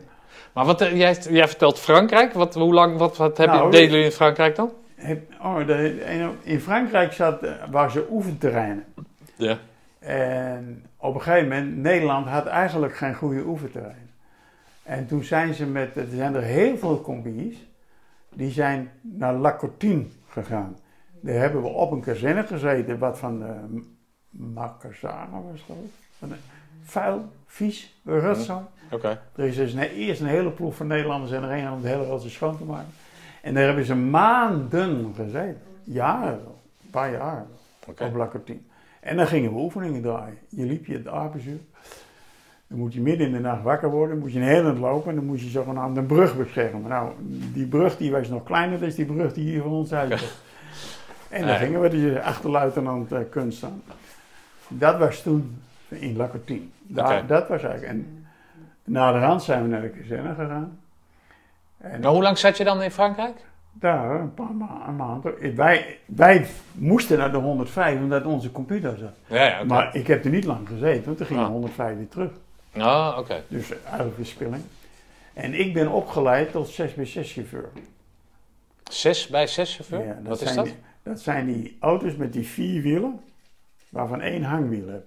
Maar 0.53 0.65
wat, 0.65 0.81
eh, 0.81 0.97
jij, 0.97 1.17
jij 1.31 1.49
vertelt 1.49 1.79
Frankrijk. 1.79 2.33
Wat, 2.33 2.55
hoe 2.55 2.75
lang, 2.75 2.99
wat, 2.99 3.17
wat 3.17 3.37
heb 3.39 3.49
je, 3.51 3.55
Nou, 3.57 3.71
deden 3.71 3.91
jullie 3.91 4.05
in 4.05 4.11
Frankrijk 4.13 4.57
dan? 4.57 4.71
Heb- 4.95 5.33
oh, 5.43 5.61
in 6.43 6.61
Frankrijk 6.61 7.13
zat, 7.13 7.43
eh, 7.43 7.53
waren 7.71 7.91
ze 7.91 8.07
oefenterreinen. 8.11 8.85
Ja. 9.37 9.59
En 10.05 10.85
op 10.97 11.15
een 11.15 11.21
gegeven 11.23 11.49
moment, 11.49 11.77
Nederland 11.77 12.27
had 12.27 12.47
eigenlijk 12.47 12.97
geen 12.97 13.15
goede 13.15 13.43
oefenterrein. 13.47 14.11
En 14.83 15.07
toen 15.07 15.25
zijn 15.25 15.55
ze 15.55 15.67
met, 15.67 15.97
er 15.97 16.07
zijn 16.15 16.35
er 16.35 16.43
heel 16.43 16.77
veel 16.77 17.01
combi's, 17.01 17.57
die 18.35 18.51
zijn 18.51 18.91
naar 19.01 19.35
La 19.35 19.57
Cortine 19.57 20.05
gegaan. 20.29 20.77
Daar 21.21 21.35
hebben 21.35 21.63
we 21.63 21.69
op 21.69 21.91
een 21.91 22.01
kazerne 22.01 22.43
gezeten, 22.45 22.99
wat 22.99 23.19
van 23.19 23.39
de 23.39 23.83
Macassar 24.31 25.29
was 25.31 25.61
geloof 25.67 25.81
ik. 26.21 26.29
Vuil, 26.83 27.29
vies, 27.47 28.01
rotzooi. 28.05 28.65
Oké. 28.91 29.21
Er 29.37 29.45
is 29.45 29.57
dus 29.57 29.73
een- 29.73 29.79
eerst 29.81 30.21
een 30.21 30.27
hele 30.27 30.51
ploeg 30.51 30.75
van 30.77 30.87
Nederlanders 30.87 31.33
en 31.33 31.43
er 31.43 31.51
een 31.59 31.71
om 31.73 31.83
de 31.83 31.89
hele 31.89 32.05
rotzooi 32.05 32.33
schoon 32.33 32.59
te 32.59 32.65
maken. 32.65 32.93
En 33.43 33.55
daar 33.55 33.65
hebben 33.65 33.85
ze 33.85 33.95
maanden 33.95 35.15
gezeten. 35.15 35.61
Jaren. 35.85 36.33
Een 36.83 36.91
paar 36.91 37.11
jaar 37.13 37.45
op 37.89 38.15
La 38.15 38.27
Cortine. 38.27 38.59
En 39.05 39.17
dan 39.17 39.27
gingen 39.27 39.53
we 39.55 39.59
oefeningen 39.61 40.03
draaien. 40.03 40.39
Je 40.49 40.65
liep 40.65 40.87
je 40.87 40.93
het 40.93 41.09
apenzuur. 41.09 41.59
Dan 42.67 42.79
moet 42.79 42.95
je 42.95 43.01
midden 43.01 43.27
in 43.27 43.33
de 43.33 43.41
nacht 43.41 43.63
wakker 43.63 43.91
worden. 43.91 44.19
moet 44.19 44.33
je 44.33 44.39
een 44.39 44.45
hele 44.47 44.73
lopen. 44.73 45.11
En 45.11 45.17
dan 45.17 45.25
moet 45.27 45.41
je 45.41 45.49
zogenaamd 45.49 45.97
een 45.97 46.07
brug 46.07 46.37
beschermen. 46.37 46.89
Nou, 46.89 47.13
die 47.53 47.67
brug 47.67 47.97
die 47.97 48.11
was 48.13 48.29
nog 48.29 48.43
kleiner 48.45 48.81
dan 48.81 48.89
die 48.91 49.05
brug 49.05 49.33
die 49.33 49.45
hier 49.51 49.63
van 49.63 49.71
ons 49.71 49.93
uit 49.93 50.11
was. 50.11 50.35
En 51.29 51.41
dan 51.41 51.51
Ja. 51.51 51.57
gingen 51.57 51.81
we 51.81 51.89
dus 51.89 52.19
achter 52.19 52.51
luitenant 52.51 53.13
eh, 53.13 53.19
kunst 53.31 53.59
staan. 53.59 53.83
Dat 54.69 54.99
was 54.99 55.23
toen 55.23 55.63
in 55.89 56.17
La 56.17 56.29
Cortine. 56.29 56.65
Daar, 56.83 57.17
Oké. 57.19 57.27
Dat 57.27 57.49
was 57.49 57.63
eigenlijk. 57.63 57.93
En 57.93 58.27
na 58.85 59.13
de 59.13 59.19
rand 59.19 59.43
zijn 59.43 59.63
we 59.63 59.69
naar 59.69 59.81
de 59.83 59.89
kazerne 59.91 60.35
gegaan. 60.35 60.79
En 61.79 62.01
Nou, 62.01 62.15
hoe 62.15 62.23
lang 62.23 62.39
zat 62.39 62.57
je 62.57 62.65
dan 62.65 62.83
in 62.83 62.91
Frankrijk? 62.91 63.37
Daar, 63.75 64.21
een 64.21 64.35
paar 64.35 64.55
ma 64.55 64.85
een 64.89 64.97
maand. 64.97 65.25
Wij, 65.55 65.99
wij 66.07 66.47
moesten 66.73 67.19
naar 67.19 67.31
de 67.33 67.37
105 67.39 67.99
omdat 67.99 68.25
onze 68.25 68.53
computer 68.53 68.99
zat. 68.99 69.15
Ja, 69.27 69.45
ja. 69.45 69.65
Maar 69.65 69.95
ik 69.97 70.07
heb 70.07 70.25
er 70.25 70.31
niet 70.31 70.45
lang 70.45 70.69
gezeten, 70.69 71.05
want 71.05 71.17
toen 71.17 71.27
ging 71.27 71.39
Ah. 71.39 71.47
de 71.47 71.53
105 71.53 71.97
weer 71.97 72.09
terug. 72.09 72.31
Oh, 72.77 73.17
oké. 73.19 73.43
Dus 73.49 73.71
eigenlijk 73.85 74.15
verspilling. 74.15 74.63
En 75.33 75.55
ik 75.61 75.75
ben 75.75 75.89
opgeleid 75.89 76.53
tot 76.53 76.81
6x6 76.81 77.21
chauffeur. 77.33 77.69
Zes 78.91 79.27
bij 79.27 79.47
zes 79.47 79.75
chauffeur? 79.75 80.07
Ja, 80.07 80.19
wat 80.23 80.41
is 80.41 80.55
dat? 80.55 80.65
Die, 80.65 80.75
dat 81.03 81.21
zijn 81.21 81.47
die 81.47 81.77
auto's 81.81 82.17
met 82.17 82.33
die 82.33 82.47
vier 82.47 82.83
wielen, 82.83 83.21
waarvan 83.89 84.21
één 84.21 84.43
hangwiel 84.43 84.89
hebt. 84.89 85.07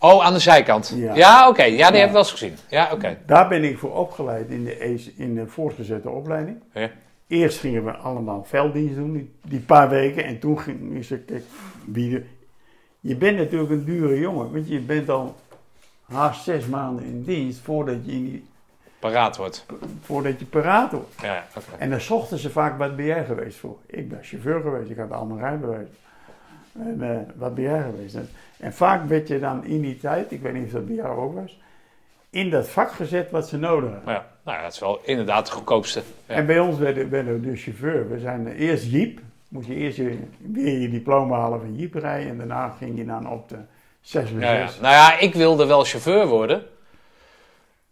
Oh, 0.00 0.24
aan 0.24 0.32
de 0.32 0.38
zijkant. 0.38 0.92
Ja, 0.96 1.14
Ja. 1.14 1.48
oké. 1.48 1.62
Ja, 1.62 1.68
die 1.68 1.76
Ja. 1.78 1.84
heb 1.98 2.06
ik 2.06 2.10
wel 2.10 2.18
eens 2.22 2.30
gezien. 2.30 2.54
Ja, 2.68 2.88
oké. 2.92 3.18
Daar 3.26 3.48
ben 3.48 3.64
ik 3.64 3.78
voor 3.78 3.94
opgeleid 3.96 4.48
in 4.50 4.64
de, 4.64 4.74
ES 4.84 5.10
in 5.16 5.34
de 5.34 5.46
voortgezette 5.46 6.10
opleiding. 6.10 6.62
Ja. 6.72 6.90
Eerst 7.26 7.58
gingen 7.58 7.84
we 7.84 7.90
allemaal 7.90 8.44
velddienst 8.44 8.94
doen, 8.96 9.12
die, 9.12 9.30
die 9.46 9.60
paar 9.60 9.88
weken. 9.88 10.24
En 10.24 10.38
toen 10.38 10.58
ging 10.60 10.96
ik 10.96 11.04
zeggen, 11.04 11.26
kijk, 11.26 11.44
je 13.00 13.16
bent 13.16 13.36
natuurlijk 13.36 13.70
een 13.70 13.84
dure 13.84 14.18
jongen. 14.20 14.52
Want 14.52 14.68
je 14.68 14.80
bent 14.80 15.08
al 15.08 15.34
haast 16.12 16.42
zes 16.44 16.66
maanden 16.66 17.04
in 17.04 17.22
dienst 17.22 17.60
voordat 17.60 17.96
je, 18.04 18.12
in 18.12 18.24
die, 18.24 18.44
Paraat 18.98 19.36
wordt. 19.36 19.66
voordat 20.02 20.38
je 20.38 20.44
paraat 20.46 20.92
wordt. 20.92 21.14
Ja, 21.22 21.46
oké. 21.56 21.66
En 21.78 21.90
dan 21.90 22.00
zochten 22.00 22.38
ze 22.38 22.50
vaak, 22.50 22.78
wat 22.78 22.96
ben 22.96 23.04
jij 23.04 23.24
geweest 23.24 23.58
voor? 23.58 23.76
Ik 23.86 24.08
ben 24.08 24.18
chauffeur 24.22 24.60
geweest, 24.60 24.90
ik 24.90 24.96
had 24.96 25.12
al 25.12 25.24
mijn 25.26 25.40
rijbewijs. 25.40 25.88
En 26.78 27.02
eh, 27.02 27.16
wat 27.36 27.54
ben 27.54 27.64
jij 27.64 27.82
geweest? 27.82 28.16
En, 28.58 28.72
vaak 28.72 29.08
werd 29.08 29.28
je 29.28 29.38
dan 29.38 29.64
in 29.64 29.80
die 29.80 29.98
tijd, 29.98 30.32
ik 30.32 30.42
weet 30.42 30.52
niet 30.52 30.64
of 30.64 30.70
dat 30.70 30.86
bij 30.86 30.94
jou 30.94 31.18
ook 31.18 31.34
was, 31.34 31.60
in 32.30 32.50
dat 32.50 32.68
vak 32.68 32.92
gezet 32.92 33.30
wat 33.30 33.48
ze 33.48 33.58
nodig 33.58 33.90
hadden. 33.92 34.14
Ja, 34.14 34.26
nou 34.44 34.56
ja, 34.56 34.62
dat 34.62 34.72
is 34.72 34.78
wel 34.78 35.00
inderdaad 35.04 35.46
de 35.46 35.52
goedkoopste. 35.52 36.02
Ja. 36.26 36.34
En 36.34 36.46
bij 36.46 36.58
ons 36.58 36.78
werden, 36.78 37.10
we 37.10 37.40
dus 37.40 37.62
chauffeur. 37.62 38.08
We 38.10 38.18
zijn 38.18 38.48
eh, 38.48 38.60
eerst 38.60 38.90
jeep, 38.90 39.20
moet 39.48 39.66
je 39.66 39.74
eerst 39.74 39.96
je, 39.96 40.18
weer 40.38 40.78
je 40.78 40.90
diploma 40.90 41.38
halen 41.38 41.60
van 41.60 41.76
jeep 41.76 41.94
rijden. 41.94 42.30
En 42.30 42.38
daarna 42.38 42.68
ging 42.78 42.98
je 42.98 43.04
dan 43.04 43.30
op 43.30 43.48
de 43.48 43.56
6 44.00 44.30
Ja, 44.30 44.52
ja. 44.52 44.68
Nou 44.80 44.94
ja, 44.94 45.18
ik 45.18 45.34
wilde 45.34 45.66
wel 45.66 45.84
chauffeur 45.84 46.26
worden. 46.26 46.62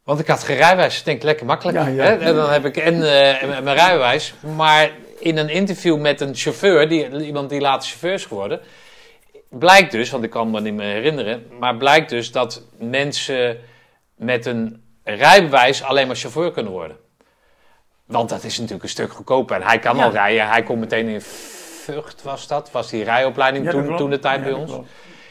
Want 0.05 0.21
ik 0.21 0.27
had 0.27 0.45
geen 0.45 0.57
rijbewijs. 0.57 0.99
Ik 0.99 1.05
denk 1.05 1.23
lekker 1.23 1.47
makkelijk. 1.47 1.77
Ja. 1.77 1.85
Hè? 1.85 2.17
En 2.17 2.35
dan 2.35 2.51
heb 2.51 2.65
ik 2.65 2.77
en 2.77 2.95
eh, 2.95 3.63
mijn 3.63 3.77
rijbewijs. 3.77 4.35
Maar 4.57 4.91
in 5.19 5.37
een 5.37 5.49
interview 5.49 5.99
met 6.01 6.21
een 6.21 6.35
chauffeur, 6.35 6.89
die, 6.89 7.25
iemand 7.25 7.51
die 7.51 7.61
later 7.61 7.89
chauffeur 7.89 8.13
is 8.13 8.25
geworden, 8.25 8.61
blijkt 9.49 9.93
dus, 9.93 10.11
want 10.11 10.25
ik 10.25 10.31
kan 10.31 10.51
me 10.51 10.61
niet 10.61 10.75
meer 10.75 10.93
herinneren, 10.93 11.47
maar 11.59 11.77
blijkt 11.77 12.11
dus 12.11 12.33
dat 12.33 12.63
mensen 12.79 13.59
met 14.17 14.47
een 14.47 14.83
rijbewijs 15.05 15.83
alleen 15.83 16.07
maar 16.07 16.17
chauffeur 16.17 16.53
kunnen 16.53 16.73
worden. 16.73 16.97
Want 18.07 18.29
dat 18.29 18.45
is 18.45 18.55
natuurlijk 18.57 18.83
een 18.83 18.89
stuk 18.89 19.13
goedkoper. 19.13 19.57
En 19.57 19.63
hij 19.63 19.79
kan 19.79 19.97
Ja. 19.97 20.05
al 20.05 20.11
rijden. 20.11 20.49
Hij 20.49 20.63
komt 20.63 20.81
meteen 20.81 21.09
in 21.09 21.21
Vught, 21.21 22.23
was 22.23 22.47
dat? 22.47 22.71
Was 22.71 22.91
die 22.91 23.05
rijopleiding 23.05 23.71
toen, 23.71 23.97
toen 23.97 24.11
de 24.11 24.19
tijd 24.19 24.43
bij 24.43 24.53
ons. 24.53 24.73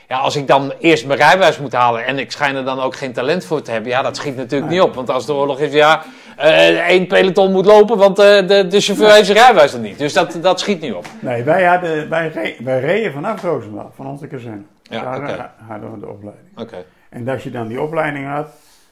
Ja, 0.08 0.18
als 0.18 0.36
ik 0.36 0.48
dan 0.48 0.74
eerst 0.80 1.06
mijn 1.06 1.20
rijbewijs 1.20 1.58
moet 1.60 1.74
halen 1.74 2.06
en 2.06 2.20
ik 2.20 2.32
schijn 2.32 2.56
er 2.56 2.66
dan 2.66 2.80
ook 2.80 2.96
geen 2.96 3.14
talent 3.14 3.46
voor 3.46 3.62
te 3.62 3.72
hebben, 3.72 3.92
ja, 3.92 4.02
dat 4.02 4.16
schiet 4.18 4.36
natuurlijk 4.36 4.72
niet 4.72 4.82
op. 4.82 4.96
Want 4.96 5.10
als 5.10 5.26
de 5.26 5.34
oorlog 5.34 5.60
is, 5.60 5.74
ja, 5.74 6.06
één 6.38 7.08
peloton 7.08 7.52
moet 7.52 7.66
lopen, 7.66 7.98
want 7.98 8.20
eh, 8.20 8.48
de, 8.48 8.68
de 8.68 8.80
chauffeur 8.82 9.12
heeft 9.12 9.26
zijn 9.26 9.38
rijbewijs 9.38 9.74
er 9.74 9.80
niet. 9.80 9.98
Dus 9.98 10.14
dat, 10.14 10.38
dat 10.42 10.60
schiet 10.60 10.82
niet 10.82 10.94
op. 10.94 11.06
Nee, 11.22 11.44
wij, 11.44 11.64
hadden, 11.64 12.10
wij, 12.10 12.28
re- 12.28 12.56
wij 12.64 12.80
reden 12.80 13.12
vanaf 13.14 13.42
Roosendaal, 13.42 13.92
van 13.96 14.08
onze 14.08 14.28
kazerne. 14.28 14.62
Ja, 14.84 15.20
Daar 15.20 15.54
hadden 15.68 15.92
we 15.92 16.00
de 16.00 16.08
opleiding. 16.10 16.58
Oké. 16.58 16.84
En 17.10 17.28
als 17.28 17.44
je 17.44 17.52
dan 17.52 17.68
die 17.68 17.82
opleiding 17.82 18.28
had, 18.28 18.48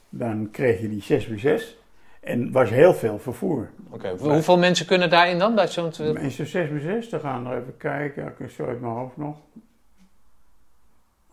dan 0.09 0.49
kreeg 0.51 0.81
je 0.81 0.89
die 0.89 1.01
6 1.01 1.25
voor 1.27 1.39
6. 1.39 1.77
En 2.21 2.51
was 2.51 2.69
heel 2.69 2.93
veel 2.93 3.19
vervoer. 3.19 3.69
Oké. 3.89 4.15
Hoeveel 4.19 4.57
mensen 4.57 4.85
kunnen 4.85 5.09
daarin 5.09 5.39
dan? 5.39 5.55
Bij 5.55 5.67
zo'n... 5.67 5.91
En 6.15 6.31
zo'n 6.31 6.45
6 6.45 6.69
voor 6.69 6.79
6, 6.79 7.09
dan 7.09 7.19
gaan 7.19 7.43
we 7.43 7.49
nog 7.49 7.57
even 7.59 7.77
kijken. 7.77 8.33
Ik 8.39 8.49
zo 8.49 8.65
uit 8.65 8.81
mijn 8.81 8.93
hoofd 8.93 9.17
nog. 9.17 9.35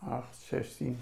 8, 0.09 0.23
16. 0.49 0.99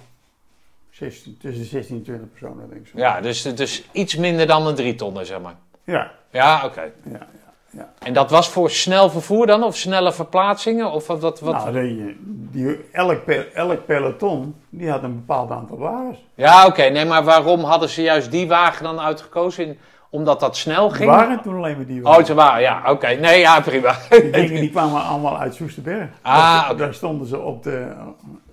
16 0.99 1.37
tussen 1.41 1.65
16 1.65 1.95
en 1.95 2.03
20 2.03 2.27
personen, 2.31 2.69
denk 2.69 2.81
ik 2.81 2.87
zo. 2.87 2.97
Ja, 2.97 3.21
dus, 3.21 3.41
dus 3.41 3.83
iets 3.91 4.15
minder 4.15 4.47
dan 4.47 4.67
een 4.67 4.75
drie 4.75 4.95
tonnen, 4.95 5.25
zeg 5.25 5.41
maar. 5.41 5.55
Ja, 5.83 6.11
Ja, 6.31 6.61
oké. 6.65 6.81
ja, 6.81 6.91
ja. 7.11 7.27
ja. 7.69 7.89
En 8.03 8.13
dat 8.13 8.29
was 8.31 8.49
voor 8.49 8.69
snel 8.71 9.09
vervoer 9.09 9.47
dan? 9.47 9.63
Of 9.63 9.75
snelle 9.77 10.13
verplaatsingen? 10.13 10.91
Of 10.91 11.07
wat? 11.07 11.19
wat, 11.21 11.39
wat? 11.39 11.53
Nou, 11.53 11.71
die, 11.87 12.17
die, 12.51 12.85
elk, 12.91 13.21
elk 13.53 13.85
peloton, 13.85 14.55
die 14.69 14.89
had 14.89 15.03
een 15.03 15.15
bepaald 15.15 15.51
aantal 15.51 15.77
wagens. 15.77 16.17
Ja, 16.35 16.65
oké. 16.65 16.83
Nee, 16.83 17.05
maar 17.05 17.23
waarom 17.23 17.63
hadden 17.63 17.89
ze 17.89 18.01
juist 18.01 18.31
die 18.31 18.47
wagen 18.47 18.83
dan 18.83 18.99
uitgekozen? 18.99 19.65
In- 19.65 19.77
omdat 20.11 20.39
dat 20.39 20.57
snel 20.57 20.89
ging? 20.89 21.09
waren 21.09 21.41
toen 21.41 21.55
alleen 21.55 21.75
maar 21.77 21.85
die 21.85 21.99
Oh, 21.99 22.05
wagens. 22.05 22.27
ze 22.27 22.33
waren, 22.33 22.61
ja, 22.61 22.81
oké. 22.91 23.07
Nee, 23.07 23.39
ja, 23.39 23.61
prima. 23.61 23.95
Die 24.09 24.29
dingen 24.29 24.59
die 24.61 24.69
kwamen 24.77 25.03
allemaal 25.03 25.37
uit 25.37 25.55
Soesterberg. 25.55 26.09
Ah. 26.21 26.77
Daar 26.77 26.93
stonden 26.93 27.27
ze 27.27 27.39
op 27.39 27.63
de... 27.63 27.91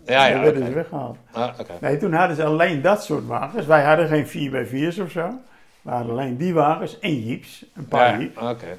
Ja, 0.06 0.26
ja, 0.26 0.40
werden 0.40 0.62
oké. 0.62 0.70
ze 0.70 0.74
weggehaald. 0.76 1.16
Ah. 1.32 1.48
Nee, 1.80 1.96
toen 1.96 2.12
hadden 2.12 2.36
ze 2.36 2.44
alleen 2.44 2.82
dat 2.82 3.04
soort 3.04 3.26
wagens. 3.26 3.66
Wij 3.66 3.82
hadden 3.84 4.08
geen 4.08 4.26
4x4's 4.26 4.98
of 4.98 5.10
zo. 5.10 5.30
We 5.82 5.90
hadden 5.90 6.10
alleen 6.12 6.36
die 6.36 6.54
wagens 6.54 6.98
en 6.98 7.24
jeeps. 7.26 7.64
Een 7.74 7.86
paar 7.88 8.12
Ja, 8.12 8.18
jeeps. 8.18 8.36
Oké. 8.36 8.76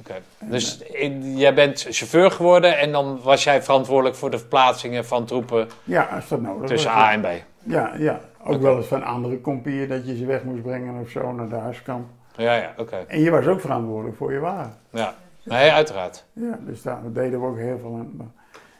Oké. 0.00 0.14
Dus 0.40 0.78
in- 0.78 1.36
jij 1.36 1.54
bent 1.54 1.86
chauffeur 1.90 2.30
geworden 2.30 2.78
en 2.78 2.92
dan 2.92 3.20
was 3.22 3.44
jij 3.44 3.62
verantwoordelijk 3.62 4.16
voor 4.16 4.30
de 4.30 4.38
verplaatsingen 4.38 5.04
van 5.04 5.24
troepen 5.24 5.68
Ja, 5.84 6.02
als 6.02 6.28
dat 6.28 6.40
nodig 6.40 6.68
tussen. 6.68 6.90
A 6.90 7.12
en 7.12 7.20
B. 7.20 7.26
Ja, 7.62 7.92
ja. 7.98 8.20
Ook 8.44 8.60
wel 8.62 8.76
eens 8.76 8.86
van 8.86 9.02
andere 9.02 9.40
kompieën 9.40 9.88
dat 9.88 10.06
je 10.06 10.16
ze 10.16 10.26
weg 10.26 10.42
moest 10.44 10.62
brengen 10.62 11.00
of 11.00 11.08
zo 11.08 11.32
naar 11.32 11.48
de 11.48 11.54
huiskamp. 11.54 12.06
Ja, 12.36 12.54
ja, 12.54 12.72
oké. 12.76 12.96
En 13.08 13.20
je 13.20 13.30
was 13.30 13.46
ook 13.46 13.60
verantwoordelijk 13.60 14.16
voor 14.16 14.32
je 14.32 14.38
wagen. 14.38 14.74
Ja, 14.90 15.14
nee, 15.44 15.70
uiteraard. 15.70 16.24
Ja, 16.32 16.58
dus 16.66 16.82
daar 16.82 17.00
deden 17.04 17.40
we 17.40 17.46
ook 17.46 17.58
heel 17.58 17.78
veel 17.78 17.94
aan. 17.94 18.32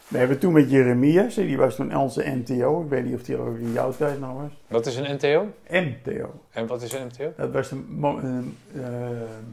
We 0.09 0.19
hebben 0.19 0.39
toen 0.39 0.53
met 0.53 0.71
Jeremias, 0.71 1.35
die 1.35 1.57
was 1.57 1.75
toen 1.77 1.97
onze 1.97 2.23
NTO. 2.45 2.83
Ik 2.83 2.89
weet 2.89 3.05
niet 3.05 3.15
of 3.15 3.23
die 3.23 3.37
ook 3.37 3.59
in 3.59 3.73
jouw 3.73 3.93
tijd 3.93 4.21
nog 4.21 4.33
was. 4.33 4.51
Wat 4.67 4.87
is 4.87 4.97
een 4.97 5.15
NTO? 5.15 5.47
MTO. 5.69 6.41
En 6.51 6.67
wat 6.67 6.83
is 6.83 6.93
een 6.93 7.07
NTO? 7.07 7.33
Dat 7.37 7.53
was 7.53 7.69
de 7.69 7.75
mo 7.89 8.19
eh, 8.19 8.83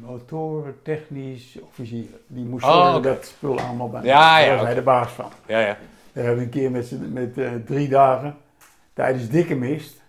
motortechnisch 0.01 1.57
officier. 1.61 2.05
Die 2.27 2.45
moest 2.45 2.65
Oh, 2.65 2.71
zorgen 2.83 3.01
dat 3.01 3.25
spul 3.25 3.59
allemaal 3.59 3.89
bij. 3.89 4.03
Ja, 4.03 4.37
Daar 4.37 4.45
ja, 4.45 4.49
was 4.51 4.55
oké. 4.57 4.65
hij 4.65 4.75
de 4.75 4.81
baas 4.81 5.11
van. 5.11 5.29
Ja, 5.47 5.59
ja. 5.59 5.77
Daar 6.13 6.23
hebben 6.23 6.35
we 6.35 6.43
een 6.43 6.49
keer 6.49 6.71
met, 6.71 7.11
met 7.13 7.37
eh, 7.37 7.51
drie 7.65 7.87
dagen, 7.87 8.35
tijdens 8.93 9.29
dikke 9.29 9.55
mist, 9.55 10.01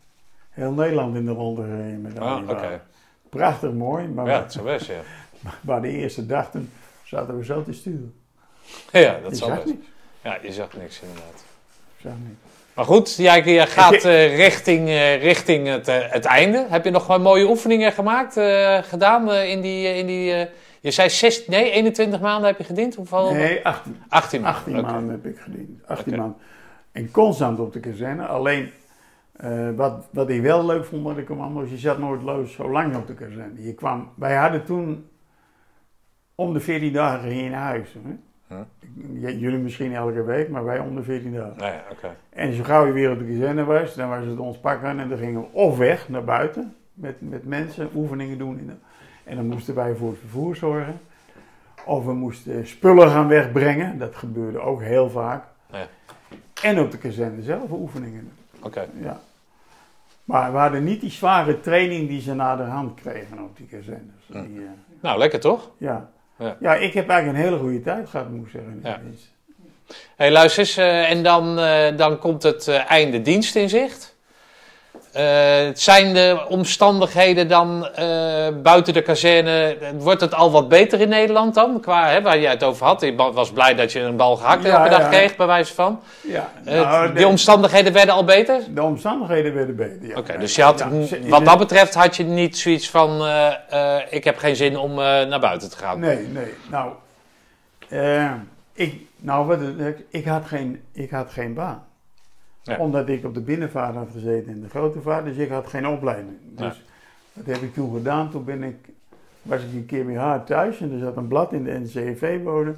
heel 0.51 0.73
Nederland 0.73 1.17
in 1.17 1.25
de 1.25 1.31
ronde 1.33 1.63
gereden 1.63 2.01
met 2.01 2.19
Ah, 2.19 2.49
oké. 2.49 2.81
Prachtig 3.29 3.73
mooi, 3.73 4.09
maar 4.09 4.27
Ja, 4.27 4.43
het 4.43 4.53
zou 4.53 4.65
best, 4.65 4.87
ja. 4.87 5.01
maar 5.61 5.83
de 5.83 5.89
eerste 5.89 6.27
dag 6.27 6.51
toen 6.51 6.71
zaten 7.05 7.37
we 7.39 7.45
zo 7.45 7.63
te 7.63 7.73
sturen. 7.73 8.15
Ja, 8.93 9.19
dat 9.23 9.37
zal 9.37 9.49
best. 9.49 9.75
Ja, 10.23 10.39
je 10.43 10.53
zag 10.53 10.77
niks 10.77 11.01
inderdaad. 11.01 11.45
Zag 12.03 12.13
niks. 12.13 12.41
Maar 12.75 12.85
goed, 12.85 13.17
jij, 13.17 13.43
jij 13.43 13.67
gaat 13.67 14.05
eh, 14.15 14.37
richting, 14.37 14.89
eh, 14.89 15.23
richting 15.23 15.67
het, 15.69 15.89
eh, 15.89 15.97
het 16.01 16.25
einde. 16.25 16.67
Heb 16.69 16.85
je 16.85 16.91
nog 16.91 17.07
wel 17.07 17.21
mooie 17.21 17.49
oefeningen 17.49 17.93
gemaakt, 17.93 18.37
eh, 18.37 18.79
gedaan 18.83 19.31
eh, 19.31 19.51
in 19.51 19.61
die... 19.61 19.87
in 19.95 20.07
die 20.07 20.33
eh, 20.33 20.47
je 20.81 20.91
zei 20.91 21.11
6, 21.11 21.47
nee, 21.47 21.71
21 21.71 22.21
maanden 22.21 22.47
heb 22.47 22.59
je 22.59 22.65
gediend? 22.65 22.95
Hoeveel? 22.95 23.33
Nee, 23.33 23.65
18, 23.67 24.03
18 24.09 24.41
maanden. 24.41 24.59
18 24.61 24.79
oké. 24.79 24.93
maanden 24.93 25.11
heb 25.11 25.27
ik 25.27 25.39
gediend. 25.39 25.87
18 25.87 26.13
Oké. 26.13 26.21
maanden. 26.21 26.39
En 26.93 27.11
constant 27.11 27.59
op 27.59 27.73
de 27.73 27.81
kazerne. 27.81 28.27
Alleen, 28.27 28.71
eh, 29.33 29.69
wat, 29.77 30.09
wat 30.13 30.29
ik 30.29 30.43
wel 30.43 30.67
leuk 30.67 30.85
vond 30.85 31.03
bij 31.03 31.15
de 31.15 31.25
commando's, 31.25 31.71
je 31.71 31.79
zat 31.79 31.99
nooit 31.99 32.23
loos 32.23 32.53
zo 32.53 32.71
lang 32.71 32.97
op 32.97 33.07
de 33.07 33.15
kazerne. 33.15 33.63
Je 33.63 33.75
kwam, 33.75 34.13
wij 34.17 34.35
hadden 34.37 34.65
toen 34.65 35.11
om 36.35 36.53
de 36.53 36.61
14 36.61 36.93
dagen 36.93 37.51
naar 37.51 37.63
huis. 37.63 37.93
Hè? 37.93 38.15
Jullie 39.39 39.59
misschien 39.59 39.95
elke 39.95 40.23
week, 40.23 40.49
maar 40.49 40.65
wij 40.65 40.79
om 40.79 40.95
de 40.97 41.03
14 41.03 41.33
dagen. 41.33 41.57
Nee, 41.59 41.79
oké. 41.91 42.17
En 42.31 42.53
zo 42.55 42.63
gauw 42.63 42.87
je 42.87 42.93
weer 42.93 43.11
op 43.11 43.19
de 43.19 43.25
kazerne 43.25 43.65
was, 43.65 43.95
dan 43.95 44.09
was 44.09 44.25
het 44.25 44.39
ons 44.39 44.59
pakken 44.59 44.99
en 45.01 45.09
dan 45.09 45.19
gingen 45.19 45.41
we 45.41 45.47
of 45.53 45.77
weg 45.79 46.09
naar 46.09 46.25
buiten 46.25 46.75
met, 46.95 47.17
met 47.19 47.45
mensen, 47.45 47.89
oefeningen 47.95 48.39
doen. 48.39 48.59
In 48.59 48.67
de- 48.67 48.73
en 49.25 49.37
dan 49.37 49.47
moesten 49.47 49.75
wij 49.75 49.95
voor 49.95 50.11
het 50.11 50.19
vervoer 50.19 50.57
zorgen. 50.57 51.01
Of 51.85 52.05
we 52.05 52.13
moesten 52.13 52.67
spullen 52.67 53.09
gaan 53.11 53.29
wegbrengen, 53.29 53.99
dat 53.99 54.15
gebeurde 54.17 54.59
ook 54.61 54.83
heel 54.83 55.11
vaak. 55.11 55.45
Ja. 55.73 55.87
En 56.63 56.81
op 56.81 56.91
de 56.91 56.99
kazerne 56.99 57.43
zelf 57.43 57.71
oefeningen. 57.71 58.31
Oké. 58.63 58.87
Ja. 59.01 59.21
Maar 60.25 60.53
we 60.53 60.59
hadden 60.59 60.85
niet 60.85 61.01
die 61.01 61.11
zware 61.11 61.61
training 61.61 62.09
die 62.09 62.21
ze 62.21 62.35
na 62.35 62.57
de 62.57 62.63
hand 62.63 62.95
kregen 62.95 63.39
op 63.43 63.57
die 63.57 63.67
kazernes. 63.67 64.27
Die, 64.27 64.37
eh, 64.61 64.71
Nou, 65.01 65.19
lekker 65.19 65.41
toch? 65.41 65.71
ja. 65.79 66.11
Ja. 66.43 66.57
Ja. 66.61 66.75
ik 66.75 66.93
heb 66.93 67.09
eigenlijk 67.09 67.39
een 67.39 67.45
hele 67.45 67.63
goede 67.63 67.83
tijd 67.83 68.09
gehad, 68.09 68.31
moet 68.31 68.47
ik 68.47 68.53
zeggen. 68.53 68.81
Ja. 68.83 69.01
hey, 70.17 70.31
luister 70.31 70.59
eens, 70.59 70.77
eh, 70.77 71.11
en 71.11 71.23
dan, 71.23 71.59
eh, 71.59 71.97
dan 71.97 72.19
komt 72.19 72.43
het 72.43 72.69
eh, 72.69 72.91
einde 72.91 73.23
dienst 73.23 73.55
in 73.55 73.69
zicht. 73.69 74.12
Eh, 75.13 75.25
zijn 75.75 76.15
de 76.15 76.45
omstandigheden 76.49 77.49
dan 77.49 77.87
eh, 77.89 78.05
buiten 78.63 78.93
de 78.95 79.03
kazerne, 79.03 79.77
wordt 79.99 80.21
het 80.21 80.35
al 80.35 80.51
wat 80.51 80.69
beter 80.69 81.01
in 81.01 81.09
Nederland 81.09 81.55
dan? 81.55 81.81
Qua, 81.81 82.09
hè, 82.09 82.23
waar 82.23 82.39
jij 82.39 82.51
het 82.51 82.63
over 82.63 82.87
had, 82.87 83.01
je 83.01 83.15
ba- 83.15 83.33
was 83.33 83.53
blij 83.53 83.75
dat 83.75 83.93
je 83.93 84.01
een 84.01 84.17
bal 84.17 84.37
gehakt 84.37 84.65
Ja, 84.65 84.77
elke 84.79 84.89
dag 84.91 85.01
ja. 85.01 85.09
kreeg, 85.09 85.37
bij 85.37 85.47
wijze 85.47 85.75
van. 85.75 86.01
Ja, 86.21 86.51
Eh, 86.65 86.75
nou, 86.81 87.07
die 87.07 87.15
de, 87.15 87.27
omstandigheden 87.27 87.93
werden 87.93 88.15
al 88.15 88.25
beter? 88.25 88.61
de 88.71 88.83
omstandigheden 88.83 89.55
werden 89.55 89.77
beter. 89.77 90.09
ja. 90.09 90.17
Oké, 90.17 90.39
dus 90.39 90.55
je 90.55 90.63
had, 90.63 90.85
wat 91.29 91.45
dat 91.45 91.59
betreft 91.59 91.95
had 91.95 92.17
je 92.17 92.25
niet 92.25 92.59
zoiets 92.59 92.91
van, 92.91 93.27
ik 94.11 94.25
heb 94.25 94.39
geen 94.39 94.57
zin 94.57 94.77
om 94.77 94.95
naar 94.95 95.41
buiten 95.41 95.71
te 95.71 95.77
gaan. 95.77 96.01
Nee, 96.01 96.27
nee. 96.29 96.55
Nou, 96.71 96.91
ik, 98.75 99.01
nou 99.17 99.47
wat, 99.47 99.59
ik, 99.87 99.97
ik, 100.11 100.25
had 100.25 100.45
geen, 100.47 100.83
ik 100.93 101.11
had 101.11 101.31
geen 101.31 101.55
baan. 101.55 101.83
Ja. 102.63 102.77
Omdat 102.77 103.09
ik 103.09 103.25
op 103.25 103.35
de 103.35 103.41
binnenvaart 103.41 103.95
had 103.95 104.09
gezeten 104.13 104.53
en 104.53 104.61
de 104.61 104.69
grote 104.69 105.01
vaart, 105.01 105.25
dus 105.25 105.37
ik 105.37 105.51
had 105.51 105.67
geen 105.67 105.87
opleiding. 105.87 106.37
Ja. 106.57 106.69
Dus 106.69 106.83
wat 107.33 107.47
heb 107.47 107.63
ik 107.63 107.75
toen 107.75 107.95
gedaan? 107.95 108.31
Toen 108.31 108.45
ben 108.45 108.63
ik, 108.63 108.77
was 109.43 109.63
ik 109.63 109.73
een 109.73 109.87
keer 109.87 110.07
bij 110.07 110.17
haar 110.17 110.45
thuis 110.45 110.81
en 110.81 110.93
er 110.93 110.99
zat 110.99 111.17
een 111.17 111.29
blad 111.29 111.53
in 111.53 111.65
de 111.65 111.79
NCV-bode 111.79 112.75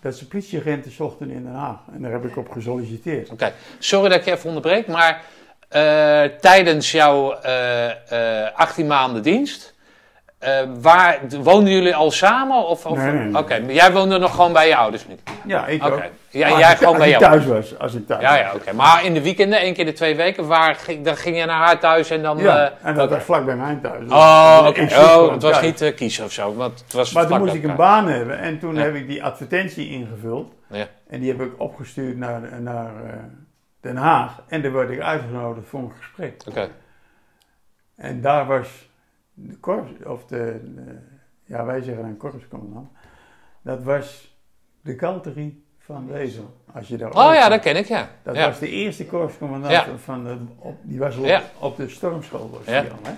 dat 0.00 0.14
ze 0.14 0.28
politieagenten 0.28 0.90
zochten 0.92 1.30
in 1.30 1.42
Den 1.42 1.54
Haag. 1.54 1.78
En 1.92 2.02
daar 2.02 2.12
heb 2.12 2.24
ik 2.24 2.36
op 2.36 2.50
gesolliciteerd. 2.50 3.30
Oké, 3.30 3.52
sorry 3.78 4.08
dat 4.08 4.18
ik 4.18 4.24
je 4.24 4.32
even 4.32 4.48
onderbreek, 4.48 4.86
maar 4.86 5.22
eh, 5.68 6.22
tijdens 6.40 6.90
jouw 6.90 7.32
eh, 7.32 8.46
eh, 8.46 8.54
18 8.54 8.86
maanden 8.86 9.22
dienst, 9.22 9.74
eh, 10.40 10.60
waar, 10.80 11.20
woonden 11.42 11.72
jullie 11.72 11.94
al 11.94 12.10
samen? 12.10 12.66
Of, 12.66 12.86
of, 12.86 12.96
Nee, 12.96 13.12
nee, 13.12 13.24
nee. 13.24 13.42
Oké, 13.42 13.54
jij 13.54 13.92
woonde 13.92 14.18
nog 14.18 14.34
gewoon 14.34 14.52
bij 14.52 14.68
je 14.68 14.76
ouders 14.76 15.06
niet? 15.06 15.20
Ja, 15.46 15.66
ik 15.66 15.84
Oké, 15.84 15.94
ook. 15.94 16.02
Ja, 16.30 16.58
jij 16.58 16.70
ik- 16.72 16.76
gewoon 16.76 16.88
als 16.94 16.98
bij 17.02 17.08
jou. 17.08 17.22
thuis 17.22 17.46
was. 17.46 17.78
Als 17.78 17.94
ik 17.94 18.06
thuis 18.06 18.22
Ja, 18.22 18.36
ja, 18.36 18.54
oké. 18.54 18.72
Maar 18.72 19.04
in 19.04 19.14
de 19.14 19.22
weekenden, 19.22 19.58
één 19.60 19.74
keer 19.74 19.84
de 19.84 19.92
twee 19.92 20.16
weken, 20.16 20.46
waar 20.46 20.74
ging, 20.74 21.04
dan 21.04 21.16
ging 21.16 21.36
je 21.36 21.44
naar 21.44 21.64
haar 21.66 21.78
thuis 21.80 22.10
en 22.10 22.22
dan... 22.22 22.38
Ja, 22.38 22.70
eh, 22.70 22.86
en 22.88 22.94
dat 22.94 23.04
oké. 23.04 23.14
was 23.14 23.24
vlak 23.24 23.44
bij 23.44 23.56
mijn 23.56 23.80
thuis. 23.80 24.00
Dus 24.00 24.10
Oh, 24.12 24.64
oké. 24.68 24.80
Oh, 24.82 25.32
het 25.32 25.42
was 25.42 25.52
thuis. 25.52 25.64
niet 25.66 25.80
eh, 25.80 25.94
kiezen 25.96 26.24
of 26.24 26.32
zo, 26.32 26.54
want 26.54 26.80
het 26.80 26.92
was 26.92 27.12
Maar 27.12 27.26
toen 27.26 27.38
moest 27.38 27.54
ik 27.54 27.62
een 27.64 27.76
baan 27.76 28.08
hebben 28.08 28.38
en 28.38 28.58
toen 28.58 28.74
Ja. 28.74 28.82
heb 28.82 28.94
ik 28.94 29.06
die 29.06 29.24
advertentie 29.24 29.88
ingevuld. 29.88 30.52
Ja. 30.66 30.86
En 31.08 31.20
die 31.20 31.30
heb 31.30 31.40
ik 31.40 31.60
opgestuurd 31.60 32.16
naar, 32.16 32.62
naar 32.62 33.04
eh, 33.04 33.12
Den 33.80 33.96
Haag. 33.96 34.42
En 34.48 34.62
daar 34.62 34.72
werd 34.72 34.90
ik 34.90 35.00
uitgenodigd 35.00 35.68
voor 35.68 35.80
een 35.80 35.92
gesprek. 35.98 36.42
Oké, 36.48 36.68
En 37.96 38.20
daar 38.20 38.46
was 38.46 38.88
de 39.34 39.56
korps, 39.56 39.90
of 40.04 40.24
de, 40.24 40.60
de- 40.74 40.98
ja 41.44 41.64
wij 41.64 41.82
zeggen 41.82 42.02
dan 42.02 42.16
korpscommandant. 42.16 42.88
Dat 43.62 43.82
was 43.82 44.36
de 44.82 44.94
kanterie 44.94 45.64
van 45.92 46.06
Wezel. 46.08 46.54
Als 46.74 46.88
je 46.88 46.96
daar 46.96 47.08
Oh 47.10 47.34
ja, 47.34 47.48
dat 47.48 47.60
ken 47.60 47.76
ik, 47.76 47.86
ja. 47.86 48.08
Dat 48.22 48.36
ja. 48.36 48.46
was 48.46 48.58
de 48.58 48.68
eerste 48.68 49.06
korpscommandant 49.06 49.72
Ja. 49.72 49.86
van 50.04 50.24
de, 50.24 50.36
op, 50.58 50.76
die 50.82 50.98
was 50.98 51.16
op, 51.16 51.24
Ja. 51.24 51.42
op 51.58 51.76
de 51.76 51.88
stormschool. 51.88 52.50
Was 52.50 52.74
Ja. 52.74 52.80
die 52.80 52.90
al, 52.90 52.98
hè? 53.02 53.10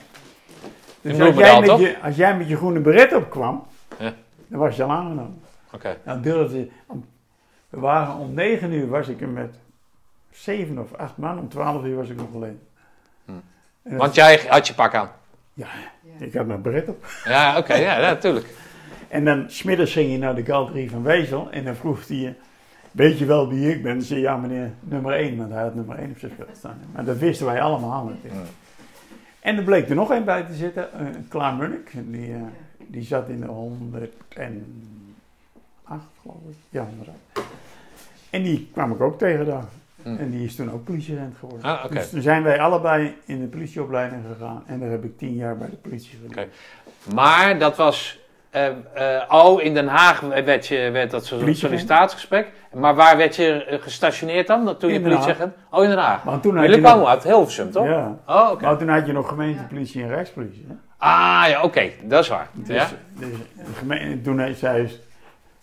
In 1.00 1.10
Dus 1.18 1.20
als 1.20 1.36
jij, 1.36 1.60
met 1.60 1.78
je, 1.78 1.96
als 2.02 2.16
jij 2.16 2.36
met 2.36 2.48
je 2.48 2.56
groene 2.56 2.80
beret 2.80 3.14
opkwam, 3.14 3.66
Ja. 3.98 4.12
dan 4.46 4.58
was 4.58 4.76
je 4.76 4.82
al 4.82 4.90
aangenomen. 4.90 5.40
Oké. 5.72 5.96
Nou, 6.04 6.20
durfde, 6.20 6.68
om- 6.86 7.04
we 7.68 7.80
waren 7.80 8.14
om 8.16 8.34
9 8.34 8.72
uur 8.72 8.88
was 8.88 9.08
ik 9.08 9.20
er 9.20 9.28
met 9.28 9.54
7 10.30 10.78
of 10.78 10.92
8 10.94 11.16
man, 11.16 11.38
om 11.38 11.48
12 11.48 11.84
uur 11.84 11.96
was 11.96 12.08
ik 12.08 12.16
nog 12.16 12.34
alleen. 12.34 12.60
Hm. 13.24 13.32
Want 13.82 14.14
jij 14.14 14.40
had 14.48 14.66
je 14.66 14.74
pak 14.74 14.94
aan. 14.94 15.10
ja, 15.54 15.66
ik 16.18 16.34
had 16.34 16.46
mijn 16.46 16.62
beret 16.62 16.88
op. 16.88 17.06
Ja, 17.24 17.58
oké, 17.58 17.74
ja, 17.74 17.98
ja, 17.98 18.10
natuurlijk. 18.10 18.46
En 19.08 19.24
dan 19.24 19.44
smiddags 19.50 19.92
ging 19.92 20.10
je 20.12 20.18
naar 20.18 20.34
de 20.34 20.44
galerie 20.44 20.90
van 20.90 21.02
Wezel 21.02 21.50
en 21.50 21.64
dan 21.64 21.74
vroeg 21.74 22.08
hij 22.08 22.16
je, 22.16 22.34
weet 22.92 23.18
je 23.18 23.24
wel 23.24 23.48
wie 23.48 23.70
ik 23.70 23.82
ben? 23.82 23.94
Dan 23.94 24.02
zei 24.02 24.20
ja 24.20 24.36
meneer, 24.36 24.70
nummer 24.80 25.12
1, 25.12 25.36
want 25.36 25.50
hij 25.52 25.62
had 25.62 25.74
nummer 25.74 25.98
1 25.98 26.10
op 26.10 26.18
zijn 26.18 26.32
schild 26.32 26.56
staan. 26.56 26.78
Maar 26.92 27.04
dat 27.04 27.18
wisten 27.18 27.46
wij 27.46 27.62
allemaal 27.62 28.04
natuurlijk. 28.04 28.50
En 29.40 29.56
er 29.56 29.64
bleek 29.64 29.88
er 29.88 29.94
nog 29.94 30.10
een 30.10 30.24
bij 30.24 30.42
te 30.42 30.54
zitten, 30.54 31.00
een 31.00 31.28
Klaar 31.28 31.54
Munnik. 31.54 31.90
Die, 31.94 32.32
eh, 32.32 32.40
die 32.86 33.02
zat 33.02 33.28
in 33.28 33.40
de 33.40 33.46
108, 33.46 34.10
geloof 36.22 36.36
ik. 36.48 36.56
Ja, 36.70 36.84
108. 36.84 37.18
En 38.30 38.42
die 38.42 38.68
kwam 38.72 38.92
ik 38.92 39.00
ook 39.00 39.18
tegen 39.18 39.46
daar. 39.46 39.64
Hmm. 40.02 40.16
En 40.16 40.30
die 40.30 40.44
is 40.44 40.54
toen 40.54 40.70
ook 40.70 40.84
politieagent 40.84 41.36
geworden. 41.36 41.62
Ah. 41.62 41.90
Dus 41.90 42.10
toen 42.10 42.22
zijn 42.22 42.42
wij 42.42 42.60
allebei 42.60 43.16
in 43.24 43.40
de 43.40 43.46
politieopleiding 43.46 44.22
gegaan. 44.32 44.62
En 44.66 44.80
daar 44.80 44.90
heb 44.90 45.04
ik 45.04 45.18
tien 45.18 45.34
jaar 45.34 45.56
bij 45.56 45.70
de 45.70 45.76
politie 45.76 46.18
gedaan. 46.26 46.46
Maar 47.14 47.58
dat 47.58 47.76
was. 47.76 48.20
Eh, 48.52 49.22
oh, 49.28 49.62
in 49.62 49.74
Den 49.74 49.86
Haag 49.88 50.20
werd, 50.20 50.66
je, 50.66 50.90
werd 50.90 51.10
dat 51.10 51.26
sollicitatiegesprek. 51.26 52.52
Maar 52.72 52.94
waar 52.94 53.16
werd 53.16 53.36
je 53.36 53.64
eh, 53.64 53.82
gestationeerd 53.82 54.46
dan? 54.46 54.76
Toen 54.76 54.90
je 54.92 54.94
In 54.96 55.02
Haag. 55.04 55.12
politieagent? 55.12 55.54
Oh, 55.70 55.82
in 55.82 55.88
Den 55.88 55.98
Haag. 55.98 56.24
Maar 56.24 56.40
toen 56.40 56.56
had 56.56 56.66
Jullie 56.66 56.80
nog- 56.80 57.06
uit 57.08 57.22
Hilversum, 57.22 57.70
toch? 57.70 57.86
Ja. 57.86 58.18
Oh, 58.26 58.48
oké. 58.52 58.64
Maar 58.64 58.78
toen 58.78 58.88
had 58.88 59.06
je 59.06 59.12
nog 59.12 59.28
gemeentepolitie 59.28 60.02
en 60.02 60.08
rijkspolitie. 60.08 60.66
Hè? 60.68 60.74
Ah, 60.98 61.44
ja, 61.48 61.62
oké. 61.62 61.90
Dat 62.02 62.22
is 62.22 62.28
waar. 62.28 62.48
Dus, 62.52 62.76
Ja? 62.76 62.86
dus 63.18 63.28
de 63.56 63.72
gemeente, 63.78 64.20
toen 64.22 64.38
heeft 64.38 64.58
zij, 64.58 64.90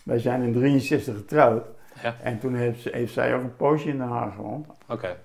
wij 0.04 0.18
zijn 0.18 0.42
in 0.42 0.52
63 0.52 1.14
getrouwd. 1.16 1.64
Ja. 2.02 2.14
En 2.22 2.38
toen 2.38 2.54
heeft, 2.54 2.80
ze- 2.80 2.90
heeft 2.92 3.12
zij 3.12 3.34
ook 3.34 3.42
een 3.42 3.56
poosje 3.56 3.88
in 3.88 3.98
Den 3.98 4.08
Haag 4.08 4.34
gewoond. 4.34 4.66
Oké. 4.88 5.16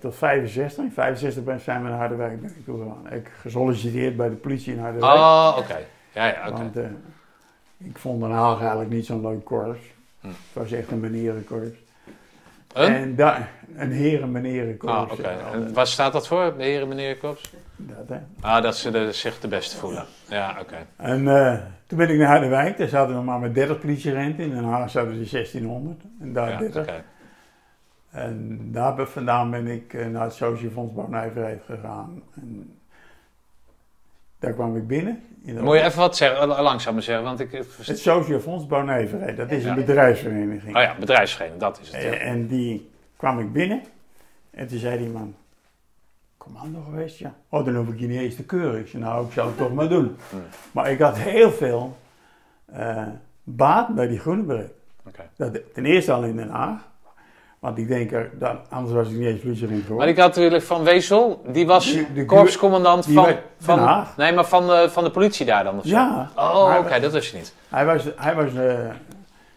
Tot 0.00 0.16
65. 0.16 0.84
In 0.84 0.92
65 0.92 1.44
ben, 1.44 1.60
zijn 1.60 1.82
we 1.82 1.88
naar 1.88 1.98
Harderwijk 1.98 2.40
ben 2.40 2.50
ik 2.50 2.64
gegaan. 2.64 3.12
Ik 3.12 3.30
gesolliciteerd 3.40 4.16
bij 4.16 4.28
de 4.28 4.34
politie 4.34 4.72
in 4.72 4.78
Harderwijk. 4.80 5.12
Oh, 5.12 5.54
oké. 5.58 5.76
Ja, 6.12 6.26
ja, 6.26 6.48
oké. 6.48 6.50
Want 6.58 6.76
eh, 6.76 6.84
ik 7.78 7.98
vond 7.98 8.20
Den 8.20 8.30
Haag 8.30 8.60
eigenlijk 8.60 8.90
niet 8.90 9.06
zo'n 9.06 9.20
leuk 9.20 9.44
korps. 9.44 9.80
Hm. 10.20 10.26
Het 10.26 10.36
was 10.52 10.72
echt 10.72 10.90
een 10.90 11.00
menerenkorps. 11.00 11.78
Een? 12.72 12.94
En 12.94 13.14
daar, 13.16 13.50
een 13.76 13.90
heren 13.92 14.32
menerenkorps. 14.32 14.94
Ah, 14.94 15.12
oké. 15.12 15.22
eh, 15.22 15.52
En 15.52 15.72
wat 15.72 15.88
staat 15.88 16.12
dat 16.12 16.26
voor, 16.26 16.54
de 16.56 16.64
heren, 16.64 16.88
dat, 17.78 18.08
hè. 18.08 18.18
Ah, 18.40 18.62
dat 18.62 18.76
ze 18.76 18.90
de, 18.90 19.12
zich 19.12 19.40
de 19.40 19.48
beste 19.48 19.76
voelen. 19.76 20.04
Ja, 20.28 20.56
oké. 20.60 20.76
En 20.96 21.28
eh, 21.28 21.58
toen 21.86 21.98
ben 21.98 22.08
ik 22.10 22.18
naar 22.18 22.28
Harderwijk. 22.28 22.78
Daar 22.78 22.88
zaten 22.88 23.14
we 23.16 23.22
maar 23.22 23.38
met 23.38 23.54
30 23.54 23.78
politieagenten. 23.78 24.44
In 24.44 24.50
Den 24.50 24.64
Haag 24.64 24.90
zaten 24.90 25.10
er 25.10 25.30
1600. 25.30 26.00
En 26.20 26.32
daar 26.32 26.50
Ja, 26.50 26.58
30. 26.58 26.82
oké. 26.82 27.02
En 28.10 28.58
daar 28.72 29.06
vandaan 29.06 29.50
ben 29.50 29.66
ik 29.66 29.94
eh, 29.94 30.06
naar 30.06 30.22
het 30.22 30.34
Sociëfonds 30.34 30.94
Bouwnijverheid 30.94 31.62
gegaan. 31.66 32.22
En 32.34 32.78
daar 34.38 34.52
kwam 34.52 34.76
ik 34.76 34.86
binnen. 34.86 35.22
Moet 35.42 35.76
je 35.76 35.82
even 35.82 35.98
wat 35.98 36.16
zeggen, 36.16 36.40
eh, 36.40 36.60
langzamer 36.62 37.02
zeggen, 37.02 37.24
want 37.24 37.40
ik... 37.40 37.52
Het 37.82 37.98
Sociëfonds 37.98 38.66
Bouwnijverheid, 38.66 39.36
dat 39.36 39.50
is 39.50 39.64
een 39.64 39.74
bedrijfsvereniging. 39.74 40.76
Oh 40.76 40.82
ja, 40.82 40.94
bedrijfsvereniging, 40.98 41.60
dat 41.60 41.80
is 41.80 41.92
het. 41.92 42.02
ja. 42.02 42.12
En, 42.12 42.46
die 42.46 42.90
kwam 43.16 43.40
ik 43.40 43.52
binnen. 43.52 43.82
En 44.50 44.66
toen 44.66 44.78
zei 44.78 44.98
die 44.98 45.08
man, 45.08 45.34
commando 46.36 46.80
geweest? 46.80 47.18
Ja. 47.18 47.34
Oh, 47.48 47.64
dan 47.64 47.74
hoef 47.74 47.88
ik 47.88 48.00
je 48.00 48.06
niet 48.06 48.20
eens 48.20 48.36
te 48.36 48.44
keuren. 48.44 48.80
Ik 48.80 48.88
zei, 48.88 49.02
nou, 49.02 49.26
ik 49.26 49.32
zou 49.32 49.48
het 49.48 49.56
toch 49.56 49.74
maar 49.74 49.88
doen. 49.88 50.16
Hmm. 50.30 50.42
Maar 50.72 50.90
ik 50.90 50.98
had 50.98 51.18
heel 51.18 51.50
veel 51.50 51.96
eh, 52.64 53.06
baat 53.42 53.94
bij 53.94 54.06
die 54.06 54.18
groene. 54.18 54.70
Dat, 55.36 55.58
ten 55.74 55.84
eerste 55.84 56.12
al 56.12 56.24
in 56.24 56.36
Den 56.36 56.48
Haag. 56.48 56.87
Want 57.58 57.78
ik 57.78 57.88
denk, 57.88 58.12
er- 58.12 58.30
anders 58.70 58.94
was 58.94 59.08
ik 59.08 59.16
niet 59.16 59.26
eens 59.26 59.40
politieagent 59.40 59.70
Maar 59.78 59.86
geworden. 59.86 60.08
ik 60.08 60.16
had 60.18 60.28
natuurlijk 60.34 60.62
Van 60.62 60.84
Wezel, 60.84 61.42
die 61.46 61.66
was 61.66 61.96
de- 62.14 62.24
korpscommandant 62.24 63.06
van, 63.06 63.36
van, 63.60 63.78
Haag. 63.78 64.16
nee, 64.16 64.32
maar 64.32 64.44
van, 64.44 64.66
de, 64.66 64.86
van 64.90 65.04
de 65.04 65.10
politie 65.10 65.46
daar 65.46 65.64
dan 65.64 65.78
of 65.78 65.82
zo? 65.84 65.90
Ja. 65.90 66.30
Oh, 66.36 66.66
Maar- 66.68 66.78
oké, 66.78 67.00
dat 67.00 67.12
wist 67.12 67.30
je 67.30 67.36
niet. 67.36 67.54
Hij 67.68 67.84
was, 67.86 68.04
hij 68.16 68.34
was 68.34 68.54
eh, 68.54 68.78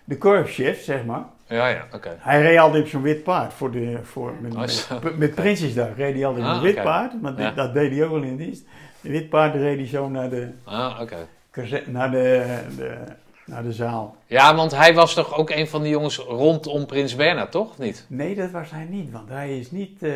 de 0.03 0.17
korpschef, 0.17 0.83
zeg 0.83 1.05
maar. 1.05 1.23
Ja, 1.47 1.67
ja, 1.67 1.85
oké. 1.93 2.15
Hij 2.19 2.41
reed 2.41 2.57
altijd 2.59 2.83
op 2.83 2.89
zo'n 2.89 3.01
wit 3.01 3.23
paard. 3.23 3.53
Voor 3.53 3.71
de, 3.71 3.99
voor, 4.03 4.33
met, 4.41 4.55
Oh, 4.55 5.11
met, 5.17 5.35
Prinsjesdag 5.35 5.87
reed 5.95 6.13
hij 6.15 6.25
altijd 6.25 6.45
op 6.45 6.51
Ah, 6.51 6.57
een 6.57 6.63
wit 6.63 6.83
paard. 6.83 7.13
Want 7.21 7.37
Ja. 7.39 7.51
dat 7.51 7.73
deed 7.73 7.91
hij 7.91 8.05
ook 8.05 8.11
al 8.11 8.21
in 8.21 8.35
dienst. 8.37 8.63
De 9.01 9.09
wit 9.09 9.29
paard 9.29 9.55
reed 9.55 9.77
hij 9.77 9.87
zo 9.87 10.09
naar 10.09 10.29
de, 10.29 10.47
Ah, 10.63 10.99
oké. 11.01 11.15
naar 11.85 12.11
de, 12.11 12.45
de, 12.77 12.93
naar 13.45 13.63
de 13.63 13.73
zaal. 13.73 14.15
Ja, 14.25 14.55
want 14.55 14.71
hij 14.75 14.93
was 14.93 15.13
toch 15.13 15.37
ook 15.37 15.49
een 15.49 15.67
van 15.67 15.81
die 15.81 15.91
jongens 15.91 16.17
rondom 16.17 16.85
Prins 16.85 17.15
Bernhard, 17.15 17.51
toch? 17.51 17.69
Of 17.69 17.77
niet? 17.77 18.05
Nee, 18.07 18.35
dat 18.35 18.51
was 18.51 18.69
hij 18.71 18.85
niet. 18.89 19.11
Want 19.11 19.29
hij 19.29 19.59
is 19.59 19.71
niet... 19.71 20.03
eh, 20.03 20.11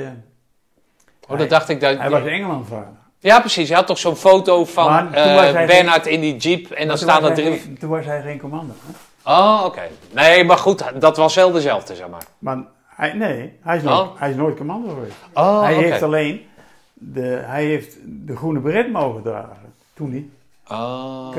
Oh, 1.22 1.30
Hij- 1.32 1.38
dat 1.38 1.50
dacht 1.50 1.70
ik. 1.70 1.80
Dat, 1.80 1.98
hij 1.98 2.10
was 2.10 2.24
Engelandvader. 2.26 2.94
Ja, 3.20 3.40
precies. 3.40 3.68
Hij 3.68 3.78
had 3.78 3.88
toch 3.88 3.98
zo'n 3.98 4.16
foto 4.16 4.66
van 4.66 5.08
hij 5.14 5.66
Bernhard 5.66 6.06
in 6.08 6.20
die 6.22 6.38
jeep 6.38 6.72
en 6.72 6.88
dan 6.88 6.98
staan 6.98 7.24
er 7.26 7.34
drie... 7.34 7.58
geen- 7.60 7.78
Toen 7.80 7.90
was 7.90 8.06
hij 8.06 8.22
geen 8.22 8.40
commando. 8.40 8.74
Hè? 8.86 9.32
Oh, 9.32 9.62
oké. 9.66 9.82
Nee, 10.14 10.44
maar 10.44 10.58
goed, 10.58 10.84
dat 11.02 11.18
was 11.18 11.36
wel 11.36 11.52
dezelfde, 11.52 11.96
zeg 11.96 12.08
maar. 12.10 12.24
Maar 12.40 12.58
hij, 12.88 13.14
nee, 13.14 13.54
hij 13.62 13.78
is, 13.78 13.84
nooit, 13.84 14.00
Oh. 14.00 14.20
hij 14.20 14.30
is 14.30 14.36
nooit 14.36 14.58
commando 14.58 14.90
geweest. 14.90 15.16
Oh, 15.34 15.62
hij 15.62 15.74
heeft 15.74 16.02
alleen... 16.02 16.46
De, 16.94 17.42
hij 17.46 17.66
heeft 17.66 17.98
de 18.06 18.36
groene 18.36 18.60
beret 18.60 18.92
mogen 18.92 19.22
dragen. 19.24 19.74
Toen 19.94 20.10
niet. 20.10 20.30
Oh. 20.68 21.32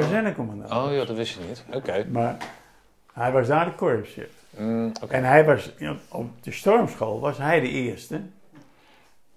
Oh, 0.72 0.93
ja, 0.93 1.05
dat 1.05 1.16
wist 1.16 1.35
je 1.35 1.41
niet. 1.49 1.64
Oké. 1.72 2.07
Maar 2.11 2.37
hij 3.12 3.33
was 3.33 3.47
daar 3.47 3.64
de 3.64 3.72
korpschef. 3.72 4.29
Mm. 4.57 4.93
En 5.09 5.24
hij 5.24 5.45
was, 5.45 5.72
op 6.09 6.31
de 6.41 6.53
stormschool 6.53 7.20
was 7.20 7.39
hij 7.39 7.61
de 7.61 7.68
eerste 7.68 8.20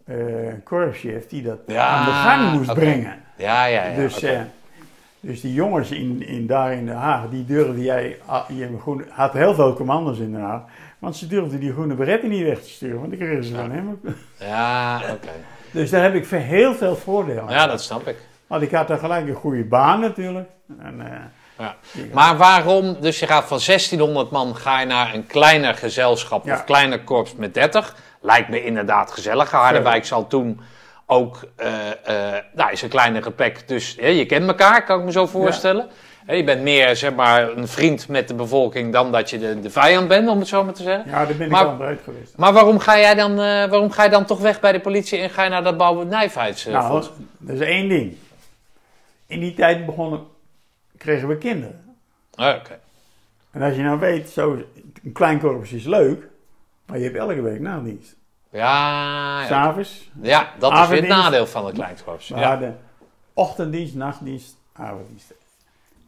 eh 0.05 0.53
korpschef 0.63 1.27
die 1.27 1.41
dat 1.43 1.59
Ja, 1.67 1.87
aan 1.87 2.05
de 2.05 2.11
gang 2.11 2.57
moest 2.57 2.73
brengen. 2.73 3.21
Ja, 3.37 3.65
ja, 3.65 3.85
ja. 3.85 3.95
dus, 3.95 4.21
eh, 4.21 4.41
dus 5.19 5.41
die 5.41 5.53
jongens 5.53 5.91
in, 5.91 6.27
in, 6.27 6.47
daar 6.47 6.73
in 6.73 6.85
Den 6.85 6.95
Haag, 6.95 7.29
die 7.29 7.45
durfden 7.45 7.81
jij, 7.81 8.17
ah, 8.25 8.49
je 8.49 8.77
groene, 8.81 9.03
had 9.09 9.33
heel 9.33 9.53
veel 9.53 9.73
commando's 9.73 10.19
in 10.19 10.31
Den 10.31 10.41
Haag, 10.41 10.61
want 10.99 11.15
ze 11.15 11.27
durfden 11.27 11.59
die 11.59 11.71
groene 11.71 11.93
beretten 11.93 12.29
niet 12.29 12.43
weg 12.43 12.61
te 12.61 12.69
sturen, 12.69 12.99
want 12.99 13.09
die 13.09 13.19
kregen 13.19 13.43
ze 13.43 13.55
van 13.55 13.71
hem. 13.71 13.89
ook. 13.89 14.13
Ja, 14.39 15.01
oké. 15.11 15.31
Dus 15.71 15.89
daar 15.89 16.03
heb 16.03 16.13
ik 16.13 16.27
heel 16.27 16.73
veel 16.73 16.95
voordeel 16.95 17.41
aan. 17.41 17.49
Ja, 17.49 17.67
dat 17.67 17.81
snap 17.81 18.07
ik. 18.07 18.17
Want 18.49 18.61
ik 18.61 18.71
had 18.71 18.91
gelijk 18.99 19.27
een 19.27 19.33
goede 19.35 19.63
baan 19.63 19.99
natuurlijk. 19.99 20.49
En, 20.79 21.01
eh, 21.01 21.11
Ja. 21.57 21.75
Maar 22.13 22.37
waarom, 22.37 22.97
dus 22.99 23.19
je 23.19 23.27
gaat 23.27 23.45
van 23.45 23.59
1600 23.59 24.29
man 24.31 24.55
ga 24.55 24.79
je 24.79 24.85
naar 24.85 25.13
een 25.13 25.27
kleiner 25.27 25.75
gezelschap 25.75 26.45
Ja. 26.45 26.53
of 26.53 26.63
kleiner 26.63 26.99
korps 27.03 27.35
met 27.35 27.53
30. 27.53 27.95
Lijkt 28.21 28.49
me 28.49 28.63
inderdaad 28.65 29.11
gezellig. 29.11 29.51
Harderwijk 29.51 30.05
zal 30.05 30.27
toen 30.27 30.59
ook, 31.05 31.43
eh, 31.55 31.67
nou 32.53 32.71
is 32.71 32.81
een 32.81 32.89
kleinere 32.89 33.31
plek, 33.31 33.67
dus 33.67 33.95
hè, 33.99 34.07
je 34.07 34.25
kent 34.25 34.47
elkaar, 34.47 34.83
kan 34.83 34.99
ik 34.99 35.05
me 35.05 35.11
zo 35.11 35.25
voorstellen. 35.25 35.87
Hè, 36.25 36.33
je 36.33 36.43
bent 36.43 36.61
meer, 36.61 36.95
zeg 36.95 37.13
maar, 37.15 37.49
een 37.57 37.67
vriend 37.67 38.07
met 38.07 38.27
de 38.27 38.33
bevolking 38.33 38.93
dan 38.93 39.11
dat 39.11 39.29
je 39.29 39.39
de, 39.39 39.59
de 39.59 39.69
vijand 39.69 40.07
bent, 40.07 40.29
om 40.29 40.39
het 40.39 40.47
zo 40.47 40.63
maar 40.63 40.73
te 40.73 40.83
zeggen. 40.83 41.09
ja, 41.09 41.25
daar 41.25 41.35
ben 41.35 41.45
ik 41.45 41.51
Maar- 41.51 41.65
al 41.65 41.81
uit 41.81 41.99
geweest. 42.03 42.33
Maar 42.37 42.53
waarom 42.53 42.79
ga, 42.79 42.97
jij 42.99 43.15
dan, 43.15 43.35
waarom 43.35 43.91
ga 43.91 44.03
je 44.03 44.09
dan 44.09 44.25
toch 44.25 44.39
weg 44.39 44.59
bij 44.59 44.71
de 44.71 44.79
politie 44.79 45.19
en 45.19 45.29
ga 45.29 45.43
je 45.43 45.49
naar 45.49 45.63
dat 45.63 45.73
eh, 45.73 46.73
Nou, 46.73 47.03
dat 47.39 47.55
is 47.55 47.59
één 47.67 47.89
ding. 47.89 48.15
In 49.29 49.39
die 49.39 49.53
tijd 49.53 49.85
begonnen, 49.85 50.21
kregen 50.97 51.27
we 51.27 51.37
kinderen. 51.37 51.95
Ah, 52.35 52.55
Oké. 52.55 52.79
En 53.51 53.61
als 53.61 53.75
je 53.75 53.81
nou 53.81 53.99
weet, 53.99 54.29
zo, 54.29 54.63
een 55.03 55.11
klein 55.11 55.39
korps 55.39 55.71
is 55.71 55.85
leuk, 55.85 56.27
maar 56.85 56.97
je 56.97 57.03
hebt 57.03 57.15
elke 57.17 57.41
week 57.41 57.59
nadienst. 57.59 58.15
Ja, 58.51 59.41
ja. 59.41 59.47
S'avonds, 59.47 60.11
ja, 60.21 60.49
dat 60.59 60.73
is 60.77 60.87
weer 60.87 60.99
het 60.99 61.07
nadeel 61.07 61.45
van 61.47 61.65
een 61.67 61.73
klein 61.73 61.95
korps. 62.05 62.29
we 62.29 62.35
Ja. 62.35 62.49
hadden 62.49 62.77
ochtenddienst, 63.33 63.95
nachtdienst, 63.95 64.55
avonddienst. 64.73 65.33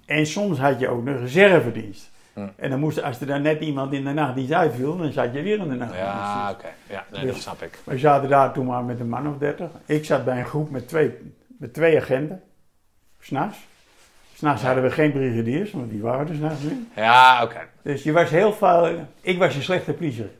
En 0.05 0.25
soms 0.25 0.57
had 0.59 0.79
je 0.79 0.87
ook 0.89 1.05
een 1.05 1.19
reservedienst. 1.19 2.09
Hm. 2.33 2.47
En 2.55 2.69
dan 2.69 2.79
moest, 2.79 3.01
als 3.03 3.19
er 3.21 3.27
dan 3.27 3.41
net 3.41 3.61
iemand 3.61 3.93
in 3.93 4.03
de 4.03 4.11
nachtdienst 4.11 4.51
uitviel, 4.51 4.97
dan 4.97 5.11
zat 5.11 5.33
je 5.33 5.41
weer 5.41 5.57
in 5.59 5.69
de 5.69 5.75
nachtdienst. 5.75 6.05
Ja, 6.05 6.49
oké. 6.51 6.67
Ja, 6.89 7.05
nee, 7.11 7.25
dat 7.25 7.33
Dus- 7.33 7.41
snap 7.43 7.61
ik. 7.61 7.79
We 7.83 7.97
zaten 7.97 8.29
daar 8.29 8.53
toen 8.53 8.65
maar 8.65 8.83
met 8.83 8.99
een 8.99 9.09
man 9.09 9.27
of 9.27 9.37
dertig. 9.37 9.69
Ik 9.85 10.05
zat 10.05 10.25
bij 10.25 10.39
een 10.39 10.45
groep 10.45 10.69
met 10.69 10.87
twee, 10.87 11.17
met 11.47 11.73
twee 11.73 11.97
agenten. 12.01 12.41
S'nachts. 13.21 13.57
S'nachts 14.35 14.63
hadden 14.63 14.83
we 14.83 14.91
geen 14.91 15.11
brigadiers, 15.11 15.71
want 15.71 15.89
die 15.89 16.01
waren 16.01 16.27
er 16.27 16.35
s'nachts 16.35 16.61
niet. 16.63 16.87
Ja, 16.95 17.43
oké. 17.43 17.59
Dus 17.81 18.03
je 18.03 18.11
was 18.11 18.29
heel 18.29 18.53
veel... 18.53 19.07
Ik 19.21 19.37
was 19.37 19.55
een 19.55 19.63
slechte 19.63 19.93
politieagent. 19.93 20.39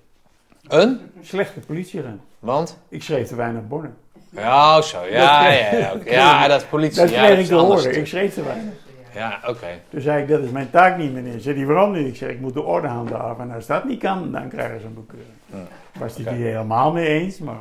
Een? 0.68 1.00
Slechte 1.22 1.60
politieagent. 1.60 2.22
Want? 2.40 2.78
Ik 2.90 3.04
schreef 3.04 3.28
te 3.28 3.36
weinig 3.36 3.68
bonnen. 3.68 3.96
Ja, 4.30 4.78
oh, 4.78 4.84
zo. 4.84 5.06
Ja, 5.06 5.44
Dat 5.44 5.54
ja, 5.54 5.78
ja. 5.78 5.94
oké. 5.94 6.10
Ja, 6.22 6.48
dat 6.48 6.62
is 6.62 6.68
politie. 6.68 7.02
Dat 7.02 7.10
ja, 7.10 7.26
kreeg 7.26 7.40
ik 7.40 7.46
te 7.46 7.56
horen. 7.56 7.98
Ik 7.98 8.08
schreef 8.08 8.34
te 8.34 8.44
weinig. 8.44 8.74
Ja, 9.14 9.40
oké. 9.48 9.68
Toen 9.90 10.02
zei 10.02 10.22
ik, 10.22 10.28
dat 10.28 10.44
is 10.44 10.50
mijn 10.50 10.70
taak 10.70 10.98
niet 10.98 11.14
meneer. 11.14 11.40
Zei 11.40 11.56
die 11.56 11.66
waarom 11.66 11.92
niet? 11.92 12.08
Ik 12.08 12.16
zeg, 12.16 12.30
ik 12.30 12.40
moet 12.40 12.54
de 12.54 12.62
orde 12.62 12.88
handhaven. 12.88 13.50
En 13.50 13.56
als 13.56 13.66
dat 13.66 13.86
niet 13.86 14.00
kan, 14.00 14.32
dan 14.32 14.50
krijgen 14.50 14.80
ze 14.80 14.86
een 14.86 14.94
bekeuring. 14.94 15.34
Ja. 15.46 16.00
Was 16.00 16.16
hij 16.16 16.24
het 16.24 16.34
niet 16.34 16.44
helemaal 16.44 16.92
mee 16.92 17.08
eens, 17.08 17.38
maar... 17.38 17.56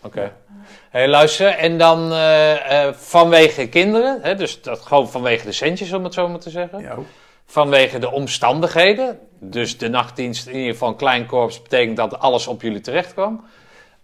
Oké. 0.00 0.32
Hé, 0.90 1.06
luister. 1.06 1.46
En 1.48 1.78
dan 1.78 2.12
eh, 2.12 2.84
eh, 2.86 2.94
vanwege 2.94 3.68
kinderen, 3.68 4.18
hè, 4.22 4.34
dus 4.34 4.62
dat 4.62 4.80
gewoon 4.80 5.10
vanwege 5.10 5.44
de 5.46 5.52
centjes, 5.52 5.92
om 5.92 6.04
het 6.04 6.14
zo 6.14 6.28
maar 6.28 6.38
te 6.38 6.50
zeggen. 6.50 6.80
Ja, 6.80 6.96
Vanwege 7.46 7.98
de 7.98 8.10
omstandigheden. 8.10 9.18
Dus 9.38 9.78
de 9.78 9.88
nachtdienst, 9.88 10.46
in 10.46 10.56
ieder 10.56 10.72
geval 10.72 10.88
een 10.88 10.96
klein 10.96 11.26
korps, 11.26 11.62
betekent 11.62 11.96
dat 11.96 12.18
alles 12.18 12.46
op 12.46 12.62
jullie 12.62 12.80
terecht 12.80 13.12
kwam. 13.12 13.44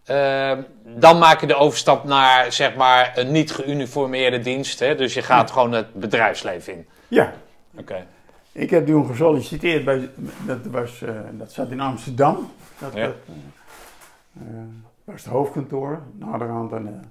Eh, 0.05 0.53
dan 0.85 1.19
maak 1.19 1.41
je 1.41 1.47
de 1.47 1.55
overstap 1.55 2.05
naar 2.05 2.53
zeg 2.53 2.75
maar 2.75 3.13
een 3.15 3.31
niet 3.33 3.53
geuniformeerde 3.53 4.39
dienst. 4.39 4.79
Hè? 4.79 4.95
Dus 4.95 5.15
je 5.15 5.23
gaat 5.23 5.51
gewoon 5.51 5.73
het 5.73 5.95
bedrijfsleven 5.95 6.73
in. 6.73 6.87
ja. 7.09 7.33
Oké. 7.79 8.07
Ik 8.53 8.71
heb 8.71 8.87
toen 8.87 9.07
gesolliciteerd 9.07 9.85
bij, 9.85 10.11
dat, 10.47 10.59
was, 10.71 11.03
eh, 11.03 11.15
dat 11.33 11.53
zat 11.53 11.71
in 11.71 11.81
Amsterdam. 11.81 12.53
Dat, 12.79 12.95
Ja. 12.95 13.07
dat 13.07 13.15
was 15.07 15.25
het 15.25 15.33
hoofdkantoor. 15.33 16.03
Naderhand 16.13 16.73
en, 16.73 17.11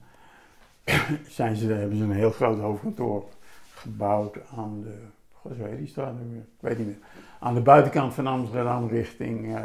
eh, 0.83 0.95
zijn 1.27 1.55
ze, 1.55 1.73
hebben 1.73 1.97
ze 1.97 2.03
een 2.03 2.11
heel 2.11 2.31
groot 2.31 2.59
hoofdkantoor 2.59 3.25
gebouwd 3.73 4.37
aan 4.55 4.81
de, 4.81 4.97
god, 5.33 5.51
heet 5.55 5.77
die 5.77 5.87
straat 5.87 6.13
ik 6.19 6.43
weet 6.59 6.77
niet 6.77 6.87
meer, 6.87 6.97
aan 7.39 7.53
de 7.53 7.61
buitenkant 7.61 8.13
van 8.13 8.27
Amsterdam 8.27 8.87
richting 8.87 9.55
eh, 9.55 9.63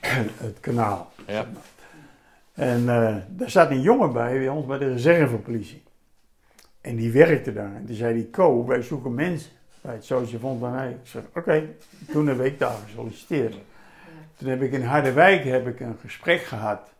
het 0.46 0.60
kanaal. 0.60 1.12
Ja. 1.26 1.46
En 2.52 2.88
eh, 2.88 3.16
daar 3.28 3.50
zat 3.50 3.70
een 3.70 3.80
jongen 3.80 4.12
bij, 4.12 4.38
bij 4.38 4.48
ons 4.48 4.66
bij 4.66 4.78
de 4.78 4.92
reservepolitie. 4.92 5.82
En 6.80 6.96
die 6.96 7.12
werkte 7.12 7.52
daar. 7.52 7.74
En 7.74 7.86
toen 7.86 7.94
zei 7.94 8.14
die 8.14 8.30
Co, 8.30 8.66
wij 8.66 8.82
zoeken 8.82 9.14
mensen 9.14 9.50
bij 9.80 9.94
het 9.94 10.04
Social 10.04 10.40
Fonds 10.40 10.60
bij 10.60 10.70
mij. 10.70 10.90
Ik 10.90 10.96
zei, 11.02 11.24
oké. 11.34 11.68
Toen 12.10 12.26
heb 12.26 12.40
ik 12.40 12.58
daar 12.58 12.76
gesolliciteerd. 12.84 13.56
Toen 14.36 14.48
heb 14.48 14.62
ik 14.62 14.72
in 14.72 14.82
Harderwijk 14.82 15.44
heb 15.44 15.66
ik 15.66 15.80
een 15.80 15.96
gesprek 16.00 16.42
gehad 16.42 16.92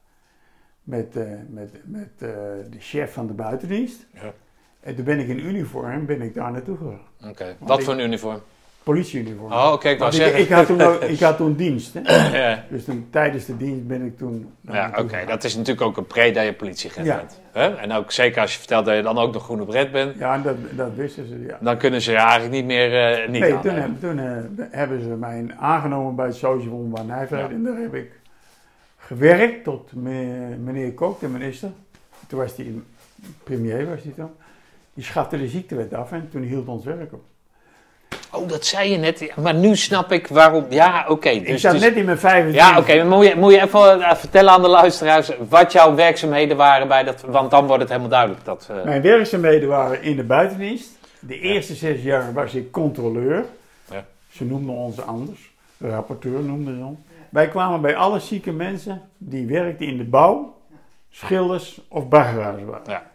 met, 0.82 1.16
eh, 1.16 1.22
met, 1.48 1.70
met 1.84 2.08
eh, 2.18 2.28
de 2.70 2.78
chef 2.78 3.12
van 3.12 3.26
de 3.26 3.32
buitendienst. 3.32 4.06
Ja. 4.14 4.32
En 4.80 4.94
toen 4.94 5.04
ben 5.04 5.18
ik 5.18 5.28
in 5.28 5.38
uniform 5.46 6.06
ben 6.06 6.22
ik 6.22 6.34
daar 6.34 6.52
naartoe 6.52 6.76
gegaan. 6.76 7.30
Oké. 7.30 7.56
Wat 7.58 7.82
voor 7.82 7.92
een 7.94 8.00
uniform? 8.00 8.40
Politieuniform. 8.82 9.52
Oh, 9.52 9.70
oké, 9.72 9.88
ik 9.88 9.98
wou 9.98 10.10
ik, 10.10 10.16
zeggen. 10.16 10.40
ik, 10.40 10.48
had 10.48 10.66
toen, 10.66 10.80
ik 11.16 11.20
had 11.20 11.36
toen 11.36 11.54
dienst. 11.54 11.94
Hè? 12.02 12.36
ja, 12.38 12.64
Dus 12.70 12.84
toen, 12.84 13.06
tijdens 13.10 13.44
de 13.44 13.56
dienst 13.56 13.86
ben 13.86 14.02
ik 14.02 14.18
toen. 14.18 14.52
ja 14.60 14.92
oké. 14.98 15.24
Dat 15.26 15.44
is 15.44 15.54
natuurlijk 15.56 15.86
ook 15.86 15.96
een 15.96 16.06
pre 16.06 16.30
dat 16.32 16.44
je 16.44 16.52
politieagent 16.52 17.06
Ja. 17.06 17.16
bent. 17.16 17.40
Hè? 17.52 17.74
En 17.76 17.92
ook 17.92 18.10
zeker 18.12 18.40
als 18.40 18.52
je 18.52 18.58
vertelt 18.58 18.84
dat 18.86 18.96
je 18.96 19.02
dan 19.02 19.18
ook 19.18 19.32
nog 19.32 19.42
groene 19.44 19.64
bret 19.64 19.92
bent, 19.92 20.18
Ja, 20.18 20.38
dat, 20.38 20.56
dat 20.76 20.94
wisten 20.94 21.28
ze. 21.28 21.44
Ja. 21.46 21.58
dan 21.60 21.76
kunnen 21.76 22.00
ze 22.02 22.10
je 22.10 22.16
eigenlijk 22.16 22.52
niet 22.52 22.64
meer 22.64 23.12
eh, 23.22 23.28
niet 23.28 23.40
Nee, 23.40 23.60
toen, 23.60 23.74
heb- 23.74 24.00
toen 24.00 24.18
hebben 24.70 25.00
ze 25.02 25.08
mij 25.08 25.46
aangenomen 25.58 26.14
bij 26.14 26.26
het 26.26 26.34
Social 26.36 26.90
Nijverd. 27.06 27.40
Ja. 27.40 27.48
En 27.50 27.62
daar 27.64 27.76
heb 27.76 27.94
ik 27.94 28.10
gewerkt 29.16 29.64
tot 29.64 29.90
me- 29.94 30.56
meneer 30.62 30.92
Kook, 30.92 31.20
de 31.20 31.28
minister. 31.28 31.70
Toen 32.26 32.38
was 32.38 32.56
hij 32.56 32.66
premier, 33.44 33.88
was 33.88 34.02
hij 34.02 34.12
toen. 34.16 34.30
Die 34.94 35.04
schafte 35.04 35.38
de 35.38 35.48
ziektewet 35.48 35.94
af 35.94 36.12
en 36.12 36.28
toen 36.32 36.42
hield 36.42 36.66
ons 36.66 36.84
werk 36.84 37.12
op. 37.12 37.22
Oh, 38.30 38.48
dat 38.48 38.64
zei 38.64 38.90
je 38.90 38.96
net. 38.96 39.36
Maar 39.36 39.54
nu 39.54 39.76
snap 39.76 40.12
ik 40.12 40.26
waarom. 40.26 40.66
Ja, 40.68 41.04
oké. 41.08 41.28
ik 41.28 41.46
dus, 41.46 41.60
zat 41.60 41.72
dus- 41.72 41.80
net 41.80 41.94
in 41.94 42.04
mijn 42.04 42.18
25. 42.18 42.62
Ja, 42.62 42.78
oké. 42.78 43.04
moet, 43.04 43.26
je, 43.26 43.36
moet 43.36 43.52
je 43.52 43.60
even 43.62 44.02
eh, 44.02 44.14
vertellen 44.14 44.52
aan 44.52 44.62
de 44.62 44.68
luisteraars 44.68 45.30
wat 45.48 45.72
jouw 45.72 45.94
werkzaamheden 45.94 46.56
waren 46.56 46.88
bij 46.88 47.04
dat. 47.04 47.20
Want 47.20 47.50
dan 47.50 47.66
wordt 47.66 47.80
het 47.80 47.88
helemaal 47.88 48.10
duidelijk. 48.10 48.44
Dat, 48.44 48.68
eh, 48.70 48.84
Mijn 48.84 49.02
werkzaamheden 49.02 49.68
waren 49.68 50.02
in 50.02 50.16
de 50.16 50.24
buitendienst. 50.24 50.90
De 51.18 51.40
eerste 51.40 51.74
zes 51.74 52.02
jaar 52.02 52.32
was 52.32 52.54
ik 52.54 52.70
controleur. 52.70 53.44
Ja. 53.90 54.04
Ze 54.30 54.44
noemden 54.44 54.74
ons 54.74 55.00
anders. 55.00 55.50
Rapporteur 55.78 56.40
noemden 56.42 56.76
ze 56.78 56.84
ons. 56.84 56.98
Wij 57.32 57.48
kwamen 57.48 57.80
bij 57.80 57.96
alle 57.96 58.18
zieke 58.18 58.52
mensen 58.52 59.00
die 59.18 59.46
werkten 59.46 59.86
in 59.86 59.96
de 59.96 60.04
bouw, 60.04 60.56
schilders 61.10 61.80
of 61.88 62.08
baggeraars 62.08 62.62
waren. 62.64 62.82
Ja. 62.90 63.10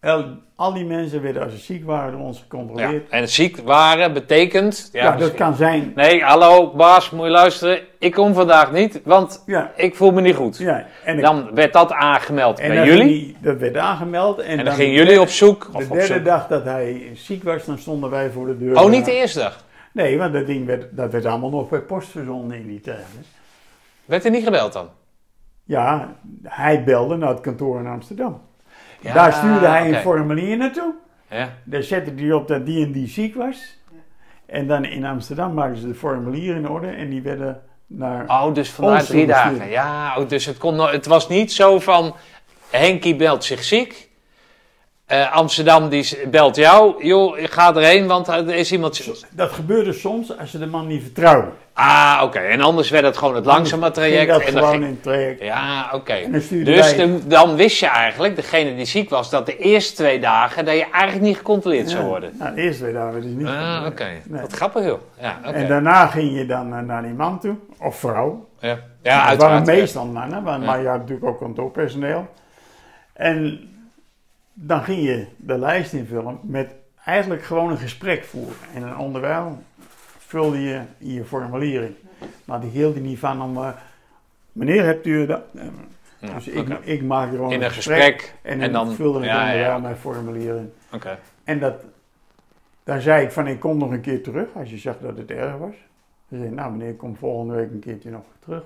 El- 0.00 0.36
al 0.56 0.72
die 0.72 0.84
mensen 0.84 1.22
werden 1.22 1.42
als 1.42 1.52
ze 1.52 1.58
ziek 1.58 1.84
waren 1.84 2.12
door 2.12 2.20
ons 2.20 2.36
ja. 2.36 2.42
gecontroleerd. 2.42 3.08
En 3.08 3.28
ziek 3.28 3.56
waren 3.56 4.12
betekent. 4.12 4.88
Ja, 4.92 5.02
Ja, 5.02 5.10
dat 5.10 5.18
misschien- 5.18 5.38
kan 5.38 5.54
zijn. 5.54 5.92
Nee, 5.94 6.22
hallo 6.22 6.70
Bas, 6.76 7.10
moet 7.10 7.24
je 7.24 7.30
luisteren. 7.30 7.80
Ik 7.98 8.12
kom 8.12 8.34
vandaag 8.34 8.72
niet, 8.72 9.00
want 9.04 9.42
Ja, 9.46 9.72
ik 9.76 9.94
voel 9.94 10.10
me 10.10 10.20
niet 10.20 10.34
goed. 10.34 10.58
ja. 10.58 10.86
En, 11.04 11.16
ik- 11.16 11.22
Dan 11.24 11.54
werd 11.54 11.72
dat 11.72 11.92
aangemeld 11.92 12.58
en 12.58 12.68
bij 12.68 12.86
jullie. 12.86 13.06
die- 13.06 13.36
dat 13.40 13.58
werd 13.58 13.76
aangemeld. 13.76 14.38
En, 14.38 14.58
en 14.58 14.64
dan 14.64 14.74
gingen 14.74 14.92
jullie 14.94 15.20
op 15.20 15.28
zoek. 15.28 15.68
De 15.72 15.76
Of 15.78 15.84
op 15.90 15.96
derde 15.96 16.14
zoek. 16.14 16.24
dag 16.24 16.46
dat 16.46 16.64
hij 16.64 17.10
ziek 17.14 17.42
was, 17.42 17.64
dan 17.64 17.78
stonden 17.78 18.10
wij 18.10 18.30
voor 18.30 18.46
de 18.46 18.58
deur. 18.58 18.80
Oh, 18.80 18.90
niet 18.90 19.04
de 19.04 19.12
eerste 19.12 19.38
dag. 19.38 19.64
Nee, 19.92 20.18
want 20.18 20.32
dat 20.32 20.46
ding 20.46 20.66
werd, 20.66 20.96
dat 20.96 21.12
werd 21.12 21.24
allemaal 21.24 21.50
nog 21.50 21.68
per 21.68 21.82
post 21.82 22.08
verzonden 22.08 22.56
in 22.58 22.66
die 22.66 22.80
tijd. 22.80 23.04
Werd 24.04 24.24
er 24.24 24.30
niet 24.30 24.44
gebeld 24.44 24.72
dan? 24.72 24.88
Ja, 25.64 26.16
hij 26.42 26.84
belde 26.84 27.16
naar 27.16 27.28
het 27.28 27.40
kantoor 27.40 27.80
in 27.80 27.86
Amsterdam. 27.86 28.40
Ja, 29.00 29.14
Daar 29.14 29.32
stuurde 29.32 29.66
hij 29.66 29.88
een 29.88 30.00
formulier 30.00 30.56
naartoe. 30.56 30.94
Ja. 31.30 31.48
Daar 31.64 31.82
zette 31.82 32.12
hij 32.16 32.32
op 32.32 32.48
dat 32.48 32.66
die 32.66 32.84
en 32.84 32.92
die 32.92 33.08
ziek 33.08 33.34
was. 33.34 33.80
En 34.46 34.66
dan 34.66 34.84
in 34.84 35.04
Amsterdam 35.04 35.54
maakten 35.54 35.80
ze 35.80 35.86
de 35.86 35.94
formulier 35.94 36.56
in 36.56 36.68
orde 36.68 36.86
en 36.86 37.10
die 37.10 37.22
werden 37.22 37.62
naar... 37.86 38.24
Oh, 38.26 38.54
dus 38.54 38.70
vandaar 38.70 38.98
Ons 38.98 39.06
drie 39.06 39.26
dagen. 39.26 39.68
Ja, 39.68 40.16
oh, 40.18 40.28
dus 40.28 40.46
het, 40.46 40.58
kon, 40.58 40.78
het 40.78 41.06
was 41.06 41.28
niet 41.28 41.52
zo 41.52 41.78
van... 41.78 42.14
Henkie 42.70 43.16
belt 43.16 43.44
zich 43.44 43.64
ziek. 43.64 44.10
Eh, 45.12 45.32
Amsterdam 45.32 45.88
die 45.88 46.18
belt 46.30 46.56
jou. 46.56 47.04
Joh, 47.06 47.38
ik 47.38 47.50
ga 47.50 47.74
erheen, 47.74 48.06
want 48.06 48.28
er 48.28 48.48
is 48.54 48.72
iemand... 48.72 49.10
Dat 49.30 49.50
gebeurde 49.52 49.92
soms 49.92 50.38
als 50.38 50.50
ze 50.50 50.58
de 50.58 50.66
man 50.66 50.86
niet 50.86 51.02
vertrouwden. 51.02 51.52
Ah, 51.72 52.20
oké. 52.24 52.38
En 52.38 52.60
anders 52.60 52.90
werd 52.90 53.04
het 53.04 53.16
gewoon 53.16 53.34
het 53.34 53.44
langzame 53.44 53.90
traject. 53.90 54.28
dat 54.28 54.40
En 54.40 54.52
dan 54.52 54.54
gewoon 54.62 54.70
ging- 54.72 54.84
in 54.84 54.90
het 54.90 55.02
traject. 55.02 55.42
Ja, 55.42 55.90
oké. 55.94 56.14
Dus 56.30 56.48
de- 56.48 57.18
dan 57.26 57.56
wist 57.56 57.78
je 57.80 57.86
eigenlijk, 57.86 58.36
degene 58.36 58.74
die 58.76 58.84
ziek 58.84 59.10
was, 59.10 59.30
dat 59.30 59.46
de 59.46 59.56
eerste 59.56 59.94
twee 59.94 60.20
dagen 60.20 60.64
dat 60.64 60.74
je 60.74 60.86
eigenlijk 60.92 61.24
niet 61.24 61.36
gecontroleerd 61.36 61.90
zou 61.90 62.02
Ja, 62.02 62.08
worden. 62.08 62.32
Nou, 62.38 62.54
de 62.54 62.60
eerste 62.62 62.82
twee 62.82 62.92
dagen 62.94 63.14
het 63.14 63.24
niet 63.24 63.46
Ah, 63.46 63.84
oké. 63.86 64.06
Nee. 64.24 64.40
Wat 64.40 64.52
grappig, 64.52 64.84
joh. 64.84 65.00
Ja. 65.20 65.38
En 65.42 65.68
daarna 65.68 66.06
ging 66.06 66.36
je 66.38 66.46
dan 66.46 66.74
eh, 66.74 66.80
naar 66.80 67.02
die 67.02 67.14
man 67.14 67.38
toe, 67.40 67.54
of 67.80 67.96
vrouw. 67.98 68.48
Ja, 68.60 68.78
ja 69.02 69.28
het 69.28 69.40
waren 69.40 69.64
meestal 69.64 70.06
mannen, 70.06 70.42
maar, 70.42 70.60
Ja. 70.60 70.66
maar 70.66 70.80
je 70.82 70.88
had 70.88 70.98
natuurlijk 70.98 71.26
ook 71.26 71.38
kantoorpersoneel. 71.38 72.28
En 73.12 73.60
dan 74.64 74.82
ging 74.84 75.02
je 75.02 75.26
de 75.36 75.58
lijst 75.58 75.92
invullen 75.92 76.38
met 76.42 76.74
eigenlijk 77.04 77.42
gewoon 77.42 77.70
een 77.70 77.78
gesprek 77.78 78.24
voeren. 78.24 78.54
En 78.74 78.80
dan 78.80 78.98
onderwijl 78.98 79.62
vulde 80.18 80.60
je 80.60 80.80
je 80.98 81.24
formulier 81.24 81.82
in. 81.82 81.96
Maar 82.44 82.60
die 82.60 82.70
hield 82.70 82.94
er 82.94 83.00
niet 83.00 83.18
van 83.18 83.42
om... 83.42 83.56
eh, 83.56 83.68
meneer, 84.52 84.84
hebt 84.84 85.06
u 85.06 85.26
dat? 85.26 85.42
Eh, 85.54 85.64
Ja, 86.18 86.34
dus 86.34 86.48
ik, 86.48 86.68
ik 86.68 87.02
maakte 87.02 87.36
gewoon 87.36 87.52
In 87.52 87.58
een 87.58 87.64
een 87.64 87.70
gesprek. 87.70 88.02
gesprek. 88.20 88.34
En, 88.42 88.60
En 88.60 88.72
dan 88.72 88.86
dan 88.86 88.94
vulde 88.94 89.18
ik 89.18 89.24
ja, 89.24 89.50
ja. 89.50 89.78
mijn 89.78 89.96
formulier 89.96 90.56
in. 90.56 90.72
Oké. 90.92 91.18
En 91.44 91.58
dat, 91.58 91.74
daar 92.84 93.00
zei 93.00 93.24
ik 93.24 93.30
van, 93.32 93.46
ik 93.46 93.60
kom 93.60 93.78
nog 93.78 93.90
een 93.90 94.00
keer 94.00 94.22
terug 94.22 94.48
als 94.54 94.70
je 94.70 94.78
zag 94.78 94.98
dat 94.98 95.16
het 95.16 95.30
erg 95.30 95.56
was. 95.56 95.74
Dan 96.28 96.38
zei 96.38 96.50
ik, 96.50 96.54
nou 96.56 96.70
meneer, 96.72 96.88
ik 96.88 96.98
kom 96.98 97.16
volgende 97.16 97.54
week 97.54 97.70
een 97.70 97.78
keertje 97.80 98.10
nog 98.10 98.22
terug. 98.38 98.62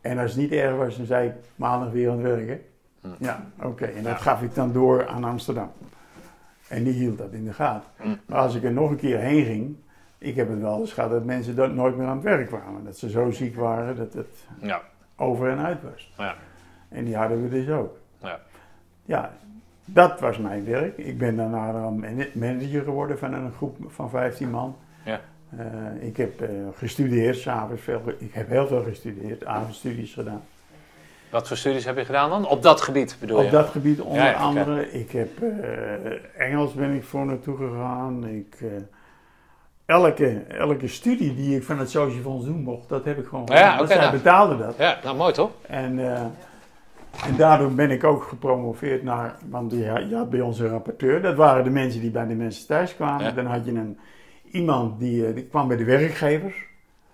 En 0.00 0.18
als 0.18 0.30
het 0.30 0.40
niet 0.40 0.52
erg 0.52 0.76
was, 0.76 0.96
dan 0.96 1.06
zei 1.06 1.28
ik 1.28 1.34
maandag 1.56 1.90
weer 1.90 2.10
aan 2.10 2.16
het 2.24 2.26
werk, 2.26 2.48
hè? 2.48 2.54
Hm. 2.54 2.60
Ja, 3.18 3.44
oké. 3.62 3.84
En 3.84 4.02
dat 4.02 4.20
gaf 4.20 4.42
ik 4.42 4.54
dan 4.54 4.72
door 4.72 5.06
aan 5.06 5.24
Amsterdam. 5.24 5.70
En 6.68 6.84
die 6.84 6.92
hield 6.92 7.18
dat 7.18 7.32
in 7.32 7.44
de 7.44 7.52
gaten. 7.52 7.88
Maar 8.26 8.38
als 8.38 8.54
ik 8.54 8.64
er 8.64 8.72
nog 8.72 8.90
een 8.90 8.96
keer 8.96 9.18
heen 9.18 9.44
ging, 9.44 9.76
ik 10.18 10.36
heb 10.36 10.48
het 10.48 10.60
wel 10.60 10.80
eens 10.80 10.92
gehad 10.92 11.10
dat 11.10 11.24
mensen 11.24 11.56
dat 11.56 11.72
nooit 11.74 11.96
meer 11.96 12.06
aan 12.06 12.14
het 12.16 12.24
werk 12.24 12.46
kwamen. 12.46 12.84
Dat 12.84 12.98
ze 12.98 13.10
zo 13.10 13.30
ziek 13.30 13.56
waren 13.56 13.96
dat 13.96 14.12
het 14.12 14.46
Ja. 14.60 14.80
over 15.16 15.50
en 15.50 15.58
uit 15.58 15.82
was. 15.82 16.12
Ja. 16.18 16.34
En 16.88 17.04
die 17.04 17.16
hadden 17.16 17.42
we 17.42 17.48
dus 17.48 17.68
ook. 17.68 17.96
Ja. 18.18 18.40
Ja, 19.04 19.32
dat 19.84 20.20
was 20.20 20.38
mijn 20.38 20.64
werk. 20.64 20.96
Ik 20.98 21.18
ben 21.18 21.36
daarna 21.36 21.90
manager 22.32 22.82
geworden 22.82 23.18
van 23.18 23.34
een 23.34 23.52
groep 23.52 23.76
van 23.86 24.10
15 24.10 24.50
man. 24.50 24.76
Ja. 25.04 25.20
Eh, 25.56 26.06
ik 26.06 26.16
heb 26.16 26.40
eh, 26.40 26.48
gestudeerd, 26.74 27.36
s'avonds 27.36 27.82
veel. 27.82 28.02
Ik 28.18 28.34
heb 28.34 28.48
heel 28.48 28.66
veel 28.66 28.82
gestudeerd, 28.82 29.44
avondstudies 29.44 30.14
gedaan. 30.14 30.42
Wat 31.34 31.48
voor 31.48 31.56
studies 31.56 31.84
heb 31.84 31.96
je 31.96 32.04
gedaan 32.04 32.30
dan? 32.30 32.48
Op 32.48 32.62
dat 32.62 32.80
gebied 32.80 33.16
bedoel 33.20 33.38
je? 33.40 33.44
Op 33.44 33.50
dat 33.50 33.68
gebied 33.68 34.00
onder 34.00 34.18
Ja, 34.22 34.28
ja, 34.30 34.36
andere. 34.36 34.90
Ik 34.92 35.10
heb 35.10 35.28
eh, 35.42 36.46
Engels 36.48 36.72
ben 36.74 36.90
ik 36.94 37.04
voor 37.04 37.26
naartoe 37.26 37.56
gegaan. 37.56 38.26
Ik, 38.26 38.56
eh, 38.60 38.66
elke, 39.86 40.28
elke 40.48 40.88
studie 40.88 41.34
die 41.34 41.56
ik 41.56 41.62
van 41.62 41.78
het 41.78 41.90
Social 41.90 42.22
Fonds 42.22 42.44
doen 42.44 42.62
mocht, 42.62 42.88
dat 42.88 43.04
heb 43.04 43.18
ik 43.18 43.26
gewoon 43.26 43.44
Ja, 43.46 43.54
gedaan. 43.54 43.68
oké, 43.70 43.76
Want 43.78 43.88
zij 43.90 43.98
nou. 44.00 44.12
betaalden 44.12 44.58
dat. 44.58 44.74
Ja, 44.78 44.98
nou 45.04 45.16
mooi 45.16 45.32
toch? 45.32 45.50
En, 45.66 45.98
eh, 46.14 46.20
en 47.26 47.36
daardoor 47.36 47.70
ben 47.72 47.90
ik 47.90 48.04
ook 48.04 48.22
gepromoveerd 48.22 49.02
naar, 49.02 49.36
want 49.48 49.72
je, 49.72 49.88
had- 49.88 50.08
je 50.08 50.16
had 50.16 50.30
bij 50.30 50.40
ons 50.40 50.58
een 50.58 50.68
rapporteur. 50.68 51.22
Dat 51.22 51.34
waren 51.36 51.64
de 51.64 51.70
mensen 51.70 52.00
die 52.00 52.10
bij 52.10 52.26
de 52.26 52.34
mensen 52.34 52.66
thuis 52.66 52.94
kwamen. 52.94 53.24
Ja. 53.24 53.30
Dan 53.30 53.46
had 53.46 53.64
je 53.64 53.70
een, 53.70 53.98
iemand 54.50 54.98
die, 54.98 55.32
die 55.32 55.44
kwam 55.46 55.68
bij 55.68 55.76
de 55.76 55.84
werkgevers. 55.84 56.54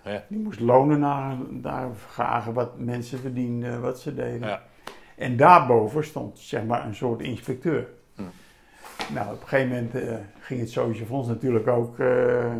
Ja. 0.03 0.23
Die 0.27 0.39
moest 0.39 0.59
lonen 0.59 0.99
naar, 0.99 1.35
daar 1.49 1.87
vragen 1.95 2.53
wat 2.53 2.79
mensen 2.79 3.19
verdienden, 3.19 3.81
wat 3.81 3.99
ze 3.99 4.13
deden. 4.13 4.47
Ja. 4.47 4.61
En 5.15 5.37
daarboven 5.37 6.05
stond 6.05 6.39
zeg 6.39 6.63
maar 6.63 6.85
een 6.85 6.95
soort 6.95 7.21
inspecteur. 7.21 7.87
Hm. 8.15 8.21
Nou, 9.13 9.33
op 9.33 9.41
een 9.41 9.47
gegeven 9.47 9.69
moment 9.69 9.95
eh, 9.95 10.15
ging 10.39 10.59
het 10.59 10.69
Social 10.69 11.05
Fonds 11.05 11.27
natuurlijk 11.27 11.67
ook 11.67 11.99
eh, 11.99 12.53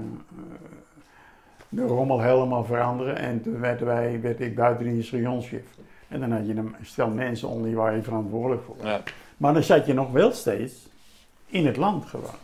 de 1.70 1.86
rommel 1.86 2.22
helemaal 2.22 2.66
veranderen. 2.66 3.18
En 3.18 3.42
toen 3.42 3.60
werden 3.60 3.88
wij, 3.88 4.22
werd 4.22 4.40
ik 4.40 4.56
buitendienst 4.56 5.12
rayonchef. 5.12 5.64
En 6.08 6.20
dan 6.20 6.32
had 6.32 6.48
je 6.48 6.56
een 6.56 6.76
stel 6.82 7.10
mensen 7.10 7.48
onder 7.48 7.70
je 7.70 7.76
waar 7.76 7.96
je 7.96 8.02
verantwoordelijk 8.02 8.64
voor 8.64 8.76
was. 8.76 8.86
Ja. 8.86 9.02
Maar 9.38 9.54
dan 9.54 9.64
zat 9.64 9.86
je 9.86 9.94
nog 9.94 10.12
wel 10.12 10.32
steeds 10.32 10.90
in 11.46 11.66
het 11.66 11.78
land 11.78 12.06
gewoon. 12.06 12.36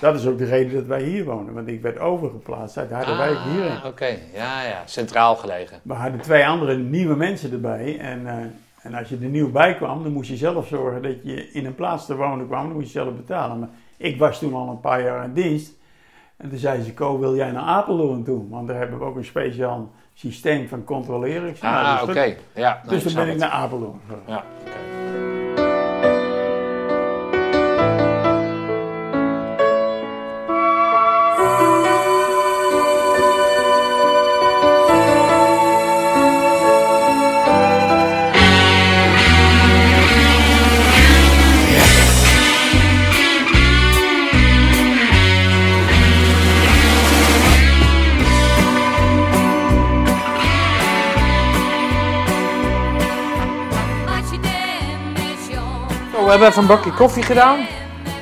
Dat 0.00 0.14
is 0.14 0.26
ook 0.26 0.38
de 0.38 0.44
reden 0.44 0.74
dat 0.74 0.86
wij 0.86 1.02
hier 1.02 1.24
wonen. 1.24 1.54
Want 1.54 1.68
ik 1.68 1.82
werd 1.82 1.98
overgeplaatst 1.98 2.76
uit 2.78 2.90
Harderwijk 2.90 3.36
Ah, 3.36 3.44
hierin. 3.44 3.84
Oké, 3.86 4.06
ja, 4.34 4.62
ja. 4.62 4.82
Centraal 4.84 5.36
gelegen. 5.36 5.80
We 5.82 5.92
hadden 5.92 6.20
twee 6.20 6.46
andere 6.46 6.76
nieuwe 6.76 7.16
mensen 7.16 7.52
erbij. 7.52 7.98
En, 7.98 8.26
eh, 8.26 8.34
en 8.82 8.94
als 8.94 9.08
je 9.08 9.18
er 9.22 9.28
nieuw 9.28 9.50
bij 9.50 9.74
kwam, 9.76 10.02
dan 10.02 10.12
moest 10.12 10.30
je 10.30 10.36
zelf 10.36 10.66
zorgen 10.66 11.02
dat 11.02 11.22
je 11.22 11.50
in 11.52 11.66
een 11.66 11.74
plaats 11.74 12.06
te 12.06 12.16
wonen 12.16 12.46
kwam. 12.46 12.66
Dan 12.66 12.72
moest 12.76 12.92
je 12.92 13.00
zelf 13.00 13.14
betalen. 13.16 13.58
Maar 13.58 13.68
ik 13.96 14.18
was 14.18 14.38
toen 14.38 14.54
al 14.54 14.68
een 14.68 14.80
paar 14.80 15.02
jaar 15.02 15.24
in 15.24 15.32
dienst. 15.32 15.72
En 16.36 16.48
toen 16.48 16.58
zei 16.58 16.82
ze, 16.82 16.94
Ko, 16.94 17.18
wil 17.18 17.36
jij 17.36 17.50
naar 17.50 17.62
Apeldoorn 17.62 18.24
toe? 18.24 18.48
Want 18.48 18.68
daar 18.68 18.76
hebben 18.78 18.98
we 18.98 19.04
ook 19.04 19.16
een 19.16 19.24
speciaal 19.24 19.90
systeem 20.14 20.68
van 20.68 20.84
controleren. 20.84 21.54
Nou, 21.60 21.74
Ah, 21.86 22.02
oké. 22.08 22.34
Ja, 22.54 22.80
nou, 22.84 22.88
Dus 22.88 23.02
toen 23.02 23.14
ben 23.14 23.28
ik 23.28 23.36
naar 23.38 23.50
Apeldoorn 23.50 24.00
gegaan. 24.06 24.22
Ja, 24.26 24.44
oké. 24.66 24.89
We 56.30 56.36
hebben 56.36 56.58
even 56.58 56.70
een 56.70 56.76
bakje 56.76 56.92
koffie 56.92 57.22
gedaan. 57.22 57.58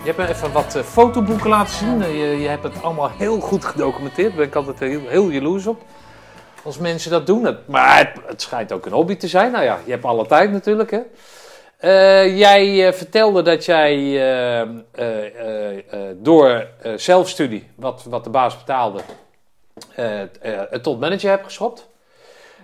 Je 0.04 0.12
hebt 0.12 0.30
even 0.30 0.52
wat 0.52 0.74
eh, 0.74 0.82
fotoboeken 0.82 1.48
laten 1.48 1.74
zien. 1.74 2.02
Eh, 2.02 2.18
je, 2.18 2.40
je 2.40 2.48
hebt 2.48 2.62
het 2.62 2.82
allemaal 2.82 3.10
heel 3.10 3.40
goed 3.40 3.64
gedocumenteerd. 3.64 4.28
Daar 4.28 4.36
ben 4.36 4.46
ik 4.46 4.54
altijd 4.54 4.78
heel, 4.78 5.00
heel 5.06 5.28
jaloers 5.28 5.66
op. 5.66 5.82
Als 6.62 6.78
mensen 6.78 7.10
dat 7.10 7.26
doen. 7.26 7.44
Het, 7.44 7.68
maar 7.68 7.98
het, 7.98 8.08
het 8.26 8.42
schijnt 8.42 8.72
ook 8.72 8.86
een 8.86 8.92
hobby 8.92 9.16
te 9.16 9.28
zijn. 9.28 9.52
Nou 9.52 9.64
ja, 9.64 9.78
je 9.84 9.90
hebt 9.90 10.04
alle 10.04 10.26
tijd 10.26 10.50
natuurlijk. 10.50 10.90
Hè. 10.90 11.00
Eh, 11.78 12.38
jij 12.38 12.92
vertelde 12.92 13.42
dat 13.42 13.64
jij 13.64 13.96
door 16.16 16.66
zelfstudie, 16.96 17.68
wat, 17.74 18.04
wat 18.08 18.24
de 18.24 18.30
baas 18.30 18.58
betaalde, 18.58 19.00
het 19.90 20.82
tot 20.82 21.00
manager 21.00 21.30
hebt 21.30 21.44
geschopt. 21.44 21.88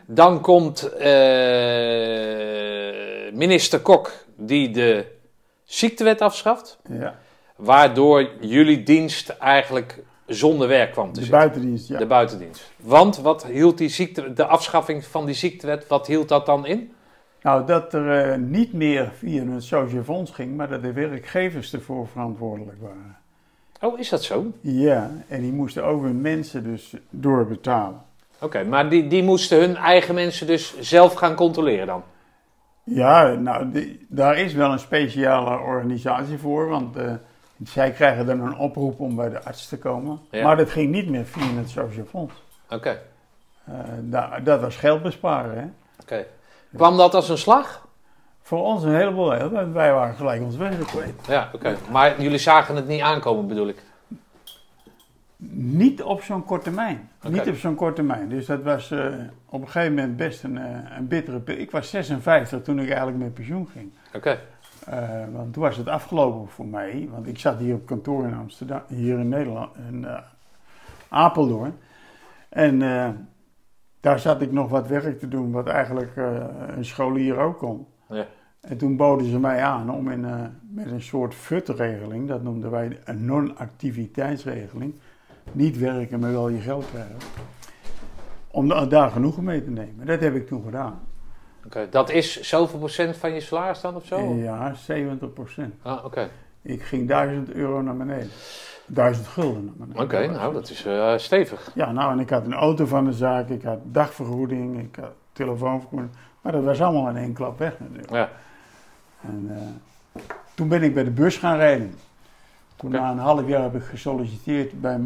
Dan 0.07 0.41
komt 0.41 0.91
minister 3.33 3.81
Kok, 3.81 4.13
die 4.37 4.71
de 4.71 5.13
ziektewet 5.75 6.21
afschaft. 6.21 6.79
Ja, 6.89 7.15
Waardoor 7.57 8.31
jullie 8.41 8.83
dienst 8.83 9.29
eigenlijk 9.29 10.03
zonder 10.27 10.69
werk 10.69 10.93
kwam 10.93 11.07
te 11.07 11.13
de 11.13 11.21
zitten. 11.21 11.39
buitendienst, 11.39 11.89
ja. 11.89 11.99
De 11.99 12.07
buitendienst. 12.07 12.71
Want 12.77 13.17
wat 13.17 13.47
hield 13.47 13.79
die 13.79 13.89
ziekte, 13.89 14.33
de 14.33 14.47
afschaffing 14.47 15.05
van 15.05 15.27
die 15.27 15.35
ziektewet, 15.35 15.87
wat 15.87 16.07
hield 16.07 16.29
dat 16.29 16.47
dan 16.47 16.67
in? 16.67 16.93
Nou, 17.43 17.67
dat 17.67 17.95
er 17.95 18.31
eh, 18.33 18.39
niet 18.39 18.73
meer 18.73 19.13
via 19.19 19.43
een 19.43 19.63
sociaal 19.63 20.03
fonds 20.05 20.31
ging, 20.31 20.57
maar 20.57 20.69
dat 20.69 20.83
de 20.83 20.93
werkgevers 20.93 21.73
ervoor 21.73 22.09
verantwoordelijk 22.09 22.81
waren. 22.81 23.17
Oh, 23.81 23.99
is 23.99 24.09
dat 24.09 24.23
zo? 24.23 24.47
Ja, 24.61 25.11
en 25.29 25.41
die 25.41 25.53
moesten 25.53 25.85
ook 25.85 26.03
hun 26.03 26.21
mensen 26.21 26.65
dus 26.65 26.95
doorbetalen. 27.11 28.03
Oké, 28.41 28.65
maar 28.65 28.89
die, 28.91 29.07
die 29.09 29.23
moesten 29.23 29.59
hun 29.59 29.77
eigen 29.77 30.15
mensen 30.15 30.47
dus 30.47 30.81
zelf 30.81 31.15
gaan 31.15 31.35
controleren 31.35 31.87
dan? 31.87 32.03
Ja, 32.85 33.29
nou, 33.29 33.71
die- 33.71 34.07
daar 34.09 34.39
is 34.39 34.53
wel 34.53 34.73
een 34.73 34.79
speciale 34.79 35.59
organisatie 35.59 36.39
voor, 36.39 36.69
want 36.69 36.97
eh, 36.97 37.13
zij 37.65 37.91
krijgen 37.91 38.27
dan 38.27 38.41
een 38.41 38.57
oproep 38.59 39.01
om 39.01 39.17
bij 39.17 39.29
de 39.29 39.43
arts 39.43 39.69
te 39.69 39.79
komen. 39.79 40.21
Ja. 40.31 40.45
Maar 40.45 40.57
dat 40.57 40.71
ging 40.71 40.91
niet 40.91 41.09
meer 41.11 41.25
via 41.25 41.57
het 41.57 41.71
sociaal 41.71 42.05
fonds. 42.07 42.35
Oké, 42.71 43.01
Eh, 43.65 43.75
da- 44.01 44.41
dat 44.41 44.61
was 44.61 44.77
geld 44.77 45.03
besparen, 45.03 45.59
hè. 45.59 45.65
oké. 46.03 46.27
Kwam 46.77 46.97
dat 46.97 47.15
als 47.15 47.29
een 47.29 47.39
slag? 47.39 47.87
Voor 48.43 48.63
ons 48.63 48.83
een 48.83 48.95
heleboel, 48.95 49.29
wij 49.73 49.93
waren 49.93 50.15
gelijk 50.15 50.43
ons 50.43 50.57
werk 50.57 50.87
kwijt. 50.87 51.27
Ja, 51.29 51.49
oké. 51.53 51.77
Maar 51.91 52.23
jullie 52.23 52.39
zagen 52.39 52.77
het 52.77 52.87
niet 52.87 53.01
aankomen, 53.01 53.47
bedoel 53.47 53.69
ik? 53.69 53.83
Niet 55.37 56.03
op 56.03 56.23
zo'n 56.23 56.45
korte 56.45 56.65
termijn. 56.65 57.11
Niet 57.29 57.49
op 57.49 57.57
zo'n 57.57 57.75
korte 57.75 57.95
termijn. 57.95 58.29
Dus 58.29 58.47
dat 58.47 58.63
was 58.63 58.91
eh, 58.91 59.15
op 59.47 59.61
een 59.61 59.69
gegeven 59.69 59.95
moment 59.95 60.17
best 60.17 60.45
een, 60.45 60.59
eh, 60.59 60.97
een 60.97 61.09
bittere 61.09 61.41
pil. 61.41 61.57
Ik 61.57 61.71
was 61.71 61.91
56 61.91 62.63
toen 62.63 62.81
ik 62.81 62.89
eigenlijk 62.89 63.19
met 63.19 63.35
pensioen 63.35 63.69
ging. 63.69 63.93
Oké, 64.15 64.39
Eh, 64.85 65.25
want 65.33 65.53
toen 65.53 65.63
was 65.63 65.77
het 65.77 65.89
afgelopen 65.89 66.49
voor 66.49 66.67
mij. 66.67 67.09
Want 67.11 67.27
ik 67.27 67.39
zat 67.39 67.59
hier 67.59 67.75
op 67.75 67.87
kantoor 67.87 68.25
in 68.25 68.35
Amsterdam, 68.35 68.83
hier 68.89 69.19
in 69.19 69.29
Nederland, 69.29 69.77
in 69.89 70.07
Apeldoorn. 71.09 71.75
En 72.49 72.79
daar 74.01 74.19
zat 74.19 74.43
ik 74.43 74.53
nog 74.53 74.71
wat 74.71 74.89
werk 74.89 75.19
te 75.19 75.29
doen, 75.29 75.51
wat 75.51 75.67
eigenlijk 75.67 76.13
een 76.77 76.85
scholier 76.85 77.37
ook 77.37 77.59
kon. 77.59 77.87
Ja. 78.09 78.27
En 78.61 78.77
toen 78.77 78.97
boden 78.97 79.27
ze 79.27 79.39
mij 79.39 79.63
aan 79.63 79.91
om 79.91 80.11
in, 80.11 80.27
met 80.71 80.91
een 80.91 81.03
soort 81.03 81.35
FUT-regeling, 81.35 82.29
dat 82.29 82.43
noemden 82.43 82.71
wij 82.71 82.99
een 83.05 83.25
non-activiteitsregeling, 83.25 84.95
niet 85.53 85.79
werken, 85.79 86.21
maar 86.21 86.33
wel 86.33 86.49
je 86.49 86.61
geld 86.61 86.85
krijgen, 86.91 87.17
om 88.51 88.69
da- 88.69 88.87
daar 88.87 89.11
genoegen 89.11 89.45
mee 89.45 89.65
te 89.65 89.71
nemen. 89.71 90.07
Dat 90.07 90.21
heb 90.21 90.35
ik 90.35 90.47
toen 90.47 90.63
gedaan. 90.65 91.01
oké. 91.67 91.87
Dat 91.91 92.11
is 92.11 92.41
zoveel 92.41 92.79
procent 92.79 93.17
van 93.17 93.33
je 93.33 93.41
salaris 93.41 93.81
dan 93.81 93.95
of 93.95 94.05
zo? 94.07 94.35
Ja, 94.35 94.75
70 94.75 95.33
procent. 95.33 95.75
Ah, 95.83 96.05
oké. 96.05 96.29
Ik 96.63 96.83
ging 96.83 97.09
1000 97.09 97.51
euro 97.53 97.83
naar 97.83 97.97
beneden. 97.97 98.29
1000 98.87 99.27
gulden 99.27 99.65
naar 99.65 99.75
beneden. 99.87 100.03
Oké, 100.03 100.27
nou 100.27 100.53
dat 100.53 100.71
is 100.71 100.85
eh, 100.85 101.17
stevig. 101.17 101.71
Ja, 101.75 101.93
nou 101.93 102.13
en 102.13 102.19
ik 102.19 102.31
had 102.31 102.45
een 102.47 102.55
auto 102.55 102.87
van 102.87 103.05
de 103.05 103.13
zaak, 103.13 103.49
ik 103.49 103.63
had 103.63 103.79
dagvergoeding, 103.85 104.79
ik 104.81 104.97
had 105.01 105.13
telefoonvergoeding. 105.33 106.11
Maar 106.41 106.53
dat 106.53 106.65
was 106.65 106.81
allemaal 106.83 107.09
in 107.09 107.17
één 107.17 107.33
klap 107.33 107.59
weg 107.59 107.81
natuurlijk. 107.81 108.11
Ja, 108.11 108.31
En 109.21 109.47
eh, 109.51 110.23
toen 110.55 110.69
ben 110.69 110.83
ik 110.83 110.95
bij 110.95 111.05
de 111.05 111.11
bus 111.11 111.37
gaan 111.37 111.57
rijden. 111.57 111.95
Toen 112.85 112.93
na 112.93 113.11
een 113.11 113.19
half 113.19 113.47
jaar 113.47 113.63
heb 113.63 113.75
ik 113.75 113.83
gesolliciteerd 113.83 114.81
bij, 114.81 115.01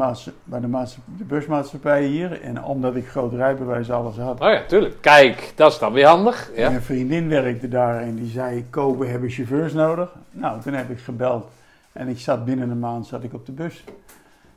bij 0.44 0.60
de, 0.60 0.66
maats- 0.68 0.98
de 1.18 1.24
busmaatschappij 1.24 2.04
hier. 2.04 2.40
En 2.42 2.64
omdat 2.64 2.96
ik 2.96 3.08
groot 3.08 3.32
rijbewijs 3.32 3.90
alles 3.90 4.16
had. 4.16 4.40
oh 4.40 4.50
ja, 4.50 4.64
tuurlijk. 4.66 4.96
Kijk, 5.00 5.52
dat 5.56 5.72
is 5.72 5.78
dan 5.78 5.92
weer 5.92 6.06
handig. 6.06 6.50
Ja, 6.56 6.68
Mijn 6.68 6.82
vriendin 6.82 7.28
werkte 7.28 7.68
daar 7.68 8.00
en 8.00 8.14
die 8.14 8.30
zei, 8.30 8.64
Ko, 8.70 8.98
we 8.98 9.06
hebben 9.06 9.30
chauffeurs 9.30 9.72
nodig. 9.72 10.14
Nou, 10.30 10.60
toen 10.60 10.72
heb 10.72 10.90
ik 10.90 10.98
gebeld 10.98 11.48
en 11.92 12.08
ik 12.08 12.18
zat 12.18 12.44
binnen 12.44 12.70
een 12.70 12.78
maand 12.78 13.06
zat 13.06 13.24
ik 13.24 13.34
op 13.34 13.46
de 13.46 13.52
bus. 13.52 13.84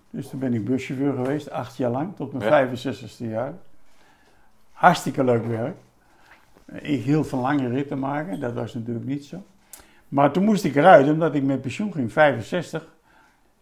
Dus 0.09 0.29
toen 0.29 0.39
ben 0.39 0.53
ik 0.53 0.65
buschauffeur 0.65 1.13
geweest, 1.13 1.49
acht 1.51 1.77
jaar 1.77 1.91
lang, 1.91 2.15
tot 2.15 2.33
mijn 2.33 2.45
Ja. 2.45 2.67
65ste 2.75 3.25
jaar. 3.29 3.53
Hartstikke 4.71 5.23
leuk 5.23 5.45
werk. 5.45 5.75
Ik 6.81 7.03
hield 7.03 7.27
van 7.27 7.39
lange 7.39 7.67
ritten 7.67 7.99
maken, 7.99 8.39
dat 8.39 8.53
was 8.53 8.73
natuurlijk 8.73 9.05
niet 9.05 9.25
zo. 9.25 9.43
Maar 10.07 10.31
toen 10.31 10.43
moest 10.43 10.63
ik 10.63 10.75
eruit, 10.75 11.09
omdat 11.09 11.35
ik 11.35 11.43
met 11.43 11.61
pensioen 11.61 11.93
ging, 11.93 12.11
65. 12.11 12.85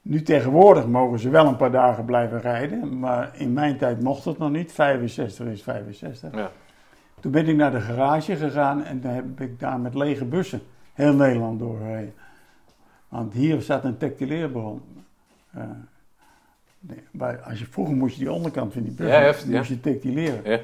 Nu 0.01 0.21
tegenwoordig 0.21 0.87
mogen 0.87 1.19
ze 1.19 1.29
wel 1.29 1.45
een 1.47 1.55
paar 1.55 1.71
dagen 1.71 2.05
blijven 2.05 2.41
rijden, 2.41 2.99
maar 2.99 3.31
in 3.33 3.53
mijn 3.53 3.77
tijd 3.77 4.01
mocht 4.01 4.25
het 4.25 4.37
nog 4.37 4.51
niet. 4.51 4.71
65 4.71 5.45
is 5.47 5.63
65. 5.63 6.33
ja. 6.35 6.51
Toen 7.19 7.31
ben 7.31 7.47
ik 7.47 7.55
naar 7.55 7.71
de 7.71 7.79
garage 7.79 8.35
gegaan 8.35 8.83
en 8.83 9.01
toen 9.01 9.11
heb 9.11 9.41
ik 9.41 9.59
daar 9.59 9.79
met 9.79 9.95
lege 9.95 10.25
bussen 10.25 10.61
heel 10.93 11.13
Nederland 11.13 11.59
doorgereden. 11.59 12.13
Want 13.09 13.33
hier 13.33 13.61
zat 13.61 13.83
een 13.83 13.97
textileerbron. 13.97 14.81
Eh, 15.51 15.63
nee, 16.79 17.03
bij- 17.11 17.39
als 17.41 17.59
je, 17.59 17.65
vroeger 17.65 17.95
moest 17.95 18.13
je 18.13 18.19
die 18.19 18.31
onderkant 18.31 18.73
van 18.73 18.81
die 18.83 18.91
bus 18.91 19.09
Ja, 19.09 19.25
moest 19.25 19.47
ja. 19.47 19.63
je 19.67 19.79
textileren. 19.79 20.51
Ja. 20.51 20.59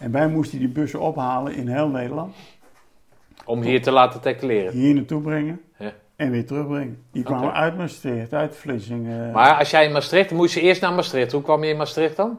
En 0.00 0.10
wij 0.10 0.28
moesten 0.28 0.58
die 0.58 0.68
bussen 0.68 1.00
ophalen 1.00 1.54
in 1.54 1.68
heel 1.68 1.88
Nederland. 1.88 2.34
Om 3.44 3.62
hier 3.62 3.82
te 3.82 3.90
laten 3.90 4.20
tacleren. 4.20 4.72
Hier 4.72 4.94
naartoe 4.94 5.20
brengen 5.22 5.60
Ja. 5.78 5.92
En 6.16 6.30
weer 6.30 6.46
terugbrengen. 6.46 7.02
Die 7.12 7.22
kwamen 7.22 7.52
uit 7.52 7.76
Maastricht, 7.76 8.32
uit 8.32 8.56
Vlissingen. 8.56 9.30
Maar 9.30 9.54
als 9.58 9.70
jij 9.70 9.84
in 9.86 9.92
Maastricht, 9.92 10.28
dan 10.28 10.38
moest 10.38 10.54
je 10.54 10.60
eerst 10.60 10.80
naar 10.80 10.92
Maastricht. 10.92 11.32
Hoe 11.32 11.42
kwam 11.42 11.64
je 11.64 11.70
in 11.70 11.76
Maastricht 11.76 12.16
dan? 12.16 12.38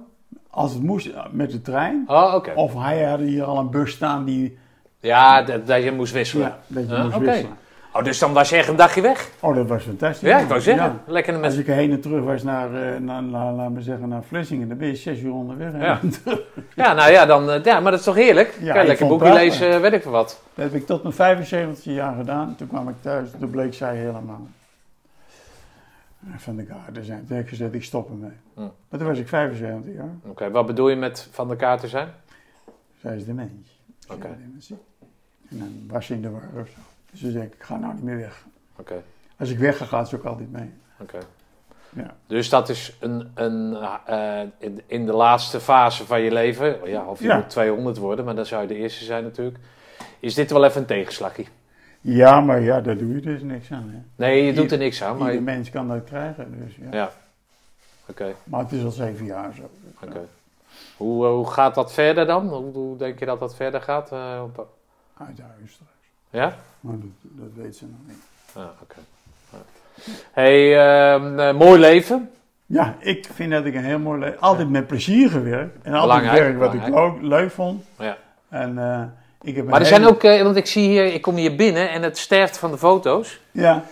Als 0.50 0.74
het 0.74 0.84
moest 0.84 1.10
met 1.32 1.52
de 1.52 1.62
trein. 1.62 2.04
Oh, 2.08 2.34
oké. 2.36 2.52
Of 2.56 2.74
hij 2.74 3.04
had 3.04 3.20
hier 3.20 3.44
al 3.44 3.58
een 3.60 3.70
bus 3.70 3.92
staan 3.92 4.26
die 4.26 4.58
Ja, 5.00 5.42
dat, 5.44 5.68
dat 5.68 5.84
je 5.84 5.92
moest 5.92 6.14
wisselen. 6.14 6.48
ja, 6.48 6.60
dat 6.68 6.90
je 6.90 7.04
moest 7.04 7.18
wisselen. 7.18 7.58
Oh, 7.96 8.04
dus 8.04 8.20
dan 8.20 8.34
was 8.34 8.50
je 8.50 8.56
echt 8.56 8.68
een 8.68 8.76
dagje 8.76 9.02
weg. 9.02 9.30
Oh, 9.40 9.56
dat 9.56 9.68
was 9.68 9.84
fantastisch. 9.84 10.30
Ja, 10.30 10.40
ik 10.40 10.48
wou 10.48 10.62
zeggen. 10.62 10.86
Ja. 10.86 11.12
Lekker 11.12 11.34
Als 11.34 11.56
met... 11.56 11.68
ik 11.68 11.74
heen 11.74 11.92
en 11.92 12.02
terug 12.02 12.24
was 12.24 12.44
naar, 12.44 12.66
eh, 12.66 13.00
naar, 13.00 13.24
naar, 13.24 13.54
laat 13.54 13.70
me 13.70 13.82
zeggen, 13.82 14.10
naar 14.10 14.24
Vlissingen, 14.24 14.68
dan 14.68 14.78
ben 14.78 14.88
je 14.88 14.96
zes 14.96 15.20
uur 15.20 15.34
onderweg. 15.34 15.72
hè. 15.72 15.86
Ja. 15.86 16.00
Ja, 16.76 16.94
nou 16.94 17.12
ja, 17.12 17.26
dan, 17.26 17.52
eh, 17.52 17.64
ja, 17.64 17.80
maar 17.80 17.92
dat 17.92 18.00
is 18.00 18.06
toch 18.06 18.16
heerlijk? 18.16 18.54
kan 18.54 18.66
je 18.66 18.72
ik 18.82 18.88
lekker 18.88 19.08
boekje 19.08 19.34
lezen, 19.34 19.72
eh, 19.72 19.80
weet 19.80 19.94
ik 19.94 20.02
veel 20.02 20.12
wat. 20.12 20.42
Dat 20.54 20.66
heb 20.66 20.74
ik 20.74 20.86
tot 20.86 21.04
mijn 21.04 21.16
75 21.16 21.94
jaar 21.94 22.16
gedaan. 22.16 22.56
Toen 22.56 22.68
kwam 22.68 22.90
ik 22.90 22.96
thuis, 23.02 23.30
toen 23.40 23.50
bleek 23.50 23.74
zij 23.74 23.96
helemaal. 23.96 24.48
Van 26.38 26.56
de 26.56 26.64
kaart 26.64 26.98
zijn. 27.02 27.26
Toen 27.28 27.36
heb 27.36 27.46
ik 27.46 27.50
gezegd, 27.50 27.74
ik 27.74 27.84
stop 27.84 28.10
ermee. 28.10 28.38
Hm. 28.54 28.62
Maar 28.62 29.00
toen 29.00 29.08
was 29.08 29.18
ik 29.18 29.28
75 29.28 29.94
jaar. 29.94 30.16
Oké, 30.26 30.52
wat 30.52 30.66
bedoel 30.66 30.90
je 30.90 30.96
met 30.96 31.28
van 31.32 31.48
de 31.48 31.56
kaart 31.56 31.80
te 31.80 31.88
zijn? 31.88 32.08
Zij 33.02 33.16
is 33.16 33.26
dementie. 33.26 33.66
Ze 34.00 34.14
Oké. 34.14 34.28
En 35.50 35.58
dan 35.58 35.86
was 35.88 36.06
ze 36.06 36.14
in 36.14 36.22
de 36.22 36.30
war 36.30 36.50
of 36.62 36.68
zo. 36.68 36.95
Dus 37.16 37.24
toen 37.24 37.32
zei 37.32 37.44
ik, 37.46 37.54
ik 37.54 37.64
ga 37.64 37.78
nou 37.78 37.94
niet 37.94 38.04
meer 38.04 38.18
weg. 38.18 38.46
Oké, 38.76 39.04
Als 39.38 39.50
ik 39.50 39.58
weg 39.60 39.78
ga, 39.78 39.86
gaat 39.86 40.10
ze 40.10 40.16
ook 40.16 40.24
altijd 40.26 40.52
mee. 40.52 40.74
oké. 41.00 41.18
Ja. 41.90 42.16
Dus 42.28 42.50
dat 42.50 42.70
is 42.70 42.96
een, 43.00 43.32
een, 43.36 43.76
eh, 44.06 44.42
in, 44.58 44.82
in 44.86 45.06
de 45.06 45.14
laatste 45.14 45.60
fase 45.60 46.06
van 46.06 46.22
je 46.22 46.32
leven, 46.32 46.90
ja, 46.90 47.06
of 47.06 47.20
je 47.20 47.28
Ja. 47.28 47.36
moet 47.36 47.50
200 47.50 47.98
worden, 47.98 48.26
maar 48.26 48.36
dan 48.36 48.46
zou 48.46 48.62
je 48.62 48.68
de 48.68 48.76
eerste 48.76 49.04
zijn 49.04 49.24
natuurlijk. 49.24 49.58
Is 50.20 50.34
dit 50.34 50.52
wel 50.52 50.64
even 50.66 50.82
een 50.82 50.88
tegenslagje? 50.88 51.46
Ja, 52.02 52.42
maar 52.42 52.62
ja, 52.62 52.82
daar 52.82 52.98
doe 52.98 53.14
je 53.16 53.22
dus 53.22 53.42
niks 53.42 53.72
aan. 53.72 53.90
Hè. 53.90 53.98
Nee, 54.16 54.44
je 54.46 54.54
doet 54.54 54.72
er 54.72 54.78
niks 54.78 55.04
aan, 55.04 55.18
maar... 55.18 55.28
Ieder 55.28 55.44
mens 55.44 55.70
kan 55.70 55.88
dat 55.88 56.04
krijgen. 56.04 56.64
Dus 56.66 56.76
ja. 56.76 56.88
Ja. 56.98 57.12
Oké, 58.06 58.34
Maar 58.44 58.60
het 58.60 58.72
is 58.72 58.84
al 58.84 58.92
zeven 58.92 59.26
jaar 59.26 59.54
zo. 59.54 59.70
oké. 60.04 60.22
Hoe, 60.98 61.26
eh, 61.26 61.32
hoe 61.32 61.52
gaat 61.52 61.76
dat 61.76 61.94
verder 61.94 62.26
dan? 62.26 62.48
Hoe, 62.48 62.74
hoe 62.74 62.98
denk 62.98 63.20
je 63.20 63.26
dat 63.26 63.40
dat 63.40 63.56
verder 63.56 63.82
gaat? 63.82 64.12
eh, 64.12 64.42
op- 64.44 64.68
Uit 65.18 65.40
huis. 65.40 65.80
Ja? 66.36 66.56
Maar 66.80 66.96
dat, 67.00 67.10
dat 67.22 67.64
weet 67.64 67.76
ze 67.76 67.86
nog 67.86 68.00
niet. 68.08 68.18
Ah, 68.54 68.64
oké. 68.82 68.96
Ja. 69.52 69.58
Hey, 70.32 70.78
ehm, 70.78 71.40
eh, 71.40 71.54
mooi 71.54 71.80
leven. 71.80 72.30
Ja, 72.66 72.96
ik 73.00 73.28
vind 73.34 73.52
dat 73.52 73.66
ik 73.66 73.76
een 73.76 73.84
heel 73.84 74.00
mooi 74.00 74.20
leven... 74.20 74.40
Altijd 74.40 74.70
met 74.70 74.88
plezier 74.88 75.30
gewerkt. 75.30 75.78
En 75.84 75.94
altijd 75.94 76.20
Belangrijk, 76.22 76.44
werk 76.44 76.58
wat 76.60 76.74
ik 76.74 76.84
belangrijk. 76.86 77.22
leuk, 77.22 77.30
leuk 77.30 77.52
vond. 77.52 77.84
Ja. 78.00 78.18
En 78.50 78.78
eh, 78.78 79.02
ik 79.42 79.56
heb 79.56 79.66
Maar 79.66 79.80
er 79.80 79.86
zijn 79.86 80.06
ook, 80.06 80.24
eh, 80.24 80.42
want 80.42 80.56
ik 80.56 80.66
zie 80.66 80.88
hier, 80.88 81.06
ik 81.14 81.22
kom 81.22 81.36
hier 81.36 81.56
binnen 81.56 81.90
en 81.90 82.02
het 82.04 82.18
sterft 82.18 82.58
van 82.58 82.72
de 82.72 82.78
foto's. 82.78 83.40
Ja, 83.52 83.84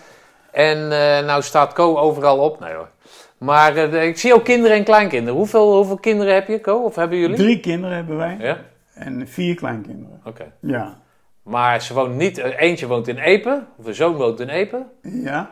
En 0.52 0.88
nou 1.26 1.42
staat 1.42 1.74
Co 1.74 1.98
overal 1.98 2.38
op. 2.38 2.60
Nee 2.60 2.74
hoor. 2.74 2.90
Maar 3.38 3.78
ik 3.78 4.18
zie 4.18 4.34
ook 4.34 4.44
kinderen 4.44 4.78
en 4.78 4.84
kleinkinderen. 4.84 5.38
Hoeveel, 5.38 5.76
hoeveel 5.76 5.98
kinderen 5.98 6.34
heb 6.34 6.48
je, 6.48 6.62
Co? 6.62 6.84
Of 6.84 6.96
hebben 6.96 7.18
jullie? 7.18 7.36
drie 7.36 7.60
kinderen 7.60 7.96
hebben 7.96 8.18
wij. 8.18 8.38
Ja? 8.40 8.58
En 8.94 9.28
vier 9.28 9.56
kleinkinderen. 9.56 10.22
Oké. 10.24 10.52
Ja. 10.60 11.02
Maar 11.44 11.82
ze 11.82 11.94
woont 11.94 12.16
niet, 12.16 12.38
eh, 12.38 12.60
eentje 12.60 12.88
woont 12.88 13.08
in 13.08 13.18
Epe, 13.18 13.64
of 13.76 13.86
een 13.86 13.96
zoon 13.96 14.16
woont 14.16 14.40
in 14.40 14.50
Epe. 14.50 14.86
Ja. 15.02 15.50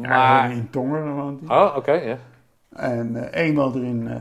Maar, 0.00 0.50
in 0.50 0.70
Tongeren 0.70 1.14
woont 1.14 1.40
hij. 1.48 1.58
oh 1.58 1.76
oké, 1.76 1.92
ja. 1.92 2.16
En 2.68 3.16
eh 3.16 3.42
één 3.42 3.54
woont 3.54 3.74
er 3.74 3.84
in 3.84 4.08
eh 4.08 4.20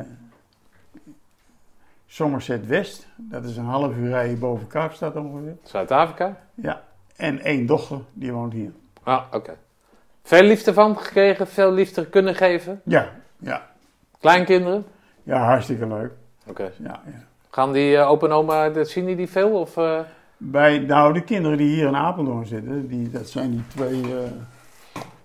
Somerset 2.06 2.68
West. 2.68 3.08
Dat 3.16 3.44
is 3.44 3.58
een 3.58 3.66
half 3.66 3.96
uur 3.96 4.10
rijden 4.10 4.40
boven 4.40 4.68
Kaapstad 4.68 5.16
ongeveer. 5.16 5.56
Zuid-Afrika? 5.64 6.38
Ja. 6.54 6.84
En 7.16 7.40
één 7.40 7.66
dochter, 7.66 8.00
die 8.14 8.32
woont 8.32 8.54
hier. 8.54 8.72
Ah, 9.04 9.24
oké. 9.32 9.58
Veel 10.24 10.44
liefde 10.44 10.74
van 10.74 10.98
gekregen, 10.98 11.48
veel 11.48 11.72
liefde 11.72 12.06
kunnen 12.06 12.36
geven. 12.36 12.82
Ja, 12.86 13.10
ja. 13.38 13.68
Kleinkinderen? 14.20 14.86
Ja, 15.24 15.44
hartstikke 15.46 15.88
leuk. 15.88 16.12
Oké. 16.46 16.64
Ja, 16.64 17.02
ja. 17.06 17.24
Gaan 17.50 17.72
die 17.72 17.98
eh, 17.98 18.10
opa 18.10 18.26
en 18.26 18.32
oma, 18.32 18.70
dat 18.70 18.90
zien 18.90 19.06
die 19.06 19.16
die 19.16 19.30
veel? 19.30 19.60
Of? 19.60 19.78
Bij, 20.46 20.80
nou, 20.80 21.14
de 21.14 21.22
kinderen 21.22 21.58
die 21.58 21.68
hier 21.76 21.88
in 21.88 21.96
Apeldoorn 21.96 22.46
zitten, 22.46 22.88
die, 22.88 23.10
dat 23.10 23.30
zijn 23.30 23.52
die 23.52 23.64
twee 23.68 24.02
eh, 24.02 24.32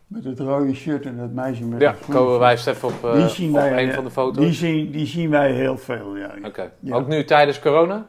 met 0.07 0.25
het 0.25 0.39
rode 0.41 0.75
shirt 0.75 1.05
en 1.07 1.17
dat 1.17 1.33
meisje 1.33 1.65
met 1.65 1.81
Ja, 1.81 1.91
het 1.91 2.01
groene 2.03 2.27
shirt. 2.29 2.39
wijst 2.39 2.67
even 2.67 2.89
op, 2.89 3.05
eh, 3.05 3.15
Die 3.15 3.29
zien 3.29 3.49
op 3.49 3.55
wij, 3.55 3.83
een 3.83 3.89
eh, 3.89 3.95
van 3.95 4.05
de 4.05 4.11
foto's. 4.11 4.45
Die 4.45 4.53
zien, 4.53 4.91
die 4.91 5.07
zien 5.07 5.31
wij 5.31 5.53
heel 5.53 5.77
veel, 5.79 6.17
ja. 6.17 6.31
Oké. 6.45 6.71
Ja. 6.81 6.95
Ook 6.95 7.09
nu 7.09 7.25
tijdens 7.25 7.61
corona? 7.61 8.07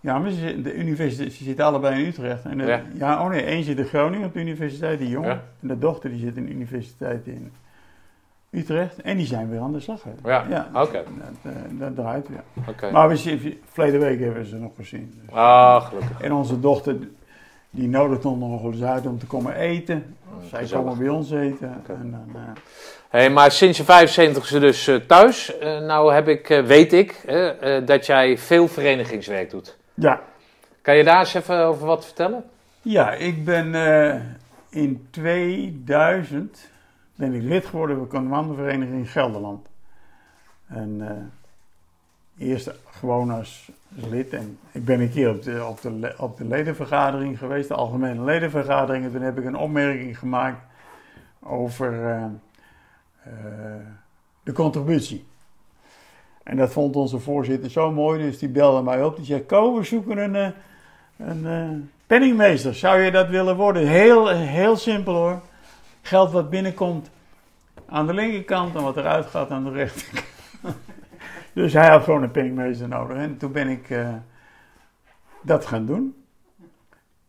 Ja, 0.00 0.18
maar 0.18 0.30
ze, 0.30 0.38
zitten- 0.38 0.62
de 0.62 0.74
universiteit, 0.74 1.32
ze 1.32 1.44
zitten 1.44 1.64
allebei 1.64 2.00
in 2.02 2.06
Utrecht. 2.08 2.44
En 2.44 2.58
de- 2.58 2.64
Ja. 2.64 2.82
ja. 2.94 3.22
oh 3.22 3.28
nee, 3.28 3.42
één 3.42 3.64
zit 3.64 3.78
in 3.78 3.84
Groningen 3.84 4.26
op 4.26 4.32
de 4.34 4.40
universiteit, 4.40 4.98
die 4.98 5.08
jongen. 5.08 5.28
Ja. 5.30 5.42
En 5.62 5.68
de 5.68 5.78
dochter 5.78 6.10
die 6.10 6.18
zit 6.18 6.36
in 6.36 6.44
de 6.44 6.50
universiteit 6.52 7.26
in 7.26 7.52
Utrecht. 8.50 9.00
En 9.02 9.16
die 9.16 9.26
zijn 9.26 9.50
weer 9.50 9.60
aan 9.60 9.72
de 9.72 9.80
slag. 9.80 10.02
Hè. 10.02 10.10
Ja, 10.30 10.68
oké. 10.74 11.02
Dat, 11.42 11.52
eh, 11.52 11.60
dat 11.70 11.94
draait 11.94 12.28
weer. 12.28 12.42
Oké. 12.68 12.90
Maar 12.90 13.08
we 13.08 13.16
zien, 13.16 13.60
verleden 13.72 14.00
week 14.00 14.20
hebben 14.20 14.42
we 14.42 14.48
ze 14.48 14.56
nog 14.56 14.72
gezien. 14.76 15.20
Dus. 15.26 15.34
Ah, 15.34 15.84
gelukkig. 15.86 16.20
En 16.20 16.32
onze 16.32 16.60
dochter, 16.60 16.96
die 17.70 17.88
nodigt 17.88 18.24
ons 18.24 18.40
nog 18.40 18.62
wel 18.62 18.72
eens 18.72 18.82
uit 18.82 19.06
om 19.06 19.18
te 19.18 19.26
komen 19.26 19.54
eten. 19.54 20.16
Zij 20.48 20.60
gezellig. 20.60 20.84
komen 20.84 20.98
bij 20.98 21.08
ons 21.08 21.30
eten. 21.30 21.76
Oké. 21.78 21.92
En 21.92 22.10
dan, 22.10 22.30
eh, 22.34 22.40
Hey, 23.08 23.30
maar 23.30 23.50
sinds 23.50 23.78
je 23.78 23.84
75 23.84 24.52
e 24.52 24.58
dus 24.58 24.86
eh, 24.86 24.96
thuis. 24.96 25.52
Nou 25.60 26.12
heb 26.14 26.28
ik, 26.28 26.46
weet 26.66 26.92
ik 26.92 27.20
dat 27.84 28.06
jij 28.06 28.38
veel 28.38 28.68
verenigingswerk 28.68 29.50
doet. 29.50 29.76
ja. 29.94 30.20
Kan 30.82 30.96
je 30.96 31.04
daar 31.04 31.18
eens 31.18 31.34
even 31.34 31.64
over 31.64 31.86
wat 31.86 32.04
vertellen? 32.04 32.44
ja, 32.82 33.12
ik 33.12 33.44
ben 33.44 33.74
in 34.70 35.06
2000 35.10 36.70
ben 37.20 37.34
ik 37.34 37.42
lid 37.42 37.66
geworden 37.66 37.96
van 37.96 38.04
de 38.04 38.10
commandovereniging 38.10 39.10
Gelderland. 39.10 39.66
En 40.66 40.96
eh, 42.36 42.48
eerst 42.48 42.70
gewoon 42.84 43.30
als, 43.30 43.70
lid. 43.88 44.32
En 44.32 44.58
ik 44.72 44.84
ben 44.84 45.00
een 45.00 45.10
keer 45.10 45.30
op 45.30 45.42
de, 45.42 45.64
op, 45.64 45.80
de, 45.80 46.14
op 46.18 46.36
de 46.36 46.44
ledenvergadering 46.44 47.38
geweest, 47.38 47.68
de 47.68 47.74
algemene 47.74 48.24
ledenvergadering. 48.24 49.04
En 49.04 49.12
toen 49.12 49.22
heb 49.22 49.38
ik 49.38 49.44
een 49.44 49.56
opmerking 49.56 50.18
gemaakt 50.18 50.62
over 51.40 52.04
eh, 52.04 52.24
eh, 53.22 53.86
de 54.42 54.52
contributie. 54.52 55.24
En 56.42 56.56
dat 56.56 56.72
vond 56.72 56.96
onze 56.96 57.18
voorzitter 57.18 57.70
zo 57.70 57.92
mooi, 57.92 58.22
dus 58.22 58.38
die 58.38 58.48
belde 58.48 58.82
mij 58.82 59.04
op. 59.04 59.16
Die 59.16 59.24
zei, 59.24 59.46
Ko, 59.46 59.76
we 59.76 59.84
zoeken 59.84 60.34
een, 60.34 60.54
een 61.16 61.90
penningmeester. 62.06 62.74
Zou 62.74 63.00
je 63.00 63.10
dat 63.10 63.28
willen 63.28 63.56
worden? 63.56 63.86
Heel, 63.86 64.28
heel 64.28 64.76
simpel 64.76 65.14
hoor. 65.14 65.40
Geld 66.02 66.30
wat 66.30 66.50
binnenkomt 66.50 67.10
aan 67.86 68.06
de 68.06 68.14
linkerkant 68.14 68.74
en 68.74 68.82
wat 68.82 68.96
eruit 68.96 69.26
gaat 69.26 69.50
aan 69.50 69.64
de 69.64 69.70
rechterkant. 69.70 70.26
dus 71.54 71.72
hij 71.72 71.88
had 71.88 72.04
gewoon 72.04 72.22
een 72.22 72.30
penningmeester 72.30 72.88
nodig. 72.88 73.16
En 73.16 73.36
toen 73.36 73.52
ben 73.52 73.68
ik 73.68 73.90
eh, 73.90 74.14
dat 75.42 75.66
gaan 75.66 75.86
doen. 75.86 76.24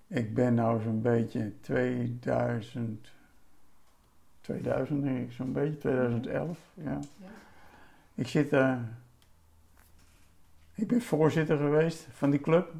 Ik 0.07 0.33
ben 0.33 0.53
nou 0.53 0.81
zo'n 0.81 1.01
beetje 1.01 1.53
2000, 1.61 3.11
2000 4.41 5.03
denk 5.03 5.17
ik 5.17 5.31
zo'n 5.31 5.51
beetje, 5.51 5.77
2011. 5.77 6.59
Ja. 6.73 6.99
Ik 8.15 8.27
zit 8.27 8.53
eh, 8.53 8.77
ik 10.81 10.87
ben 10.87 11.01
voorzitter 11.01 11.57
geweest 11.57 12.07
van 12.11 12.29
die 12.29 12.39
club. 12.39 12.73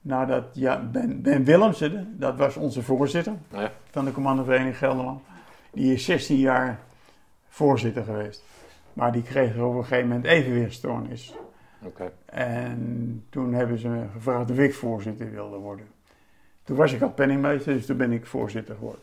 Nadat 0.00 0.44
ja, 0.52 0.88
Ben, 0.92 1.22
ben 1.22 1.44
Willemsen, 1.44 2.14
dat 2.18 2.36
was 2.36 2.56
onze 2.56 2.82
voorzitter 2.82 3.32
Ja. 3.52 3.70
van 3.90 4.04
de 4.04 4.12
commandovereniging 4.12 4.76
Gelderland. 4.78 5.20
Die 5.72 5.92
is 5.92 6.04
16 6.04 6.36
jaar 6.38 6.78
voorzitter 7.48 8.04
geweest. 8.04 8.44
Maar 8.92 9.12
die 9.12 9.22
kreeg 9.22 9.56
op 9.58 9.74
een 9.74 9.84
gegeven 9.84 10.08
moment 10.08 10.26
evenwichtstoornis. 10.26 11.34
Oké. 11.82 12.12
En 12.24 13.24
toen 13.30 13.52
hebben 13.54 13.78
ze 13.78 13.88
me 13.88 14.04
gevraagd 14.12 14.50
of 14.50 14.58
ik 14.58 14.74
voorzitter 14.74 15.30
wilde 15.30 15.56
worden. 15.56 15.86
Toen 16.64 16.76
was 16.76 16.92
ik 16.92 17.02
al 17.02 17.10
penningmeester, 17.12 17.74
dus 17.74 17.86
toen 17.86 17.96
ben 17.96 18.12
ik 18.12 18.26
voorzitter 18.26 18.74
geworden. 18.74 19.00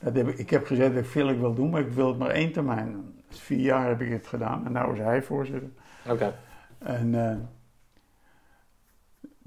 Dat 0.00 0.14
heb 0.16 0.28
ik, 0.28 0.38
ik 0.38 0.50
heb 0.50 0.66
gezegd 0.66 0.94
dat 0.94 1.04
ik 1.04 1.10
veel 1.10 1.28
ik 1.28 1.38
wil 1.38 1.54
doen, 1.54 1.70
maar 1.70 1.80
ik 1.80 1.92
wil 1.92 2.08
het 2.08 2.18
maar 2.18 2.30
één 2.30 2.52
termijn. 2.52 3.14
Dus 3.28 3.40
vier 3.40 3.60
jaar 3.60 3.88
heb 3.88 4.00
ik 4.00 4.10
het 4.10 4.26
gedaan 4.26 4.66
en 4.66 4.72
nu 4.72 4.92
is 4.92 4.98
hij 4.98 5.22
voorzitter. 5.22 5.68
Oké. 6.08 6.34
En 6.78 7.30
eh, 7.30 7.36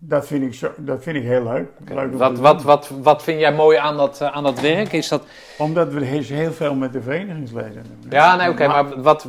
dat, 0.01 0.27
vind 0.27 0.43
ik 0.43 0.53
zo, 0.53 0.71
dat 0.77 1.03
vind 1.03 1.15
ik 1.17 1.23
heel 1.23 1.43
leuk. 1.43 1.67
Wat, 2.11 2.37
wat, 2.39 2.57
doen. 2.57 2.65
wat, 2.65 2.91
wat 3.01 3.23
vind 3.23 3.39
jij 3.39 3.53
mooi 3.53 3.77
aan 3.77 3.97
dat, 3.97 4.21
eh, 4.21 4.35
aan 4.35 4.43
dat 4.43 4.59
werk? 4.61 4.93
Is 4.93 5.07
dat... 5.07 5.23
Omdat 5.57 5.93
we 5.93 6.05
heel, 6.05 6.51
veel 6.51 6.75
met 6.75 6.93
de 6.93 7.01
verenigingsleden 7.01 7.73
doen. 8.01 8.11
Ja, 8.11 8.35
nee, 8.35 8.49
oké, 8.49 8.67
maar 8.67 9.01
wat, 9.01 9.27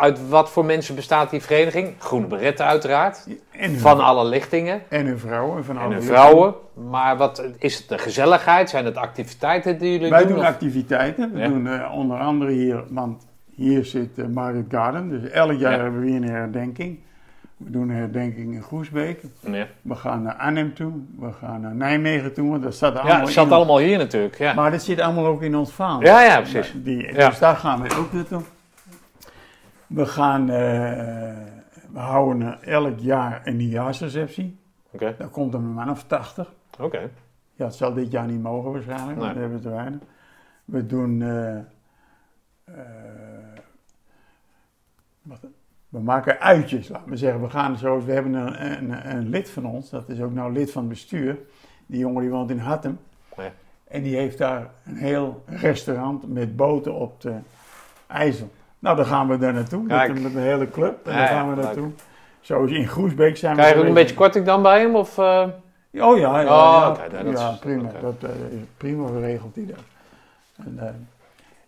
uit 0.00 0.28
wat 0.28 0.50
voor 0.50 0.64
mensen 0.64 0.94
bestaat 0.94 1.30
die 1.30 1.42
vereniging? 1.42 1.94
Groene 1.98 2.26
beretten 2.26 2.66
uiteraard. 2.66 3.26
En 3.50 3.70
hun, 3.70 3.78
Van 3.78 4.00
alle 4.00 4.24
lichtingen. 4.24 4.82
en 4.88 5.06
hun 5.06 5.18
vrouwen. 5.18 5.64
Van 5.64 5.74
En 5.76 5.80
alle 5.82 5.90
hun 5.94 5.98
lichtingen. 6.02 6.22
vrouwen. 6.22 6.54
Maar 6.90 7.16
wat, 7.16 7.44
is 7.58 7.78
het 7.78 7.88
de 7.88 7.98
gezelligheid? 7.98 8.70
Zijn 8.70 8.84
het 8.84 8.96
activiteiten 8.96 9.78
die 9.78 9.92
jullie 9.92 10.10
Wij 10.10 10.18
doen? 10.20 10.28
doen 10.28 10.38
of- 10.38 10.44
activiteiten. 10.44 11.32
We 11.32 11.38
Ja. 11.38 11.48
doen 11.48 11.66
eh, 11.66 11.92
onder 11.94 12.18
andere 12.18 12.50
hier, 12.50 12.84
want 12.88 13.26
hier 13.54 13.84
zit 13.84 14.18
uh, 14.18 14.26
Margaret 14.26 14.64
Garden. 14.68 15.08
Dus 15.08 15.30
elk 15.30 15.52
jaar 15.58 15.72
Ja. 15.76 15.82
hebben 15.82 16.00
we 16.00 16.06
hier 16.06 16.16
een 16.16 16.28
herdenking. 16.30 16.98
We 17.56 17.70
doen 17.70 17.88
een 17.88 17.96
herdenking 17.96 18.54
in 18.54 18.62
Groesbeek. 18.62 19.22
Ja, 19.40 19.66
We 19.82 19.94
gaan 19.94 20.22
naar 20.22 20.34
Arnhem 20.34 20.74
toe. 20.74 20.92
We 21.18 21.32
gaan 21.32 21.60
naar 21.60 21.74
Nijmegen 21.74 22.32
toe. 22.34 22.50
Want 22.50 22.62
dat 22.62 22.74
staat 22.74 22.90
er 22.90 22.96
ja 22.96 23.02
allemaal 23.02 23.20
het 23.24 23.32
zat 23.32 23.46
in. 23.46 23.52
allemaal 23.52 23.78
hier 23.78 23.98
natuurlijk. 23.98 24.38
Ja, 24.38 24.54
Maar 24.54 24.70
dat 24.70 24.82
zit 24.82 25.00
allemaal 25.00 25.26
ook 25.26 25.42
in 25.42 25.56
ons 25.56 25.72
vaandel. 25.72 26.08
ja, 26.12 26.22
ja 26.22 26.40
precies. 26.40 26.72
Die, 26.76 27.12
Ja. 27.14 27.28
Dus 27.28 27.38
daar 27.38 27.56
gaan 27.56 27.82
we 27.82 27.96
ook 27.96 28.12
naartoe. 28.12 28.42
We 29.86 30.06
gaan, 30.06 30.40
eh, 30.50 30.56
we 31.92 31.98
houden 31.98 32.62
elk 32.62 32.98
jaar 32.98 33.40
een 33.44 33.56
nieuwjaarsreceptie. 33.56 34.58
Oké, 34.90 35.14
Daar 35.18 35.28
komt 35.28 35.54
er 35.54 35.60
een 35.60 35.72
man 35.72 35.90
of 35.90 36.04
80. 36.04 36.52
oké. 36.80 37.10
Ja, 37.54 37.64
het 37.64 37.74
zal 37.74 37.92
dit 37.94 38.10
jaar 38.10 38.26
niet 38.26 38.42
mogen 38.42 38.72
waarschijnlijk, 38.72 39.18
want 39.18 39.24
Nee. 39.26 39.34
we 39.34 39.40
hebben 39.40 39.60
te 39.60 39.70
weinig. 39.70 40.00
We 40.64 40.86
doen, 40.86 41.22
eh, 41.22 41.56
wat, 45.22 45.40
we 45.96 46.02
maken 46.02 46.40
uitjes, 46.40 46.88
laten 46.88 47.10
we 47.10 47.16
zeggen. 47.16 47.42
We 47.42 47.50
gaan 47.50 47.78
zo, 47.78 48.04
we 48.04 48.12
hebben 48.12 48.34
een, 48.34 48.72
een, 48.72 49.16
een 49.16 49.28
lid 49.28 49.50
van 49.50 49.66
ons, 49.66 49.90
dat 49.90 50.08
is 50.08 50.20
ook 50.20 50.32
nou 50.32 50.52
lid 50.52 50.72
van 50.72 50.80
het 50.82 50.90
bestuur. 50.90 51.38
Die 51.86 51.98
jongen 51.98 52.20
die 52.22 52.30
woont 52.30 52.50
in 52.50 52.58
Hattem. 52.58 52.98
Ja. 53.36 53.42
En 53.88 54.02
die 54.02 54.16
heeft 54.16 54.38
daar 54.38 54.70
een 54.84 54.96
heel 54.96 55.42
restaurant 55.46 56.32
met 56.32 56.56
boten 56.56 56.94
op 56.94 57.20
de 57.20 57.32
IJssel. 58.06 58.50
Nou, 58.78 58.96
dan 58.96 59.06
gaan 59.06 59.28
we 59.28 59.38
daar 59.38 59.52
naartoe, 59.52 59.82
met, 59.82 59.88
Kijk. 59.96 60.14
de- 60.14 60.20
met 60.20 60.32
de 60.32 60.38
hele 60.38 60.70
club. 60.70 61.06
En 61.06 61.12
Ja, 61.12 61.18
dan 61.18 61.26
gaan 61.28 61.54
we 61.54 61.62
naartoe. 61.62 61.90
Zo 62.40 62.64
in 62.64 62.88
Groesbeek 62.88 63.36
zijn 63.36 63.54
we 63.54 63.60
Krijgen 63.60 63.80
we 63.82 63.88
een 63.88 63.94
beetje 63.94 64.14
korting 64.14 64.46
dan 64.46 64.62
bij 64.62 64.80
hem? 64.80 64.94
Of, 64.96 65.18
eh, 65.18 65.46
Oh 65.92 66.18
ja, 66.18 66.40
ja, 66.40 66.42
Oh, 66.42 66.96
ja, 66.98 67.06
nee, 67.22 67.24
dat 67.24 67.38
ja 67.40 67.50
is- 67.50 67.58
prima. 67.58 67.90
Dat 68.00 68.14
eh, 68.22 68.30
prima 68.76 69.06
geregeld 69.08 69.54
die 69.54 69.66
dat. 69.66 69.76
En, 70.56 70.74
eh, 70.78 70.86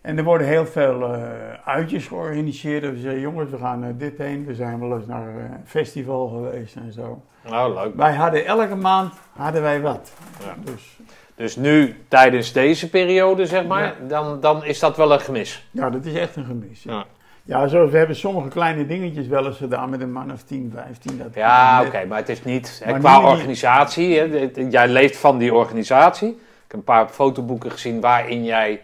en 0.09 0.19
er 0.19 0.25
worden 0.25 0.47
heel 0.47 0.67
veel 0.67 1.03
eh, 1.15 1.21
uitjes 1.65 2.07
georganiseerd. 2.07 2.83
We 2.93 2.99
zeggen, 3.01 3.21
jongens, 3.21 3.51
we 3.51 3.59
gaan 3.59 3.81
naar 3.81 3.97
dit 3.97 4.19
heen. 4.19 4.45
We 4.47 4.55
zijn 4.55 4.81
wel 4.81 4.97
eens 4.99 5.07
naar 5.07 5.29
eh, 5.29 5.35
een 5.43 5.61
festival 5.67 6.29
geweest 6.29 6.77
en 6.77 6.93
zo. 6.93 7.23
nou, 7.49 7.75
leuk. 7.75 7.95
Wij 7.97 8.15
hadden 8.15 8.47
elke 8.47 8.75
maand 8.75 9.13
hadden 9.37 9.63
wij 9.63 9.81
wat. 9.81 10.13
Ja. 10.45 10.55
Dus 10.73 10.97
Dus 11.35 11.57
nu, 11.57 11.97
tijdens 12.09 12.53
deze 12.53 12.91
periode, 12.91 13.47
zeg 13.47 13.67
maar, 13.67 13.95
dan, 14.09 14.41
dan 14.41 14.65
is 14.65 14.79
dat 14.79 14.97
wel 14.97 15.13
een 15.13 15.21
gemis. 15.21 15.69
ja, 15.71 15.91
dat 15.91 16.05
is 16.05 16.15
echt 16.15 16.37
een 16.37 16.45
gemis. 16.45 16.83
Ja. 16.83 16.93
Ja. 16.93 17.05
Ja, 17.43 17.67
zo, 17.67 17.89
we 17.91 17.99
hebben 17.99 18.17
sommige 18.17 18.49
kleine 18.49 18.87
dingetjes 18.87 19.27
wel 19.27 19.47
eens 19.47 19.57
gedaan 19.57 19.91
met 19.91 20.01
een 20.01 20.13
man 20.13 20.33
of 20.33 20.43
10, 20.43 20.73
15. 20.75 21.19
Dat 21.19 21.35
Ja, 21.35 21.83
oké, 21.87 22.05
maar 22.09 22.19
het 22.19 22.29
is 22.29 22.45
niet 22.45 22.81
hè, 22.85 22.99
qua 22.99 23.19
niet- 23.19 23.27
organisatie. 23.29 24.19
Hè, 24.19 24.51
jij 24.69 24.89
leeft 24.89 25.17
van 25.17 25.39
die 25.39 25.55
organisatie. 25.55 26.29
Ik 26.29 26.37
heb 26.69 26.75
een 26.75 26.85
paar 26.85 27.09
fotoboeken 27.09 27.71
gezien 27.71 28.01
waarin 28.01 28.45
jij 28.45 28.81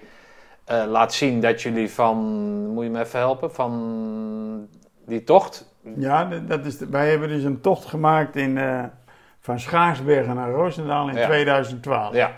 eh, 0.65 0.85
laat 0.87 1.13
zien 1.13 1.41
dat 1.41 1.63
jullie 1.63 1.91
van, 1.91 2.17
moet 2.73 2.85
je 2.85 2.91
me 2.91 3.01
even 3.01 3.19
helpen, 3.19 3.53
van 3.55 4.69
die 5.07 5.25
tocht. 5.25 5.73
Ja, 5.97 6.29
dat- 6.47 6.65
is 6.67 6.79
de- 6.79 6.89
wij 6.89 7.11
hebben 7.11 7.29
dus 7.29 7.43
een 7.43 7.61
tocht 7.61 7.85
gemaakt 7.85 8.37
in, 8.37 8.59
eh, 8.59 8.83
van 9.41 9.61
Schaarsbergen 9.61 10.35
naar 10.35 10.51
Roosendaal 10.51 11.09
in 11.09 11.17
Ja. 11.17 11.27
2012. 11.27 12.15
Ja, 12.15 12.33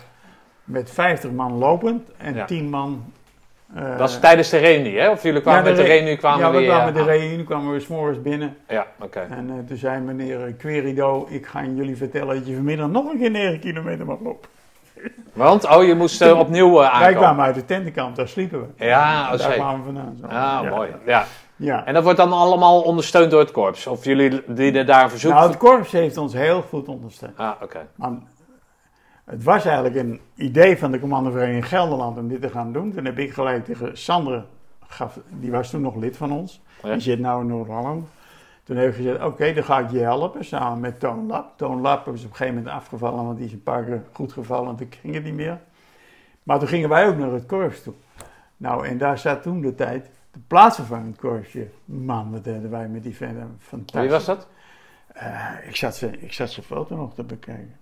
Met 0.63 0.91
50 0.91 1.31
man 1.31 1.53
lopend 1.57 2.11
en 2.17 2.33
Ja. 2.35 2.45
10 2.45 2.69
man... 2.69 3.03
eh, 3.75 3.89
dat 3.89 3.99
was 3.99 4.19
tijdens 4.19 4.49
de 4.49 4.57
reunie, 4.57 4.99
hè? 4.99 5.09
Of 5.09 5.23
jullie 5.23 5.41
kwamen 5.41 5.63
ja, 5.63 5.67
met 5.69 5.75
de 5.77 5.81
re- 5.81 5.87
reunie 5.87 6.17
kwamen 6.17 6.39
ja, 6.45 6.51
we 6.51 6.57
weer... 6.57 6.67
kwamen 6.67 6.85
met 6.85 6.95
de 6.95 6.99
ah, 6.99 7.05
reunie, 7.17 7.43
kwamen 7.45 7.73
we 7.73 7.79
s'morgens 7.79 8.21
binnen. 8.21 8.57
Ja, 8.67 8.87
oké. 8.99 9.19
En 9.19 9.65
toen 9.67 9.77
zei 9.77 9.99
meneer 10.01 10.53
Querido, 10.53 11.27
ik 11.29 11.45
ga 11.45 11.63
jullie 11.63 11.97
vertellen 11.97 12.35
dat 12.35 12.47
je 12.47 12.55
vanmiddag 12.55 12.89
nog 12.89 13.11
een 13.11 13.17
keer 13.19 13.31
9 13.31 13.59
kilometer 13.59 14.05
mag 14.05 14.19
lopen. 14.19 14.49
Want, 15.33 15.69
oh, 15.75 15.83
je 15.83 15.95
moest 15.95 16.21
eh, 16.21 16.39
opnieuw 16.39 16.73
Wij 16.73 16.87
aankomen. 16.87 17.15
kwamen 17.15 17.45
uit 17.45 17.55
de 17.55 17.65
tentenkamp, 17.65 18.15
daar 18.15 18.27
sliepen 18.27 18.59
we. 18.61 18.85
Ja, 18.85 19.21
oh, 19.23 19.29
daar 19.29 19.39
zeker. 19.39 19.55
kwamen 19.55 19.79
we 19.79 19.85
vandaan. 19.85 20.17
Zo. 20.21 20.25
Ah, 20.25 20.31
Ja. 20.63 20.69
mooi. 20.69 20.91
Ja. 21.05 21.25
Ja. 21.55 21.85
En 21.85 21.93
dat 21.93 22.03
wordt 22.03 22.17
dan 22.17 22.31
allemaal 22.33 22.81
ondersteund 22.81 23.31
door 23.31 23.39
het 23.39 23.51
korps? 23.51 23.87
Of 23.87 24.03
jullie 24.03 24.41
die 24.47 24.71
er 24.71 24.85
daar 24.85 25.03
een 25.03 25.09
verzoek... 25.09 25.31
Nou, 25.31 25.47
het 25.47 25.57
korps 25.57 25.91
heeft 25.91 26.17
ons 26.17 26.33
heel 26.33 26.61
goed 26.61 26.87
ondersteund. 26.87 27.37
Ah, 27.37 27.51
oké. 27.61 27.87
Maar 27.95 28.11
het 29.25 29.43
was 29.43 29.65
eigenlijk 29.65 29.95
een 29.95 30.19
idee 30.35 30.77
van 30.77 30.91
de 30.91 30.99
commandovereniging 30.99 31.67
Gelderland 31.67 32.17
om 32.17 32.27
dit 32.27 32.41
te 32.41 32.49
gaan 32.49 32.71
doen. 32.73 32.93
Toen 32.93 33.05
heb 33.05 33.17
ik 33.17 33.33
gelijk 33.33 33.65
tegen 33.65 33.97
Sandre, 33.97 34.43
gaf, 34.87 35.19
die 35.29 35.51
was 35.51 35.69
toen 35.69 35.81
nog 35.81 35.95
lid 35.95 36.17
van 36.17 36.31
ons. 36.31 36.61
Ja. 36.83 36.91
Die 36.91 37.01
zit 37.01 37.19
nou 37.19 37.41
in 37.41 37.47
Noord-Holland. 37.47 38.07
Toen 38.67 38.77
heb 38.77 38.89
ik 38.89 38.95
gezegd, 38.95 39.23
oké, 39.23 39.53
dan 39.53 39.63
ga 39.63 39.79
ik 39.79 39.89
je 39.89 39.99
helpen, 39.99 40.45
samen 40.45 40.79
met 40.79 40.99
Toon 40.99 41.27
Lap. 41.27 41.57
Toon 41.57 41.81
Lap 41.81 42.07
is 42.07 42.23
op 42.23 42.29
een 42.29 42.35
gegeven 42.35 42.55
moment 42.55 42.75
afgevallen, 42.75 43.25
want 43.25 43.37
die 43.37 43.45
is 43.45 43.51
een 43.51 43.63
paar 43.63 43.83
keer 43.83 44.03
goed 44.11 44.33
gevallen 44.33 44.69
en 44.69 44.75
toen 44.75 44.91
ging 45.01 45.13
het 45.13 45.23
niet 45.23 45.33
meer. 45.33 45.59
Maar 46.43 46.59
toen 46.59 46.67
gingen 46.67 46.89
wij 46.89 47.07
ook 47.07 47.17
naar 47.17 47.31
het 47.31 47.45
korps 47.45 47.83
toe. 47.83 47.93
Nou, 48.57 48.87
en 48.87 48.97
daar 48.97 49.17
zat 49.17 49.41
toen 49.41 49.61
de 49.61 49.75
tijd 49.75 50.09
de 50.31 50.39
plaatsvervangend 50.47 51.17
korpsje. 51.17 51.67
Man, 51.85 52.31
wat 52.31 52.43
deden 52.43 52.69
wij 52.69 52.87
met 52.87 53.03
die 53.03 53.15
verder 53.15 53.47
fantastisch. 53.59 54.01
Wie 54.01 54.09
was 54.09 54.25
dat? 54.25 54.47
Eh, 55.07 55.67
ik, 55.67 55.75
zat 55.75 55.95
ze, 55.95 56.19
ik 56.19 56.33
zat 56.33 56.49
zijn 56.49 56.65
foto 56.65 56.95
nog 56.95 57.13
te 57.13 57.23
bekijken. 57.23 57.75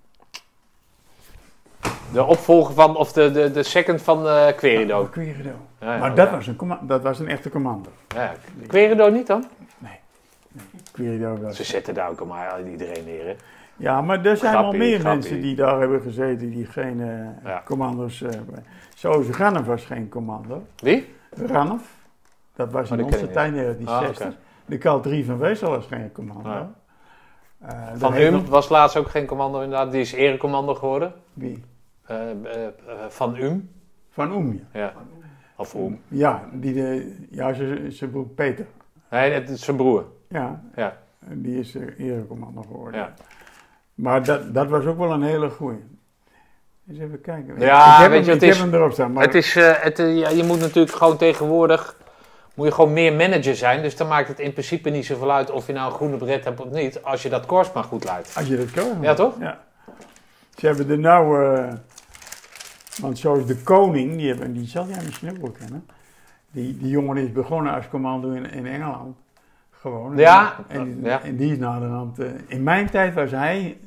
De 2.13 2.23
opvolger 2.23 2.73
van, 2.73 2.95
of 2.95 3.11
de, 3.11 3.31
de, 3.31 3.51
de 3.51 3.63
second 3.63 4.01
van 4.01 4.27
eh 4.27 4.55
Querido. 4.55 5.01
Oh, 5.01 5.11
Querido. 5.11 5.51
Ja, 5.79 5.93
ja, 5.93 5.99
maar 5.99 6.15
dat, 6.15 6.29
was 6.29 6.47
een 6.47 6.77
dat 6.81 7.01
was 7.01 7.19
een 7.19 7.27
echte 7.27 7.49
commando. 7.49 7.89
Ja. 8.07 8.33
Querido 8.67 9.09
niet 9.09 9.27
dan? 9.27 9.45
Ze 11.53 11.63
zetten 11.63 11.93
daar 11.93 12.09
ook 12.09 12.25
maar 12.25 12.61
iedereen 12.69 13.05
neer, 13.05 13.25
hè? 13.25 13.35
Ja, 13.77 14.01
maar 14.01 14.25
er 14.25 14.37
zijn 14.37 14.53
Grappie, 14.53 14.79
wel 14.79 14.87
meer 14.89 14.99
grappie. 14.99 15.19
mensen 15.19 15.41
die 15.41 15.55
daar 15.55 15.79
hebben 15.79 16.01
gezeten 16.01 16.49
die 16.49 16.65
geen 16.65 17.01
eh, 17.01 17.27
Ja. 17.43 17.61
commando's 17.65 18.19
hebben. 18.19 18.65
Zoals 18.95 19.27
Ranef 19.29 19.65
was 19.65 19.85
geen 19.85 20.09
commando. 20.09 20.63
Wie? 20.75 21.13
Ranef, 21.45 21.81
dat 22.55 22.71
was 22.71 22.91
Oh, 22.91 22.97
in 22.97 23.03
onze 23.03 23.17
tijd 23.31 23.53
1960. 23.55 24.25
Ah. 24.27 24.33
De 24.65 24.77
Kal 24.77 24.99
3 25.01 25.25
van 25.25 25.37
Weesel 25.37 25.69
was 25.69 25.85
geen 25.85 26.11
commando. 26.11 26.49
Ja. 26.49 26.71
Eh, 27.59 27.87
Van 27.95 28.15
Um 28.15 28.31
nog- 28.33 28.47
was 28.49 28.69
laatst 28.69 28.97
ook 28.97 29.09
geen 29.09 29.25
commando 29.25 29.61
inderdaad. 29.61 29.91
Die 29.91 30.01
is 30.01 30.13
erecommando 30.13 30.73
geworden. 30.75 31.13
Wie? 31.33 31.63
Eh, 32.05 32.29
eh, 32.31 32.65
eh, 32.65 32.71
van 33.09 33.35
Um. 33.37 33.69
Van 34.09 34.31
Oem, 34.31 34.53
ja. 34.71 34.79
Ja. 34.79 34.93
Of 35.55 35.73
Um. 35.73 36.01
Ja, 36.07 36.43
die 36.53 36.73
de, 36.73 37.15
ja 37.29 37.53
zijn 37.89 38.11
broer 38.11 38.27
Peter. 38.27 38.65
Nee, 39.09 39.31
het 39.31 39.59
zijn 39.59 39.77
broer. 39.77 40.05
Ja, 40.35 40.61
Ja. 40.75 40.97
die 41.29 41.59
is 41.59 41.75
er 41.75 41.93
erecommando 41.97 42.61
geworden. 42.61 42.99
Ja. 42.99 43.13
Maar 43.93 44.23
dat, 44.23 44.53
dat 44.53 44.67
was 44.67 44.85
ook 44.85 44.97
wel 44.97 45.11
een 45.11 45.23
hele 45.23 45.49
goeie. 45.49 45.83
Eens 46.89 46.99
even 46.99 47.21
kijken. 47.21 47.59
Ja, 47.59 47.95
ik 47.95 48.01
heb, 48.01 48.09
weet 48.11 48.25
hem, 48.25 48.33
het 48.33 48.43
ik 48.43 48.49
is- 48.49 48.57
heb 48.57 48.65
hem 48.71 48.75
erop 48.79 48.91
staan. 48.91 49.11
Maar 49.13 49.23
Het 49.23 49.35
is, 49.35 49.55
eh, 49.55 49.71
het, 49.77 49.99
eh, 49.99 50.17
ja, 50.17 50.29
je 50.29 50.43
moet 50.43 50.59
natuurlijk 50.59 50.95
gewoon 50.95 51.17
tegenwoordig... 51.17 52.03
Moet 52.53 52.67
je 52.67 52.73
gewoon 52.73 52.93
meer 52.93 53.13
manager 53.13 53.55
zijn. 53.55 53.81
Dus 53.81 53.95
dan 53.97 54.07
maakt 54.07 54.27
het 54.27 54.39
in 54.39 54.51
principe 54.51 54.89
niet 54.89 55.05
zoveel 55.05 55.31
uit 55.31 55.51
of 55.51 55.67
je 55.67 55.73
nou 55.73 55.87
een 55.89 55.95
groene 55.95 56.17
bret 56.17 56.43
hebt 56.43 56.59
of 56.59 56.69
niet. 56.71 57.03
Als 57.03 57.23
je 57.23 57.29
dat 57.29 57.45
korps 57.45 57.71
maar 57.73 57.83
goed 57.83 58.03
leidt. 58.03 58.33
Als 58.37 58.47
je 58.47 58.57
dat 58.57 58.71
kan. 58.71 59.01
Ja, 59.01 59.13
toch? 59.13 59.33
Ja. 59.39 59.59
Ze 60.57 60.65
hebben 60.67 60.89
er 60.89 60.99
nou, 60.99 61.45
eh, 61.55 61.73
want 63.01 63.19
zoals 63.19 63.45
de 63.45 63.55
koning, 63.55 64.15
die, 64.17 64.27
hebben, 64.27 64.53
die 64.53 64.67
zal 64.67 64.87
jij 64.87 65.03
misschien 65.05 65.29
ook 65.29 65.37
wel 65.37 65.51
kennen. 65.51 65.85
Die, 66.51 66.77
die 66.77 66.89
jongen 66.89 67.17
is 67.17 67.31
begonnen 67.31 67.73
als 67.73 67.87
commando 67.87 68.31
in, 68.31 68.51
in 68.51 68.65
Engeland. 68.67 69.15
Gewoon. 69.85 70.17
Ja, 70.17 70.55
En, 70.67 70.99
ja. 71.03 71.21
en 71.23 71.35
die 71.35 71.51
is 71.51 71.57
naderhand, 71.57 72.19
eh 72.19 72.25
in 72.47 72.63
mijn 72.63 72.89
tijd 72.89 73.13
was 73.13 73.31
hij, 73.31 73.77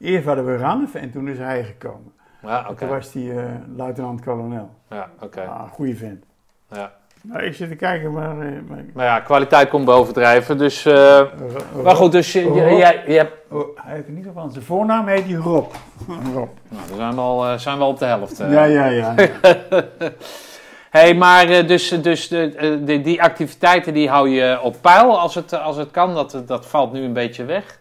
eerst 0.00 0.24
hadden 0.26 0.44
we 0.46 0.56
Ranef 0.56 0.94
en 0.94 1.10
toen 1.10 1.28
is 1.28 1.38
hij 1.38 1.64
gekomen. 1.64 2.12
Ja, 2.42 2.60
oké. 2.68 2.74
Toen 2.74 2.88
was 2.88 3.12
hij 3.12 3.36
eh, 3.36 3.44
luitenant-kolonel. 3.76 4.70
Ja, 4.90 5.08
oké. 5.20 5.40
Ah, 5.42 5.68
goede 5.70 5.96
vent. 5.96 6.24
Ja. 6.72 6.92
Nou, 7.22 7.42
ik 7.42 7.54
zit 7.54 7.68
te 7.68 7.74
kijken, 7.76 8.12
maar... 8.12 8.30
eh, 8.40 8.52
maar 8.68 8.84
Maar 8.94 9.04
ja, 9.06 9.20
kwaliteit 9.20 9.68
komt 9.68 9.84
bovendrijven. 9.84 10.58
Dus, 10.58 10.84
Ro- 10.84 11.28
maar 11.84 11.96
goed, 11.96 12.12
dus 12.12 12.34
Rob? 12.42 12.56
jij- 12.56 13.02
je 13.06 13.12
hebt... 13.16 13.36
Hij 13.74 13.94
heeft 13.94 14.08
in 14.08 14.16
ieder 14.16 14.32
geval 14.32 14.50
zijn 14.50 14.64
voornaam 14.64 15.06
heet 15.06 15.24
hij 15.24 15.34
Rob. 15.34 15.72
Rob. 16.34 16.48
Nou, 16.68 16.86
dan 16.88 16.96
zijn 16.96 17.14
we 17.14 17.20
al, 17.20 17.46
eh, 17.46 17.58
zijn 17.58 17.76
we 17.78 17.82
al 17.84 17.90
op 17.90 17.98
de 17.98 18.04
helft. 18.04 18.40
eh. 18.40 18.52
Ja, 18.52 18.64
ja, 18.64 18.86
ja. 18.86 19.14
hey, 20.90 21.14
maar 21.14 21.48
eh, 21.48 21.66
dus, 21.66 21.88
dus 21.88 22.28
de, 22.28 22.54
eh, 22.56 22.70
de, 22.80 23.00
die 23.00 23.22
activiteiten 23.22 23.94
die 23.94 24.08
hou 24.08 24.28
je 24.28 24.60
op 24.60 24.76
peil 24.80 25.18
als 25.18 25.34
het, 25.34 25.52
als 25.52 25.76
het 25.76 25.90
kan. 25.90 26.14
Dat, 26.14 26.42
dat 26.46 26.66
valt 26.66 26.92
nu 26.92 27.02
een 27.02 27.12
beetje 27.12 27.44
weg. 27.44 27.78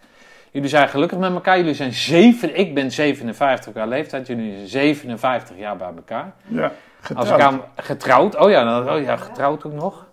Jullie 0.51 0.69
zijn 0.69 0.89
gelukkig 0.89 1.17
met 1.17 1.33
elkaar. 1.33 1.57
Jullie 1.57 1.73
zijn 1.73 1.93
zeven... 1.93 2.57
Ik 2.59 2.73
ben 2.73 2.91
57 2.91 3.73
jaar 3.73 3.87
leeftijd. 3.87 4.27
Jullie 4.27 4.53
zijn 4.55 4.67
57 4.67 5.57
jaar 5.57 5.77
bij 5.77 5.91
elkaar. 5.95 6.33
ja. 6.47 6.71
Als 7.15 7.29
ik 7.29 7.39
aan 7.39 7.61
getrouwd, 7.75 8.37
oh 8.37 8.49
ja, 8.49 8.63
dan, 8.63 8.95
oh 8.95 9.03
ja, 9.03 9.17
getrouwd 9.17 9.65
ook 9.65 9.73
nog. 9.73 10.05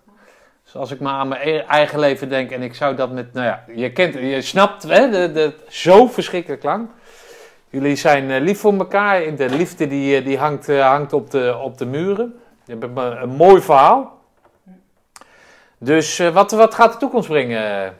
Dus 0.63 0.75
als 0.75 0.91
ik 0.91 0.99
maar 0.99 1.13
aan 1.13 1.27
mijn 1.27 1.47
e- 1.47 1.57
eigen 1.57 1.99
leven 1.99 2.29
denk 2.29 2.51
en 2.51 2.61
ik 2.61 2.75
zou 2.75 2.95
dat 2.95 3.11
met, 3.11 3.33
nou 3.33 3.45
ja, 3.45 3.63
je 3.75 3.91
kent, 3.91 4.13
je 4.13 4.41
snapt, 4.41 4.83
hè, 4.83 5.09
de, 5.09 5.31
de, 5.31 5.53
zo 5.69 6.07
verschrikkelijk 6.07 6.63
lang. 6.63 6.87
Jullie 7.69 7.95
zijn 7.95 8.31
eh, 8.31 8.41
lief 8.41 8.59
voor 8.59 8.73
elkaar, 8.73 9.35
de 9.35 9.49
liefde 9.49 9.87
die, 9.87 10.17
eh, 10.17 10.25
die 10.25 10.37
hangt, 10.37 10.69
eh, 10.69 10.87
hangt 10.87 11.13
op, 11.13 11.31
de, 11.31 11.57
op 11.61 11.77
de 11.77 11.85
muren. 11.85 12.39
Je 12.67 12.75
hebt 12.79 12.83
een, 12.97 13.21
een 13.21 13.29
mooi 13.35 13.61
verhaal. 13.61 14.19
Dus 15.77 16.19
eh, 16.19 16.29
wat, 16.33 16.51
wat 16.51 16.73
gaat 16.73 16.91
de 16.93 16.97
toekomst 16.97 17.27
brengen? 17.29 17.93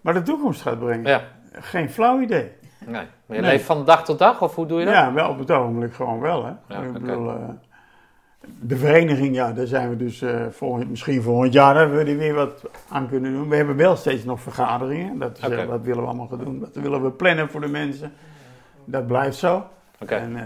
Maar 0.00 0.14
de 0.14 0.22
toekomst 0.22 0.62
gaat 0.62 0.78
brengen. 0.78 1.04
Ja, 1.10 1.22
Geen 1.52 1.90
flauw 1.90 2.20
idee. 2.20 2.52
nee. 2.78 2.92
Maar 2.92 3.36
je 3.36 3.42
Nee. 3.42 3.50
leeft 3.50 3.64
van 3.64 3.84
dag 3.84 4.04
tot 4.04 4.18
dag, 4.18 4.42
of 4.42 4.54
hoe 4.54 4.66
doe 4.66 4.78
je 4.78 4.84
dat? 4.84 4.94
Ja, 4.94 5.12
wel 5.12 5.28
op 5.30 5.38
het 5.38 5.50
ogenblik 5.50 5.94
gewoon 5.94 6.20
wel. 6.20 6.44
Hè. 6.44 6.52
Ja, 6.74 6.80
ik 6.82 6.92
bedoel, 6.92 7.30
eh, 7.30 7.36
de 8.60 8.76
vereniging, 8.76 9.34
ja, 9.34 9.52
daar 9.52 9.66
zijn 9.66 9.88
we 9.90 9.96
dus 9.96 10.22
eh, 10.22 10.46
volgend, 10.50 10.90
misschien 10.90 11.22
volgend 11.22 11.52
jaar 11.52 11.76
hebben 11.76 11.96
we 12.04 12.10
er 12.10 12.16
weer 12.16 12.34
wat 12.34 12.62
aan 12.88 13.08
kunnen 13.08 13.32
doen. 13.32 13.48
We 13.48 13.56
hebben 13.56 13.76
wel 13.76 13.96
steeds 13.96 14.24
nog 14.24 14.40
vergaderingen. 14.40 15.18
Dat, 15.18 15.38
is, 15.38 15.66
dat 15.66 15.80
willen 15.82 16.02
we 16.02 16.08
allemaal 16.08 16.26
gaan 16.26 16.38
doen. 16.44 16.60
Dat 16.60 16.74
willen 16.74 17.02
we 17.02 17.10
plannen 17.10 17.50
voor 17.50 17.60
de 17.60 17.68
mensen. 17.68 18.12
Dat 18.84 19.06
blijft 19.06 19.36
zo. 19.36 19.66
En, 20.06 20.36
eh, 20.36 20.42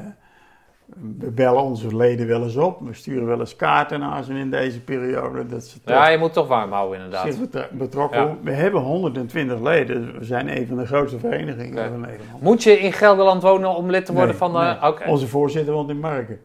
we 1.19 1.31
bellen 1.31 1.63
onze 1.63 1.97
leden 1.97 2.27
wel 2.27 2.43
eens 2.43 2.57
op. 2.57 2.81
We 2.81 2.95
sturen 2.95 3.27
wel 3.27 3.41
eens 3.41 3.57
kaarten 3.57 4.01
naar 4.01 4.25
ze 4.25 4.33
in 4.35 4.51
deze 4.51 4.81
periode. 4.81 5.47
Dat 5.47 5.65
ze 5.65 5.79
Ja, 5.85 6.09
je 6.09 6.19
moet 6.19 6.33
toch 6.33 6.49
warm 6.49 6.73
houden 6.73 6.97
inderdaad. 6.97 7.27
zich 7.27 7.41
betra- 7.41 7.69
betrokken. 7.73 8.21
Ja. 8.21 8.37
We 8.43 8.53
hebben 8.53 8.81
120 8.81 9.61
leden. 9.61 10.19
We 10.19 10.25
zijn 10.25 10.57
een 10.57 10.67
van 10.67 10.77
de 10.77 10.87
grootste 10.87 11.19
verenigingen 11.19 11.91
van 11.91 12.01
Nederland. 12.01 12.41
Moet 12.41 12.63
je 12.63 12.79
in 12.79 12.93
Gelderland 12.93 13.43
wonen 13.43 13.77
om 13.77 13.91
lid 13.91 14.07
te 14.07 14.13
worden 14.13 14.31
Nee, 14.31 14.39
van 14.39 14.53
de... 14.53 14.59
nee. 14.59 14.91
Oké, 14.91 15.09
Onze 15.09 15.27
voorzitter 15.29 15.75
woont 15.75 15.91
in 15.91 16.01
Marken. 16.01 16.41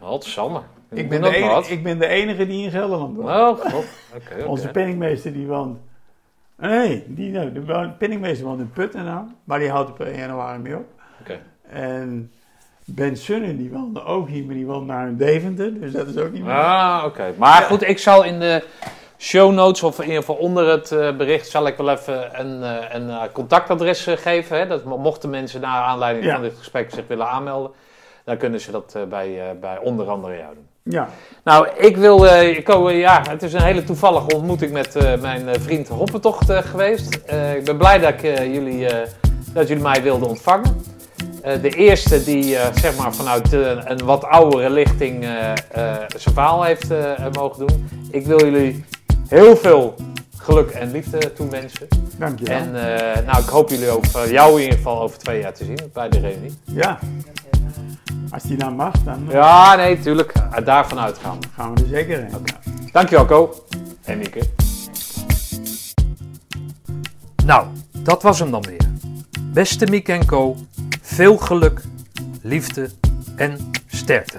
Godsamme. 0.00 0.60
Ik 0.90 1.10
doe 1.10 1.20
ben, 1.20 1.30
de 1.30 1.36
enige, 1.36 1.52
wat. 1.54 1.70
ik 1.70 1.82
ben 1.82 1.98
de 1.98 2.06
enige 2.06 2.46
die 2.46 2.64
in 2.64 2.70
Gelderland 2.70 3.16
woont. 3.16 3.28
Oh, 3.28 3.72
god. 3.72 3.84
Onze 4.46 4.68
penningmeester 4.68 5.32
die 5.32 5.46
woont... 5.46 5.78
Nee, 6.56 7.04
die, 7.06 7.30
nou, 7.30 7.52
de 7.52 7.90
penningmeester 7.98 8.46
woont 8.46 8.60
in 8.60 8.70
Putten 8.70 9.04
nou. 9.04 9.24
Maar 9.44 9.58
die 9.58 9.70
houdt 9.70 9.88
er 9.88 9.94
per 9.94 10.06
1 10.06 10.16
januari 10.18 10.58
mee 10.58 10.76
op. 10.76 10.86
Oké. 11.20 11.38
En 11.70 12.30
Ben 12.90 13.16
Sunnen 13.16 13.56
die 13.56 13.70
woonde 13.70 14.04
ook 14.04 14.28
hier, 14.28 14.44
maar 14.44 14.54
die 14.54 14.66
woont 14.66 14.86
naar 14.86 15.16
Deventer. 15.16 15.80
Dus 15.80 15.92
dat 15.92 16.06
is 16.06 16.16
ook 16.16 16.32
niet 16.32 16.44
meer. 16.44 16.52
Ah, 16.54 17.02
oké. 17.06 17.32
Maar 17.36 17.62
goed, 17.62 17.88
ik 17.88 17.98
zal 17.98 18.24
in 18.24 18.40
de 18.40 18.64
show 19.18 19.52
notes, 19.52 19.82
of 19.82 19.98
in 19.98 20.04
ieder 20.04 20.18
geval 20.18 20.34
onder 20.34 20.68
het 20.68 20.92
eh, 20.92 21.16
bericht, 21.16 21.48
zal 21.48 21.66
ik 21.66 21.76
wel 21.76 21.90
even 21.90 22.40
een, 22.40 22.62
eh, 22.62 22.94
een 22.94 23.10
eh, 23.10 23.22
contactadres 23.32 24.06
geven. 24.10 24.58
Hè? 24.58 24.66
Dat 24.66 24.84
mo- 24.84 24.98
mochten 24.98 25.30
mensen 25.30 25.60
naar 25.60 25.82
aanleiding 25.82 26.26
Ja. 26.26 26.32
van 26.32 26.42
dit 26.42 26.54
gesprek 26.58 26.90
zich 26.90 27.04
willen 27.08 27.28
aanmelden, 27.28 27.70
dan 28.24 28.36
kunnen 28.36 28.60
ze 28.60 28.70
dat 28.70 28.96
bij, 29.08 29.56
bij 29.60 29.78
onder 29.78 30.08
andere 30.08 30.36
jou 30.36 30.54
doen. 30.54 30.66
Ja, 30.82 31.08
Nou, 31.44 31.68
ik 31.76 31.96
wil, 31.96 32.24
ik 32.26 32.68
eh, 32.68 32.98
ja, 33.00 33.22
het 33.30 33.42
is 33.42 33.52
een 33.52 33.62
hele 33.62 33.84
toevallige 33.84 34.34
ontmoeting 34.34 34.72
met 34.72 35.20
mijn 35.20 35.60
vriend 35.60 35.88
Hoppentocht 35.88 36.52
geweest. 36.52 37.14
Ik 37.56 37.64
ben 37.64 37.76
blij 37.76 37.98
dat, 37.98 38.12
ik, 38.12 38.20
jullie, 38.36 38.86
dat 39.52 39.68
jullie 39.68 39.82
mij 39.82 40.02
wilden 40.02 40.28
ontvangen. 40.28 40.82
Eh, 41.42 41.62
de 41.62 41.68
eerste 41.70 42.24
die 42.24 42.56
eh, 42.56 42.74
zeg 42.76 42.96
maar 42.96 43.14
vanuit 43.14 43.52
eh, 43.52 43.60
een 43.84 44.04
wat 44.04 44.24
oudere 44.24 44.70
lichting 44.70 45.24
eh, 45.24 45.50
eh, 45.50 45.56
zijn 46.16 46.34
verhaal 46.34 46.62
heeft 46.62 46.90
eh, 46.90 47.12
mogen 47.32 47.66
doen. 47.66 47.88
Ik 48.10 48.26
wil 48.26 48.44
jullie 48.44 48.84
heel 49.28 49.56
veel 49.56 49.94
geluk 50.36 50.70
en 50.70 50.90
liefde 50.90 51.32
toewensen. 51.32 51.88
Dankjewel. 52.18 52.56
En 52.56 52.96
eh, 53.16 53.24
nou, 53.26 53.42
ik 53.42 53.48
hoop 53.48 53.70
jullie 53.70 53.90
over 53.90 54.32
jou 54.32 54.54
in 54.56 54.60
ieder 54.62 54.76
geval 54.76 55.00
over 55.02 55.18
twee 55.18 55.40
jaar 55.40 55.52
te 55.54 55.64
zien 55.64 55.78
bij 55.92 56.08
de 56.08 56.18
reunie. 56.18 56.58
Ja. 56.64 56.98
Als 58.30 58.42
die 58.42 58.56
dan 58.56 58.74
mag, 58.76 58.92
dan 59.04 59.26
Ja, 59.30 59.74
nee, 59.76 60.00
tuurlijk. 60.00 60.32
Uh, 60.36 60.64
daarvan 60.66 60.98
uitgaan. 60.98 61.38
gaan 61.54 61.74
we 61.74 61.80
er 61.82 61.88
zeker 61.88 62.18
in. 62.18 62.28
Dankjewel, 62.92 63.24
Ko. 63.24 63.64
En 64.04 64.18
Mieke. 64.18 64.40
Nou, 67.44 67.66
dat 67.98 68.22
was 68.22 68.38
hem 68.38 68.50
dan 68.50 68.62
weer. 68.62 68.80
Beste 69.52 69.86
Miek 69.86 70.08
en 70.08 70.26
Co, 70.26 70.56
veel 71.08 71.36
geluk, 71.36 71.80
liefde 72.42 72.90
en 73.36 73.70
sterkte. 73.86 74.38